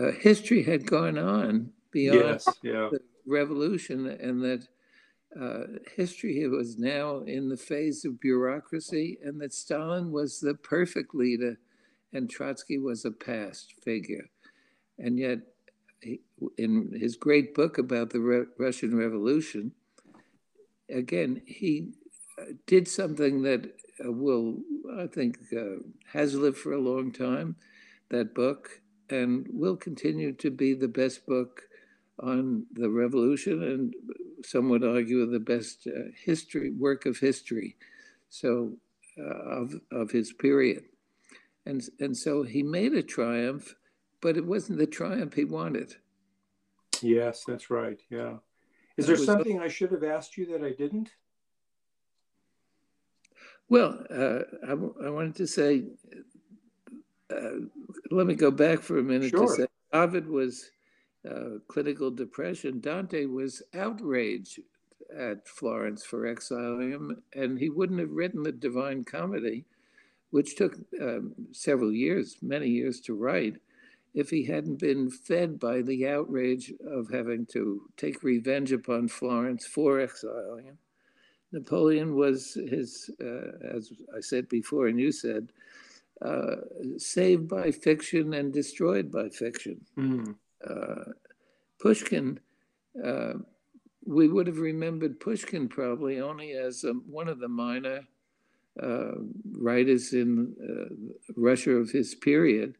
uh, 0.00 0.12
history 0.12 0.62
had 0.62 0.86
gone 0.86 1.18
on 1.18 1.70
beyond 1.90 2.20
yes, 2.20 2.48
yeah. 2.62 2.88
the 2.90 3.00
revolution 3.26 4.06
and 4.06 4.42
that 4.42 4.66
uh, 5.38 5.64
history 5.94 6.46
was 6.48 6.78
now 6.78 7.18
in 7.20 7.48
the 7.48 7.56
phase 7.56 8.04
of 8.04 8.20
bureaucracy 8.20 9.18
and 9.22 9.40
that 9.40 9.52
Stalin 9.52 10.10
was 10.10 10.40
the 10.40 10.54
perfect 10.54 11.14
leader 11.14 11.58
and 12.12 12.28
Trotsky 12.28 12.78
was 12.78 13.04
a 13.04 13.10
past 13.10 13.74
figure. 13.82 14.28
And 14.98 15.18
yet, 15.18 15.38
he, 16.00 16.20
in 16.58 16.92
his 16.98 17.16
great 17.16 17.54
book 17.54 17.78
about 17.78 18.10
the 18.10 18.20
Re- 18.20 18.46
Russian 18.58 18.96
Revolution, 18.96 19.72
again, 20.88 21.42
he 21.46 21.92
uh, 22.38 22.52
did 22.66 22.88
something 22.88 23.42
that 23.42 23.72
uh, 24.04 24.10
will, 24.10 24.58
I 24.98 25.06
think, 25.06 25.38
uh, 25.56 25.82
has 26.12 26.34
lived 26.34 26.58
for 26.58 26.72
a 26.72 26.80
long 26.80 27.12
time, 27.12 27.56
that 28.08 28.34
book, 28.34 28.80
and 29.08 29.46
will 29.52 29.76
continue 29.76 30.32
to 30.32 30.50
be 30.50 30.74
the 30.74 30.88
best 30.88 31.26
book 31.26 31.62
on 32.22 32.66
the 32.72 32.88
revolution 32.88 33.62
and 33.62 33.94
some 34.44 34.68
would 34.68 34.84
argue 34.84 35.26
the 35.26 35.40
best 35.40 35.86
uh, 35.86 36.10
history 36.24 36.70
work 36.70 37.06
of 37.06 37.18
history 37.18 37.76
so 38.28 38.72
uh, 39.18 39.22
of, 39.22 39.74
of 39.90 40.10
his 40.10 40.32
period 40.32 40.84
and, 41.66 41.82
and 42.00 42.16
so 42.16 42.42
he 42.42 42.62
made 42.62 42.92
a 42.94 43.02
triumph 43.02 43.74
but 44.20 44.36
it 44.36 44.44
wasn't 44.44 44.78
the 44.78 44.86
triumph 44.86 45.34
he 45.34 45.44
wanted 45.44 45.94
yes 47.02 47.44
that's 47.46 47.70
right 47.70 48.00
yeah 48.10 48.34
is 49.00 49.06
there 49.06 49.16
something 49.16 49.60
I 49.60 49.68
should 49.68 49.92
have 49.92 50.04
asked 50.04 50.36
you 50.36 50.44
that 50.46 50.62
I 50.62 50.72
didn't? 50.72 51.10
Well, 53.70 54.04
uh, 54.10 54.40
I, 54.68 54.72
I, 55.06 55.10
wanted 55.10 55.36
to 55.36 55.46
say, 55.46 55.84
uh, 57.34 57.60
let 58.10 58.26
me 58.26 58.34
go 58.34 58.50
back 58.50 58.80
for 58.80 58.98
a 58.98 59.02
minute 59.02 59.30
sure. 59.30 59.46
to 59.46 59.62
say 59.62 59.66
Ovid 59.94 60.28
was 60.28 60.70
uh, 61.28 61.58
clinical 61.68 62.10
depression. 62.10 62.80
Dante 62.80 63.26
was 63.26 63.62
outraged 63.74 64.60
at 65.16 65.46
Florence 65.48 66.04
for 66.04 66.26
exiling 66.26 66.90
him, 66.90 67.22
and 67.34 67.58
he 67.58 67.68
wouldn't 67.68 68.00
have 68.00 68.12
written 68.12 68.42
the 68.42 68.52
Divine 68.52 69.04
Comedy, 69.04 69.64
which 70.30 70.56
took 70.56 70.76
um, 71.00 71.34
several 71.52 71.92
years, 71.92 72.36
many 72.40 72.68
years 72.68 73.00
to 73.00 73.14
write, 73.14 73.56
if 74.14 74.30
he 74.30 74.44
hadn't 74.44 74.78
been 74.78 75.10
fed 75.10 75.58
by 75.58 75.82
the 75.82 76.06
outrage 76.08 76.72
of 76.86 77.10
having 77.10 77.46
to 77.46 77.82
take 77.96 78.22
revenge 78.22 78.72
upon 78.72 79.08
Florence 79.08 79.66
for 79.66 80.00
exiling 80.00 80.64
him. 80.64 80.78
Napoleon 81.52 82.14
was 82.14 82.54
his, 82.54 83.10
uh, 83.20 83.76
as 83.76 83.92
I 84.16 84.20
said 84.20 84.48
before, 84.48 84.86
and 84.86 85.00
you 85.00 85.10
said, 85.10 85.52
uh, 86.22 86.56
saved 86.96 87.48
by 87.48 87.70
fiction 87.70 88.34
and 88.34 88.52
destroyed 88.52 89.10
by 89.10 89.28
fiction. 89.28 89.80
Mm. 89.96 90.34
Uh, 90.68 91.12
Pushkin, 91.80 92.38
uh, 93.04 93.34
we 94.04 94.28
would 94.28 94.46
have 94.46 94.58
remembered 94.58 95.20
Pushkin 95.20 95.68
probably 95.68 96.20
only 96.20 96.52
as 96.52 96.84
um, 96.84 97.02
one 97.06 97.28
of 97.28 97.38
the 97.38 97.48
minor 97.48 98.00
uh, 98.82 99.12
writers 99.52 100.12
in 100.12 100.54
Russia 101.36 101.72
of 101.72 101.90
his 101.90 102.14
period. 102.14 102.76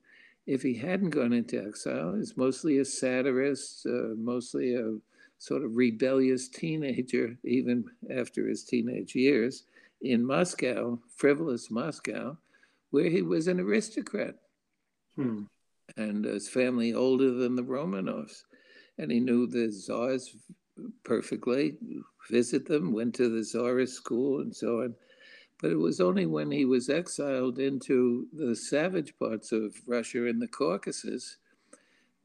If 0.46 0.62
he 0.62 0.74
hadn't 0.74 1.10
gone 1.10 1.32
into 1.32 1.62
exile, 1.62 2.14
he's 2.14 2.36
mostly 2.36 2.78
a 2.78 2.84
satirist, 2.84 3.86
mostly 3.86 4.74
a 4.74 4.96
sort 5.38 5.64
of 5.64 5.76
rebellious 5.76 6.48
teenager, 6.48 7.36
even 7.44 7.84
after 8.14 8.46
his 8.46 8.64
teenage 8.64 9.14
years, 9.14 9.64
in 10.02 10.24
Moscow, 10.24 10.98
frivolous 11.16 11.70
Moscow, 11.70 12.36
where 12.90 13.08
he 13.08 13.22
was 13.22 13.46
an 13.46 13.60
aristocrat. 13.60 14.36
Hmm. 15.16 15.44
And 15.96 16.24
his 16.24 16.48
family 16.48 16.94
older 16.94 17.32
than 17.32 17.56
the 17.56 17.62
Romanovs. 17.62 18.44
And 18.98 19.10
he 19.10 19.20
knew 19.20 19.46
the 19.46 19.70
czars 19.70 20.36
perfectly, 21.04 21.76
visit 22.30 22.66
them, 22.66 22.92
went 22.92 23.14
to 23.16 23.28
the 23.28 23.44
czarist 23.44 23.94
school 23.94 24.40
and 24.40 24.54
so 24.54 24.82
on. 24.82 24.94
But 25.60 25.72
it 25.72 25.76
was 25.76 26.00
only 26.00 26.26
when 26.26 26.50
he 26.50 26.64
was 26.64 26.88
exiled 26.88 27.58
into 27.58 28.26
the 28.32 28.56
savage 28.56 29.18
parts 29.18 29.52
of 29.52 29.74
Russia 29.86 30.26
in 30.26 30.38
the 30.38 30.48
Caucasus 30.48 31.36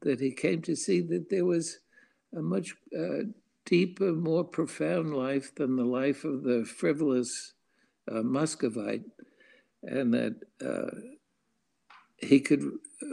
that 0.00 0.20
he 0.20 0.32
came 0.32 0.62
to 0.62 0.74
see 0.76 1.00
that 1.02 1.28
there 1.28 1.44
was 1.44 1.80
a 2.36 2.40
much 2.40 2.74
uh, 2.98 3.24
deeper, 3.64 4.12
more 4.12 4.44
profound 4.44 5.14
life 5.14 5.54
than 5.54 5.76
the 5.76 5.84
life 5.84 6.24
of 6.24 6.44
the 6.44 6.64
frivolous 6.64 7.54
uh, 8.10 8.22
Muscovite, 8.22 9.04
and 9.82 10.14
that 10.14 10.36
uh, 10.64 10.98
he 12.18 12.40
could 12.40 12.62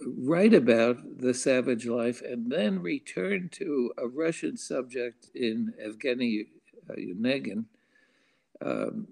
write 0.06 0.54
about 0.54 1.20
the 1.20 1.34
savage 1.34 1.86
life 1.86 2.22
and 2.22 2.52
then 2.52 2.82
return 2.82 3.50
to 3.50 3.92
a 3.98 4.08
Russian 4.08 4.58
subject 4.58 5.30
in 5.36 5.74
Evgeny 5.84 6.48
uh, 6.90 6.94
Onegin 6.94 7.66
um, 8.62 9.08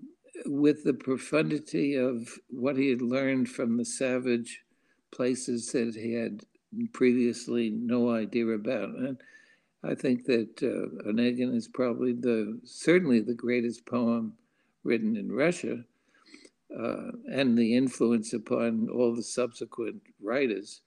with 0.46 0.84
the 0.84 0.94
profundity 0.94 1.96
of 1.96 2.40
what 2.50 2.78
he 2.78 2.90
had 2.90 3.02
learned 3.02 3.50
from 3.50 3.78
the 3.78 3.86
savage 3.86 4.62
places 5.12 5.72
that 5.74 5.96
he 5.96 6.14
had 6.14 6.44
previously 6.94 7.70
no 7.70 8.10
idea 8.12 8.48
about. 8.48 8.90
And 8.90 9.18
I 9.84 9.96
think 9.96 10.26
that 10.26 10.64
uh, 10.64 11.10
Onegin 11.10 11.56
is 11.56 11.68
probably 11.68 12.14
the 12.14 12.60
certainly 12.64 13.20
the 13.20 13.34
greatest 13.34 13.86
poem 13.86 14.34
written 14.84 15.18
in 15.18 15.32
Russia, 15.32 15.84
uh, 16.78 17.12
and 17.32 17.58
the 17.58 17.76
influence 17.76 18.34
upon 18.34 18.90
all 18.90 19.16
the 19.16 19.24
subsequent 19.24 20.02
writers. 20.22 20.82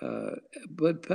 Uh, 0.00 0.36
but 0.70 1.06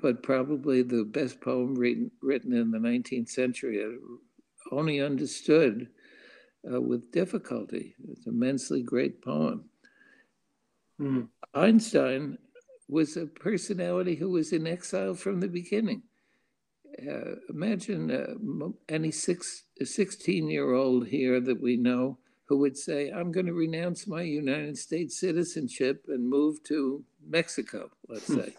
but 0.00 0.22
probably 0.22 0.82
the 0.82 1.04
best 1.04 1.40
poem 1.40 1.74
written 1.74 2.10
written 2.22 2.54
in 2.54 2.70
the 2.70 2.78
19th 2.78 3.28
century, 3.28 3.84
uh, 3.84 4.74
only 4.74 5.00
understood 5.00 5.88
uh, 6.72 6.80
with 6.80 7.12
difficulty. 7.12 7.94
It's 8.10 8.26
an 8.26 8.32
immensely 8.34 8.82
great 8.82 9.22
poem. 9.22 9.64
Mm. 10.98 11.28
Einstein 11.52 12.38
was 12.88 13.16
a 13.18 13.26
personality 13.26 14.14
who 14.14 14.30
was 14.30 14.52
in 14.52 14.66
exile 14.66 15.14
from 15.14 15.40
the 15.40 15.48
beginning 15.48 16.02
uh, 16.98 17.36
imagine 17.48 18.10
uh, 18.10 18.68
any 18.88 19.10
six, 19.10 19.64
16 19.82 20.48
year 20.48 20.72
old 20.72 21.06
here 21.06 21.40
that 21.40 21.60
we 21.60 21.76
know 21.76 22.18
who 22.46 22.58
would 22.58 22.76
say, 22.76 23.10
I'm 23.10 23.32
going 23.32 23.46
to 23.46 23.54
renounce 23.54 24.06
my 24.06 24.22
United 24.22 24.76
States 24.76 25.18
citizenship 25.18 26.04
and 26.08 26.28
move 26.28 26.62
to 26.64 27.02
Mexico, 27.26 27.90
let's 28.08 28.26
hmm. 28.26 28.40
say. 28.40 28.56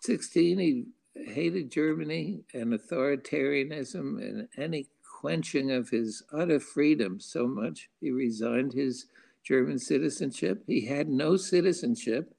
16, 0.00 0.58
he 0.58 0.84
hated 1.14 1.70
Germany 1.70 2.40
and 2.54 2.72
authoritarianism 2.72 4.20
and 4.20 4.48
any 4.56 4.88
quenching 5.22 5.70
of 5.70 5.88
his 5.88 6.22
utter 6.32 6.58
freedom 6.58 7.20
so 7.20 7.46
much, 7.46 7.88
he 8.00 8.10
resigned 8.10 8.72
his 8.72 9.06
German 9.44 9.78
citizenship. 9.78 10.64
He 10.66 10.86
had 10.86 11.08
no 11.08 11.36
citizenship 11.36 12.34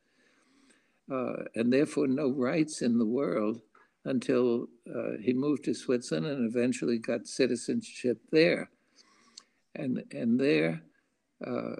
uh, 1.11 1.43
and 1.55 1.71
therefore 1.71 2.07
no 2.07 2.29
rights 2.29 2.81
in 2.81 2.97
the 2.97 3.05
world 3.05 3.61
until 4.05 4.67
uh, 4.93 5.17
he 5.21 5.33
moved 5.33 5.63
to 5.63 5.73
Switzerland 5.73 6.27
and 6.27 6.49
eventually 6.49 6.97
got 6.97 7.25
citizenship 7.25 8.19
there. 8.31 8.69
And, 9.75 10.03
and 10.11 10.39
there, 10.39 10.81
uh, 11.45 11.75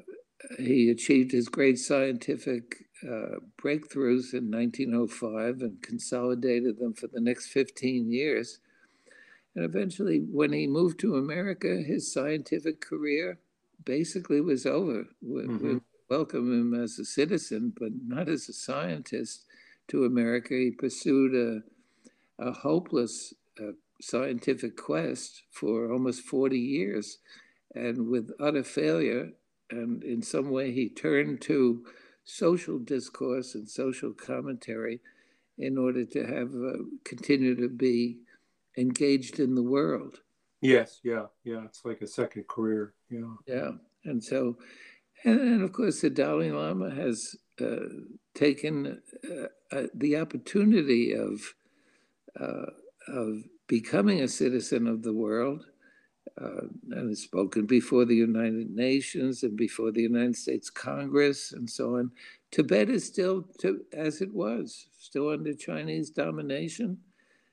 he 0.58 0.90
achieved 0.90 1.32
his 1.32 1.48
great 1.48 1.80
scientific 1.80 2.86
uh, 3.04 3.40
breakthroughs 3.62 4.34
in 4.34 4.52
1905 4.52 5.62
and 5.62 5.82
consolidated 5.82 6.80
them 6.80 6.94
for 6.94 7.08
the 7.08 7.22
next 7.22 7.48
15 7.48 8.12
years. 8.12 8.60
And 9.56 9.64
eventually, 9.64 10.20
when 10.20 10.52
he 10.52 10.68
moved 10.68 11.00
to 11.02 11.16
America, 11.16 11.82
his 11.86 12.12
scientific 12.12 12.82
career 12.82 13.38
basically 13.86 14.42
was 14.42 14.66
over. 14.66 15.06
We, 15.22 15.44
mm-hmm. 15.44 15.68
we 15.68 15.80
welcome 16.10 16.52
him 16.52 16.82
as 16.82 16.98
a 16.98 17.06
citizen, 17.06 17.74
but 17.80 17.92
not 18.06 18.28
as 18.28 18.50
a 18.50 18.54
scientist 18.54 19.46
to 19.90 20.06
America. 20.06 20.56
He 20.56 20.72
pursued 20.72 21.36
a 21.36 21.62
a 22.40 22.52
hopeless 22.52 23.34
uh, 23.60 23.72
scientific 24.02 24.76
quest 24.76 25.44
for 25.52 25.92
almost 25.92 26.22
40 26.22 26.58
years 26.58 27.20
and 27.76 28.08
with 28.08 28.32
utter 28.40 28.64
failure. 28.64 29.32
And 29.70 30.04
in 30.04 30.22
some 30.22 30.52
way, 30.52 30.72
he 30.72 30.90
turned 30.90 31.42
to 31.42 31.86
social 32.24 32.80
discourse 32.80 33.56
and 33.56 33.68
social 33.68 34.14
commentary 34.14 35.02
in 35.58 35.78
order 35.78 36.06
to 36.06 36.26
have 36.26 36.54
uh, 36.54 36.84
continue 37.04 37.56
to 37.56 37.70
be 37.70 38.20
engaged 38.78 39.40
in 39.40 39.56
the 39.56 39.64
world. 39.64 40.20
Yes, 40.62 41.02
yeah, 41.04 41.26
yeah. 41.44 41.66
It's 41.66 41.84
like 41.84 42.02
a 42.02 42.08
second 42.08 42.48
career. 42.48 42.94
Yeah. 43.10 43.34
Yeah. 43.48 43.72
And 44.06 44.24
so, 44.24 44.58
and, 45.26 45.40
and 45.40 45.62
of 45.62 45.74
course, 45.74 46.02
the 46.02 46.10
Dalai 46.10 46.52
Lama 46.52 46.90
has 46.90 47.36
uh, 47.62 47.88
taken 48.34 49.02
uh, 49.30 49.76
uh 49.76 49.88
the 49.94 50.18
opportunity 50.18 51.14
of 51.14 51.42
uh, 52.40 52.72
of 53.08 53.44
becoming 53.68 54.22
a 54.22 54.28
citizen 54.28 54.88
of 54.88 55.04
the 55.04 55.14
world 55.14 55.66
uh, 56.42 56.68
and 56.92 57.10
has 57.10 57.22
spoken 57.22 57.66
before 57.66 58.06
the 58.06 58.16
United 58.16 58.72
Nations 58.72 59.44
and 59.44 59.56
before 59.56 59.92
the 59.92 60.02
United 60.02 60.36
States 60.36 60.70
Congress 60.70 61.52
and 61.52 61.70
so 61.70 61.98
on. 61.98 62.12
Tibet 62.52 62.90
is 62.90 63.06
still 63.06 63.44
to, 63.60 63.82
as 63.94 64.22
it 64.22 64.34
was, 64.34 64.88
still 64.98 65.30
under 65.30 65.54
Chinese 65.54 66.10
domination. 66.10 66.98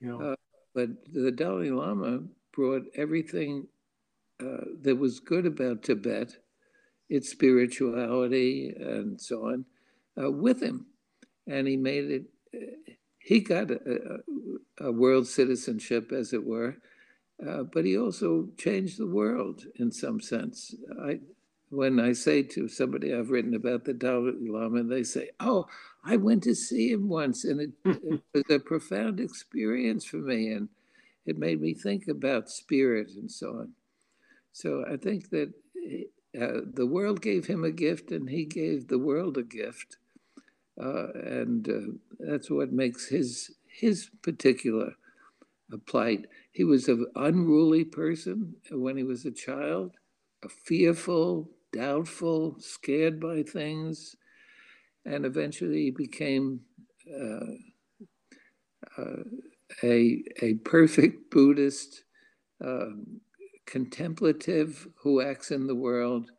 Yeah. 0.00 0.16
Uh, 0.16 0.34
but 0.74 0.90
the 1.12 1.32
Dalai 1.32 1.70
Lama 1.70 2.22
brought 2.52 2.84
everything 2.94 3.66
uh, 4.40 4.64
that 4.82 4.96
was 4.96 5.20
good 5.20 5.46
about 5.46 5.82
Tibet, 5.82 6.36
its 7.08 7.30
spirituality 7.30 8.74
and 8.78 9.20
so 9.20 9.48
on, 9.48 9.64
uh, 10.22 10.30
with 10.30 10.62
him. 10.62 10.86
And 11.46 11.66
he 11.66 11.76
made 11.76 12.10
it, 12.10 12.24
uh, 12.54 12.92
he 13.18 13.40
got 13.40 13.70
a, 13.70 14.20
a 14.80 14.92
world 14.92 15.26
citizenship, 15.26 16.12
as 16.12 16.32
it 16.32 16.44
were, 16.44 16.76
uh, 17.46 17.62
but 17.62 17.84
he 17.84 17.96
also 17.96 18.48
changed 18.58 18.98
the 18.98 19.06
world 19.06 19.64
in 19.76 19.90
some 19.90 20.20
sense. 20.20 20.74
I, 21.02 21.20
when 21.70 22.00
I 22.00 22.12
say 22.12 22.42
to 22.42 22.68
somebody 22.68 23.14
I've 23.14 23.30
written 23.30 23.54
about 23.54 23.84
the 23.84 23.94
Dalai 23.94 24.32
Lama, 24.40 24.82
they 24.82 25.04
say, 25.04 25.30
"Oh, 25.38 25.66
I 26.04 26.16
went 26.16 26.42
to 26.44 26.54
see 26.54 26.90
him 26.90 27.08
once, 27.08 27.44
and 27.44 27.60
it, 27.60 27.70
it 27.84 28.22
was 28.34 28.44
a 28.50 28.58
profound 28.58 29.20
experience 29.20 30.04
for 30.04 30.16
me, 30.16 30.52
and 30.52 30.68
it 31.24 31.38
made 31.38 31.60
me 31.60 31.74
think 31.74 32.08
about 32.08 32.50
spirit 32.50 33.10
and 33.16 33.30
so 33.30 33.50
on." 33.50 33.72
So 34.52 34.84
I 34.90 34.96
think 34.96 35.30
that 35.30 35.52
uh, 36.38 36.60
the 36.74 36.86
world 36.86 37.22
gave 37.22 37.46
him 37.46 37.64
a 37.64 37.70
gift, 37.70 38.10
and 38.10 38.28
he 38.28 38.44
gave 38.44 38.88
the 38.88 38.98
world 38.98 39.38
a 39.38 39.42
gift, 39.42 39.96
uh, 40.82 41.08
and 41.14 41.68
uh, 41.68 41.92
that's 42.18 42.50
what 42.50 42.72
makes 42.72 43.08
his 43.08 43.52
his 43.66 44.10
particular 44.22 44.94
plight. 45.86 46.26
He 46.52 46.64
was 46.64 46.88
an 46.88 47.06
unruly 47.14 47.84
person 47.84 48.56
when 48.70 48.96
he 48.96 49.04
was 49.04 49.24
a 49.24 49.30
child, 49.30 49.92
a 50.44 50.48
fearful, 50.48 51.50
doubtful, 51.72 52.56
scared 52.58 53.20
by 53.20 53.42
things, 53.42 54.16
and 55.04 55.24
eventually 55.24 55.84
he 55.84 55.90
became 55.90 56.60
uh, 57.12 57.54
uh, 58.98 59.22
a, 59.82 60.22
a 60.42 60.54
perfect 60.64 61.30
Buddhist, 61.30 62.04
um, 62.64 63.20
contemplative 63.66 64.88
who 64.96 65.20
acts 65.20 65.50
in 65.52 65.66
the 65.66 65.74
world 65.74 66.30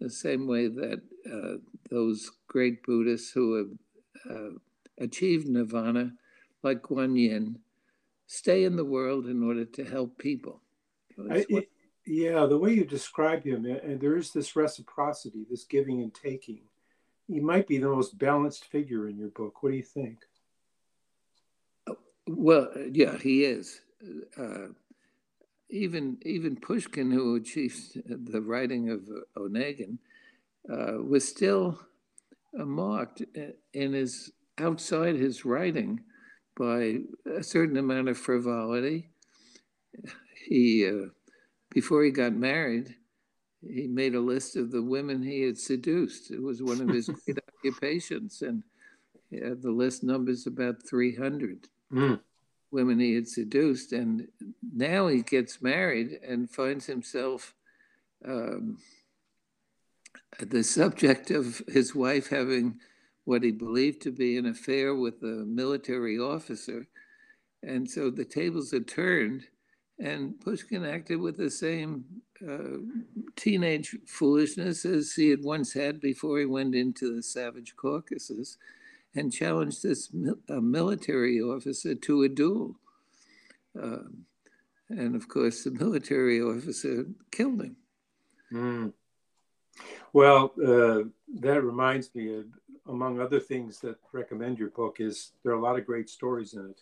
the 0.00 0.10
same 0.10 0.46
way 0.46 0.68
that 0.68 1.00
uh, 1.30 1.58
those 1.90 2.30
great 2.48 2.82
Buddhists 2.84 3.32
who 3.32 3.54
have 3.56 4.36
uh, 4.36 4.50
achieved 5.00 5.48
nirvana, 5.48 6.12
like 6.62 6.82
Guan 6.82 7.18
Yin, 7.18 7.58
stay 8.28 8.64
in 8.64 8.76
the 8.76 8.84
world 8.84 9.26
in 9.26 9.42
order 9.42 9.64
to 9.64 9.84
help 9.84 10.16
people. 10.18 10.60
I, 11.30 11.44
it, 11.48 11.68
yeah, 12.06 12.46
the 12.46 12.58
way 12.58 12.72
you 12.72 12.84
describe 12.84 13.42
him, 13.42 13.64
and 13.64 14.00
there 14.00 14.16
is 14.16 14.32
this 14.32 14.54
reciprocity, 14.54 15.44
this 15.50 15.64
giving 15.64 16.00
and 16.02 16.14
taking. 16.14 16.60
He 17.26 17.40
might 17.40 17.66
be 17.66 17.78
the 17.78 17.88
most 17.88 18.16
balanced 18.16 18.66
figure 18.66 19.08
in 19.08 19.18
your 19.18 19.30
book. 19.30 19.62
What 19.62 19.70
do 19.70 19.76
you 19.76 19.82
think? 19.82 20.18
Well, 22.26 22.70
yeah, 22.92 23.18
he 23.18 23.44
is. 23.44 23.80
Uh, 24.36 24.68
even 25.70 26.18
even 26.22 26.56
Pushkin, 26.56 27.10
who 27.10 27.34
achieved 27.34 28.00
the 28.06 28.40
writing 28.40 28.90
of 28.90 29.08
Onegin, 29.36 29.98
uh, 30.70 31.02
was 31.02 31.26
still 31.26 31.78
uh, 32.58 32.64
marked 32.64 33.22
in 33.74 33.92
his 33.92 34.32
outside 34.58 35.16
his 35.16 35.44
writing 35.44 36.00
by 36.58 36.98
a 37.30 37.42
certain 37.42 37.76
amount 37.76 38.08
of 38.08 38.18
frivolity. 38.18 39.08
He 40.46 40.86
uh, 40.86 41.10
before 41.70 42.02
he 42.02 42.10
got 42.10 42.32
married, 42.32 42.94
he 43.66 43.86
made 43.86 44.14
a 44.14 44.20
list 44.20 44.56
of 44.56 44.70
the 44.70 44.82
women 44.82 45.22
he 45.22 45.42
had 45.42 45.58
seduced. 45.58 46.30
It 46.30 46.42
was 46.42 46.62
one 46.62 46.80
of 46.80 46.88
his 46.88 47.08
great 47.24 47.38
occupations, 47.58 48.42
and 48.42 48.62
the 49.30 49.70
list 49.70 50.02
numbers 50.02 50.46
about 50.46 50.82
300 50.88 51.68
mm. 51.92 52.20
women 52.70 52.98
he 52.98 53.14
had 53.14 53.28
seduced. 53.28 53.92
And 53.92 54.28
now 54.74 55.08
he 55.08 55.22
gets 55.22 55.60
married 55.60 56.18
and 56.26 56.50
finds 56.50 56.86
himself 56.86 57.54
um, 58.26 58.78
the 60.40 60.62
subject 60.62 61.30
of 61.30 61.62
his 61.68 61.94
wife 61.94 62.28
having 62.28 62.80
what 63.28 63.42
he 63.42 63.52
believed 63.52 64.00
to 64.00 64.10
be 64.10 64.38
an 64.38 64.46
affair 64.46 64.94
with 64.94 65.22
a 65.22 65.44
military 65.44 66.18
officer. 66.18 66.86
And 67.62 67.88
so 67.88 68.08
the 68.08 68.24
tables 68.24 68.72
are 68.72 68.80
turned 68.80 69.44
and 69.98 70.40
Pushkin 70.40 70.82
acted 70.82 71.20
with 71.20 71.36
the 71.36 71.50
same 71.50 72.06
uh, 72.48 72.78
teenage 73.36 73.94
foolishness 74.06 74.86
as 74.86 75.12
he 75.12 75.28
had 75.28 75.42
once 75.42 75.74
had 75.74 76.00
before 76.00 76.38
he 76.38 76.46
went 76.46 76.74
into 76.74 77.14
the 77.14 77.22
Savage 77.22 77.76
Caucasus 77.76 78.56
and 79.14 79.30
challenged 79.30 79.82
this 79.82 80.08
military 80.48 81.42
officer 81.42 81.94
to 81.96 82.22
a 82.22 82.30
duel. 82.30 82.76
Um, 83.78 84.24
and 84.88 85.14
of 85.14 85.28
course, 85.28 85.64
the 85.64 85.72
military 85.72 86.40
officer 86.40 87.04
killed 87.30 87.60
him. 87.60 87.76
Mm. 88.50 88.92
Well, 90.14 90.54
uh, 90.56 91.08
that 91.40 91.62
reminds 91.62 92.14
me, 92.14 92.34
of, 92.34 92.46
among 92.88 93.20
other 93.20 93.40
things 93.40 93.80
that 93.80 93.96
recommend 94.12 94.58
your 94.58 94.70
book, 94.70 94.96
is 95.00 95.32
there 95.42 95.52
are 95.52 95.58
a 95.58 95.62
lot 95.62 95.78
of 95.78 95.86
great 95.86 96.08
stories 96.08 96.54
in 96.54 96.70
it. 96.70 96.80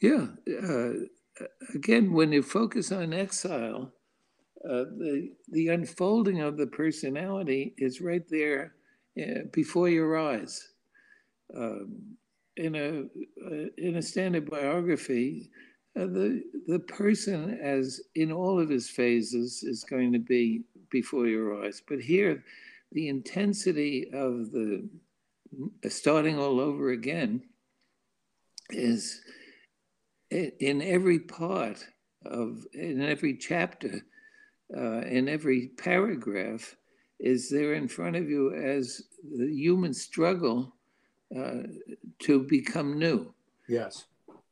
Yeah. 0.00 0.26
Uh, 0.46 1.44
again, 1.74 2.12
when 2.12 2.32
you 2.32 2.42
focus 2.42 2.92
on 2.92 3.12
exile, 3.12 3.92
uh, 4.64 4.84
the 4.98 5.30
the 5.50 5.68
unfolding 5.68 6.40
of 6.40 6.56
the 6.56 6.66
personality 6.66 7.74
is 7.78 8.00
right 8.00 8.28
there 8.28 8.74
uh, 9.20 9.42
before 9.52 9.88
your 9.88 10.18
eyes. 10.18 10.72
Um, 11.56 12.16
in 12.56 12.74
a 12.74 13.04
uh, 13.46 13.66
in 13.78 13.96
a 13.96 14.02
standard 14.02 14.50
biography, 14.50 15.50
uh, 15.96 16.06
the 16.06 16.42
the 16.66 16.80
person, 16.80 17.58
as 17.62 18.00
in 18.14 18.32
all 18.32 18.60
of 18.60 18.68
his 18.68 18.90
phases, 18.90 19.62
is 19.62 19.84
going 19.84 20.12
to 20.12 20.18
be 20.18 20.62
before 20.90 21.26
your 21.26 21.64
eyes. 21.64 21.80
But 21.86 22.00
here, 22.00 22.42
the 22.92 23.08
intensity 23.08 24.10
of 24.12 24.50
the 24.50 24.88
starting 25.88 26.38
all 26.38 26.60
over 26.60 26.90
again 26.90 27.42
is 28.70 29.20
in 30.30 30.82
every 30.82 31.18
part 31.18 31.86
of, 32.26 32.66
in 32.74 33.00
every 33.00 33.34
chapter, 33.36 34.02
uh, 34.76 35.00
in 35.00 35.28
every 35.28 35.68
paragraph, 35.78 36.76
is 37.18 37.50
there 37.50 37.74
in 37.74 37.88
front 37.88 38.16
of 38.16 38.28
you 38.28 38.54
as 38.54 39.02
the 39.36 39.50
human 39.50 39.94
struggle 39.94 40.74
uh, 41.36 41.62
to 42.18 42.40
become 42.44 42.98
new. 42.98 43.32
Yes. 43.68 44.04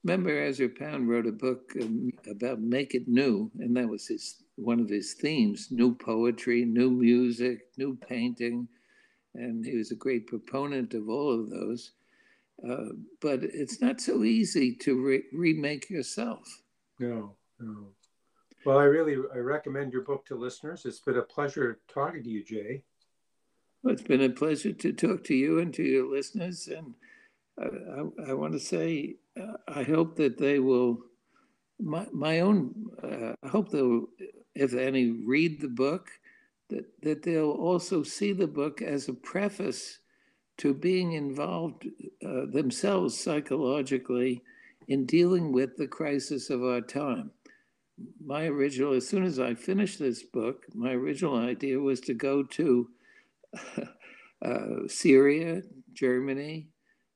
Remember, 0.03 0.39
Ezra 0.39 0.69
Pound 0.69 1.09
wrote 1.09 1.27
a 1.27 1.33
book 1.33 1.73
um, 1.81 2.11
about 2.31 2.61
make 2.61 2.95
it 2.95 3.09
new, 3.09 3.51
and 3.59 3.77
that 3.77 3.89
was 3.89 4.07
his 4.07 4.43
one 4.57 4.81
of 4.81 4.89
his 4.89 5.15
themes: 5.15 5.69
new 5.71 5.95
poetry, 5.95 6.65
new 6.65 6.91
music, 6.91 7.69
new 7.77 7.97
painting, 8.09 8.69
and 9.35 9.65
he 9.65 9.77
was 9.77 9.93
a 9.93 9.97
great 9.97 10.27
proponent 10.27 10.95
of 10.95 11.09
all 11.09 11.33
of 11.33 11.51
those. 11.51 11.93
Uh, 12.67 12.89
but 13.21 13.43
it's 13.43 13.81
not 13.81 14.01
so 14.01 14.25
easy 14.25 14.75
to 14.75 15.03
re- 15.05 15.25
remake 15.33 15.91
yourself. 15.91 16.63
No, 16.99 17.37
no. 17.61 17.89
Well, 18.65 18.79
I 18.79 18.85
really 18.85 19.17
I 19.35 19.39
recommend 19.39 19.93
your 19.93 20.03
book 20.03 20.25
to 20.27 20.35
listeners. 20.35 20.87
It's 20.87 21.01
been 21.01 21.19
a 21.19 21.23
pleasure 21.23 21.79
talking 21.87 22.25
to 22.25 22.31
you, 22.31 22.43
Jay. 22.43 22.83
Well, 23.83 23.93
it's 23.93 24.03
been 24.03 24.23
a 24.23 24.31
pleasure 24.31 24.73
to 24.73 24.93
talk 24.93 25.23
to 25.25 25.35
you 25.35 25.61
and 25.61 25.73
to 25.75 25.83
your 25.83 26.11
listeners. 26.11 26.67
And 26.67 26.95
I, 27.61 27.67
I, 28.27 28.31
I 28.31 28.33
want 28.33 28.55
to 28.55 28.59
say, 28.59 29.17
uh, 29.41 29.59
I 29.69 29.83
hope 29.83 30.17
that 30.17 30.39
they 30.39 30.59
will, 30.59 30.99
my, 31.79 32.07
my 32.13 32.41
own, 32.41 32.75
uh, 33.05 33.35
I 33.43 33.49
hope 33.49 33.69
they'll, 33.69 34.07
if 34.57 34.75
any, 34.75 35.11
read 35.11 35.61
the 35.61 35.69
book, 35.69 36.09
that, 36.71 36.87
that 37.03 37.23
they'll 37.23 37.51
also 37.51 38.03
see 38.03 38.33
the 38.33 38.47
book 38.47 38.83
as 38.83 39.09
a 39.09 39.13
preface 39.13 39.99
to 40.59 40.73
being 40.73 41.13
involved 41.13 41.87
uh, 42.25 42.47
themselves 42.51 43.19
psychologically 43.19 44.43
in 44.89 45.05
dealing 45.05 45.53
with 45.53 45.77
the 45.77 45.87
crisis 45.87 46.49
of 46.49 46.65
our 46.65 46.81
time. 46.81 47.31
My 48.25 48.47
original, 48.47 48.95
as 48.95 49.07
soon 49.07 49.25
as 49.25 49.39
I 49.39 49.55
finished 49.55 49.99
this 49.99 50.23
book, 50.23 50.65
my 50.75 50.93
original 50.93 51.37
idea 51.37 51.79
was 51.79 52.01
to 52.03 52.15
go 52.15 52.43
to 52.43 52.89
uh, 54.45 54.87
Syria, 54.87 55.63
Germany, 55.93 56.69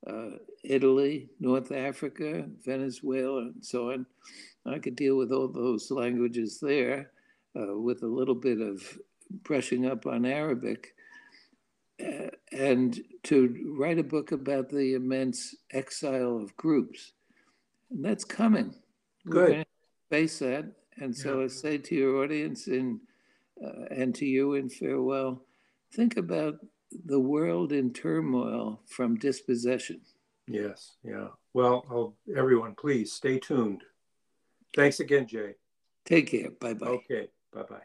uh, 0.06 0.36
Italy, 0.62 1.30
North 1.38 1.72
Africa, 1.72 2.46
Venezuela, 2.64 3.42
and 3.42 3.64
so 3.64 3.92
on. 3.92 4.06
I 4.66 4.78
could 4.78 4.96
deal 4.96 5.16
with 5.16 5.32
all 5.32 5.48
those 5.48 5.90
languages 5.90 6.58
there 6.60 7.10
uh, 7.56 7.78
with 7.78 8.02
a 8.02 8.06
little 8.06 8.34
bit 8.34 8.60
of 8.60 8.98
brushing 9.42 9.86
up 9.86 10.06
on 10.06 10.24
Arabic 10.24 10.94
and 12.52 13.00
to 13.24 13.74
write 13.78 13.98
a 13.98 14.04
book 14.04 14.32
about 14.32 14.68
the 14.68 14.94
immense 14.94 15.54
exile 15.72 16.36
of 16.36 16.56
groups. 16.56 17.12
And 17.90 18.04
that's 18.04 18.24
coming. 18.24 18.74
Good. 19.28 19.66
Face 20.08 20.38
that. 20.38 20.72
And 20.96 21.16
so 21.16 21.38
yeah. 21.38 21.44
I 21.44 21.48
say 21.48 21.78
to 21.78 21.94
your 21.94 22.22
audience 22.22 22.66
and, 22.66 23.00
uh, 23.64 23.84
and 23.90 24.14
to 24.16 24.26
you 24.26 24.54
in 24.54 24.68
farewell, 24.68 25.42
think 25.92 26.16
about 26.16 26.54
the 27.04 27.20
world 27.20 27.72
in 27.72 27.92
turmoil 27.92 28.80
from 28.86 29.16
dispossession. 29.16 30.00
Yes, 30.48 30.96
yeah. 31.04 31.28
Well, 31.54 31.84
I'll, 31.90 32.14
everyone, 32.36 32.74
please 32.74 33.12
stay 33.12 33.38
tuned. 33.38 33.84
Thanks 34.74 35.00
again, 35.00 35.26
Jay. 35.26 35.54
Take 36.04 36.30
care. 36.30 36.50
Bye 36.50 36.74
bye. 36.74 36.86
Okay, 36.86 37.28
bye 37.54 37.64
bye. 37.68 37.82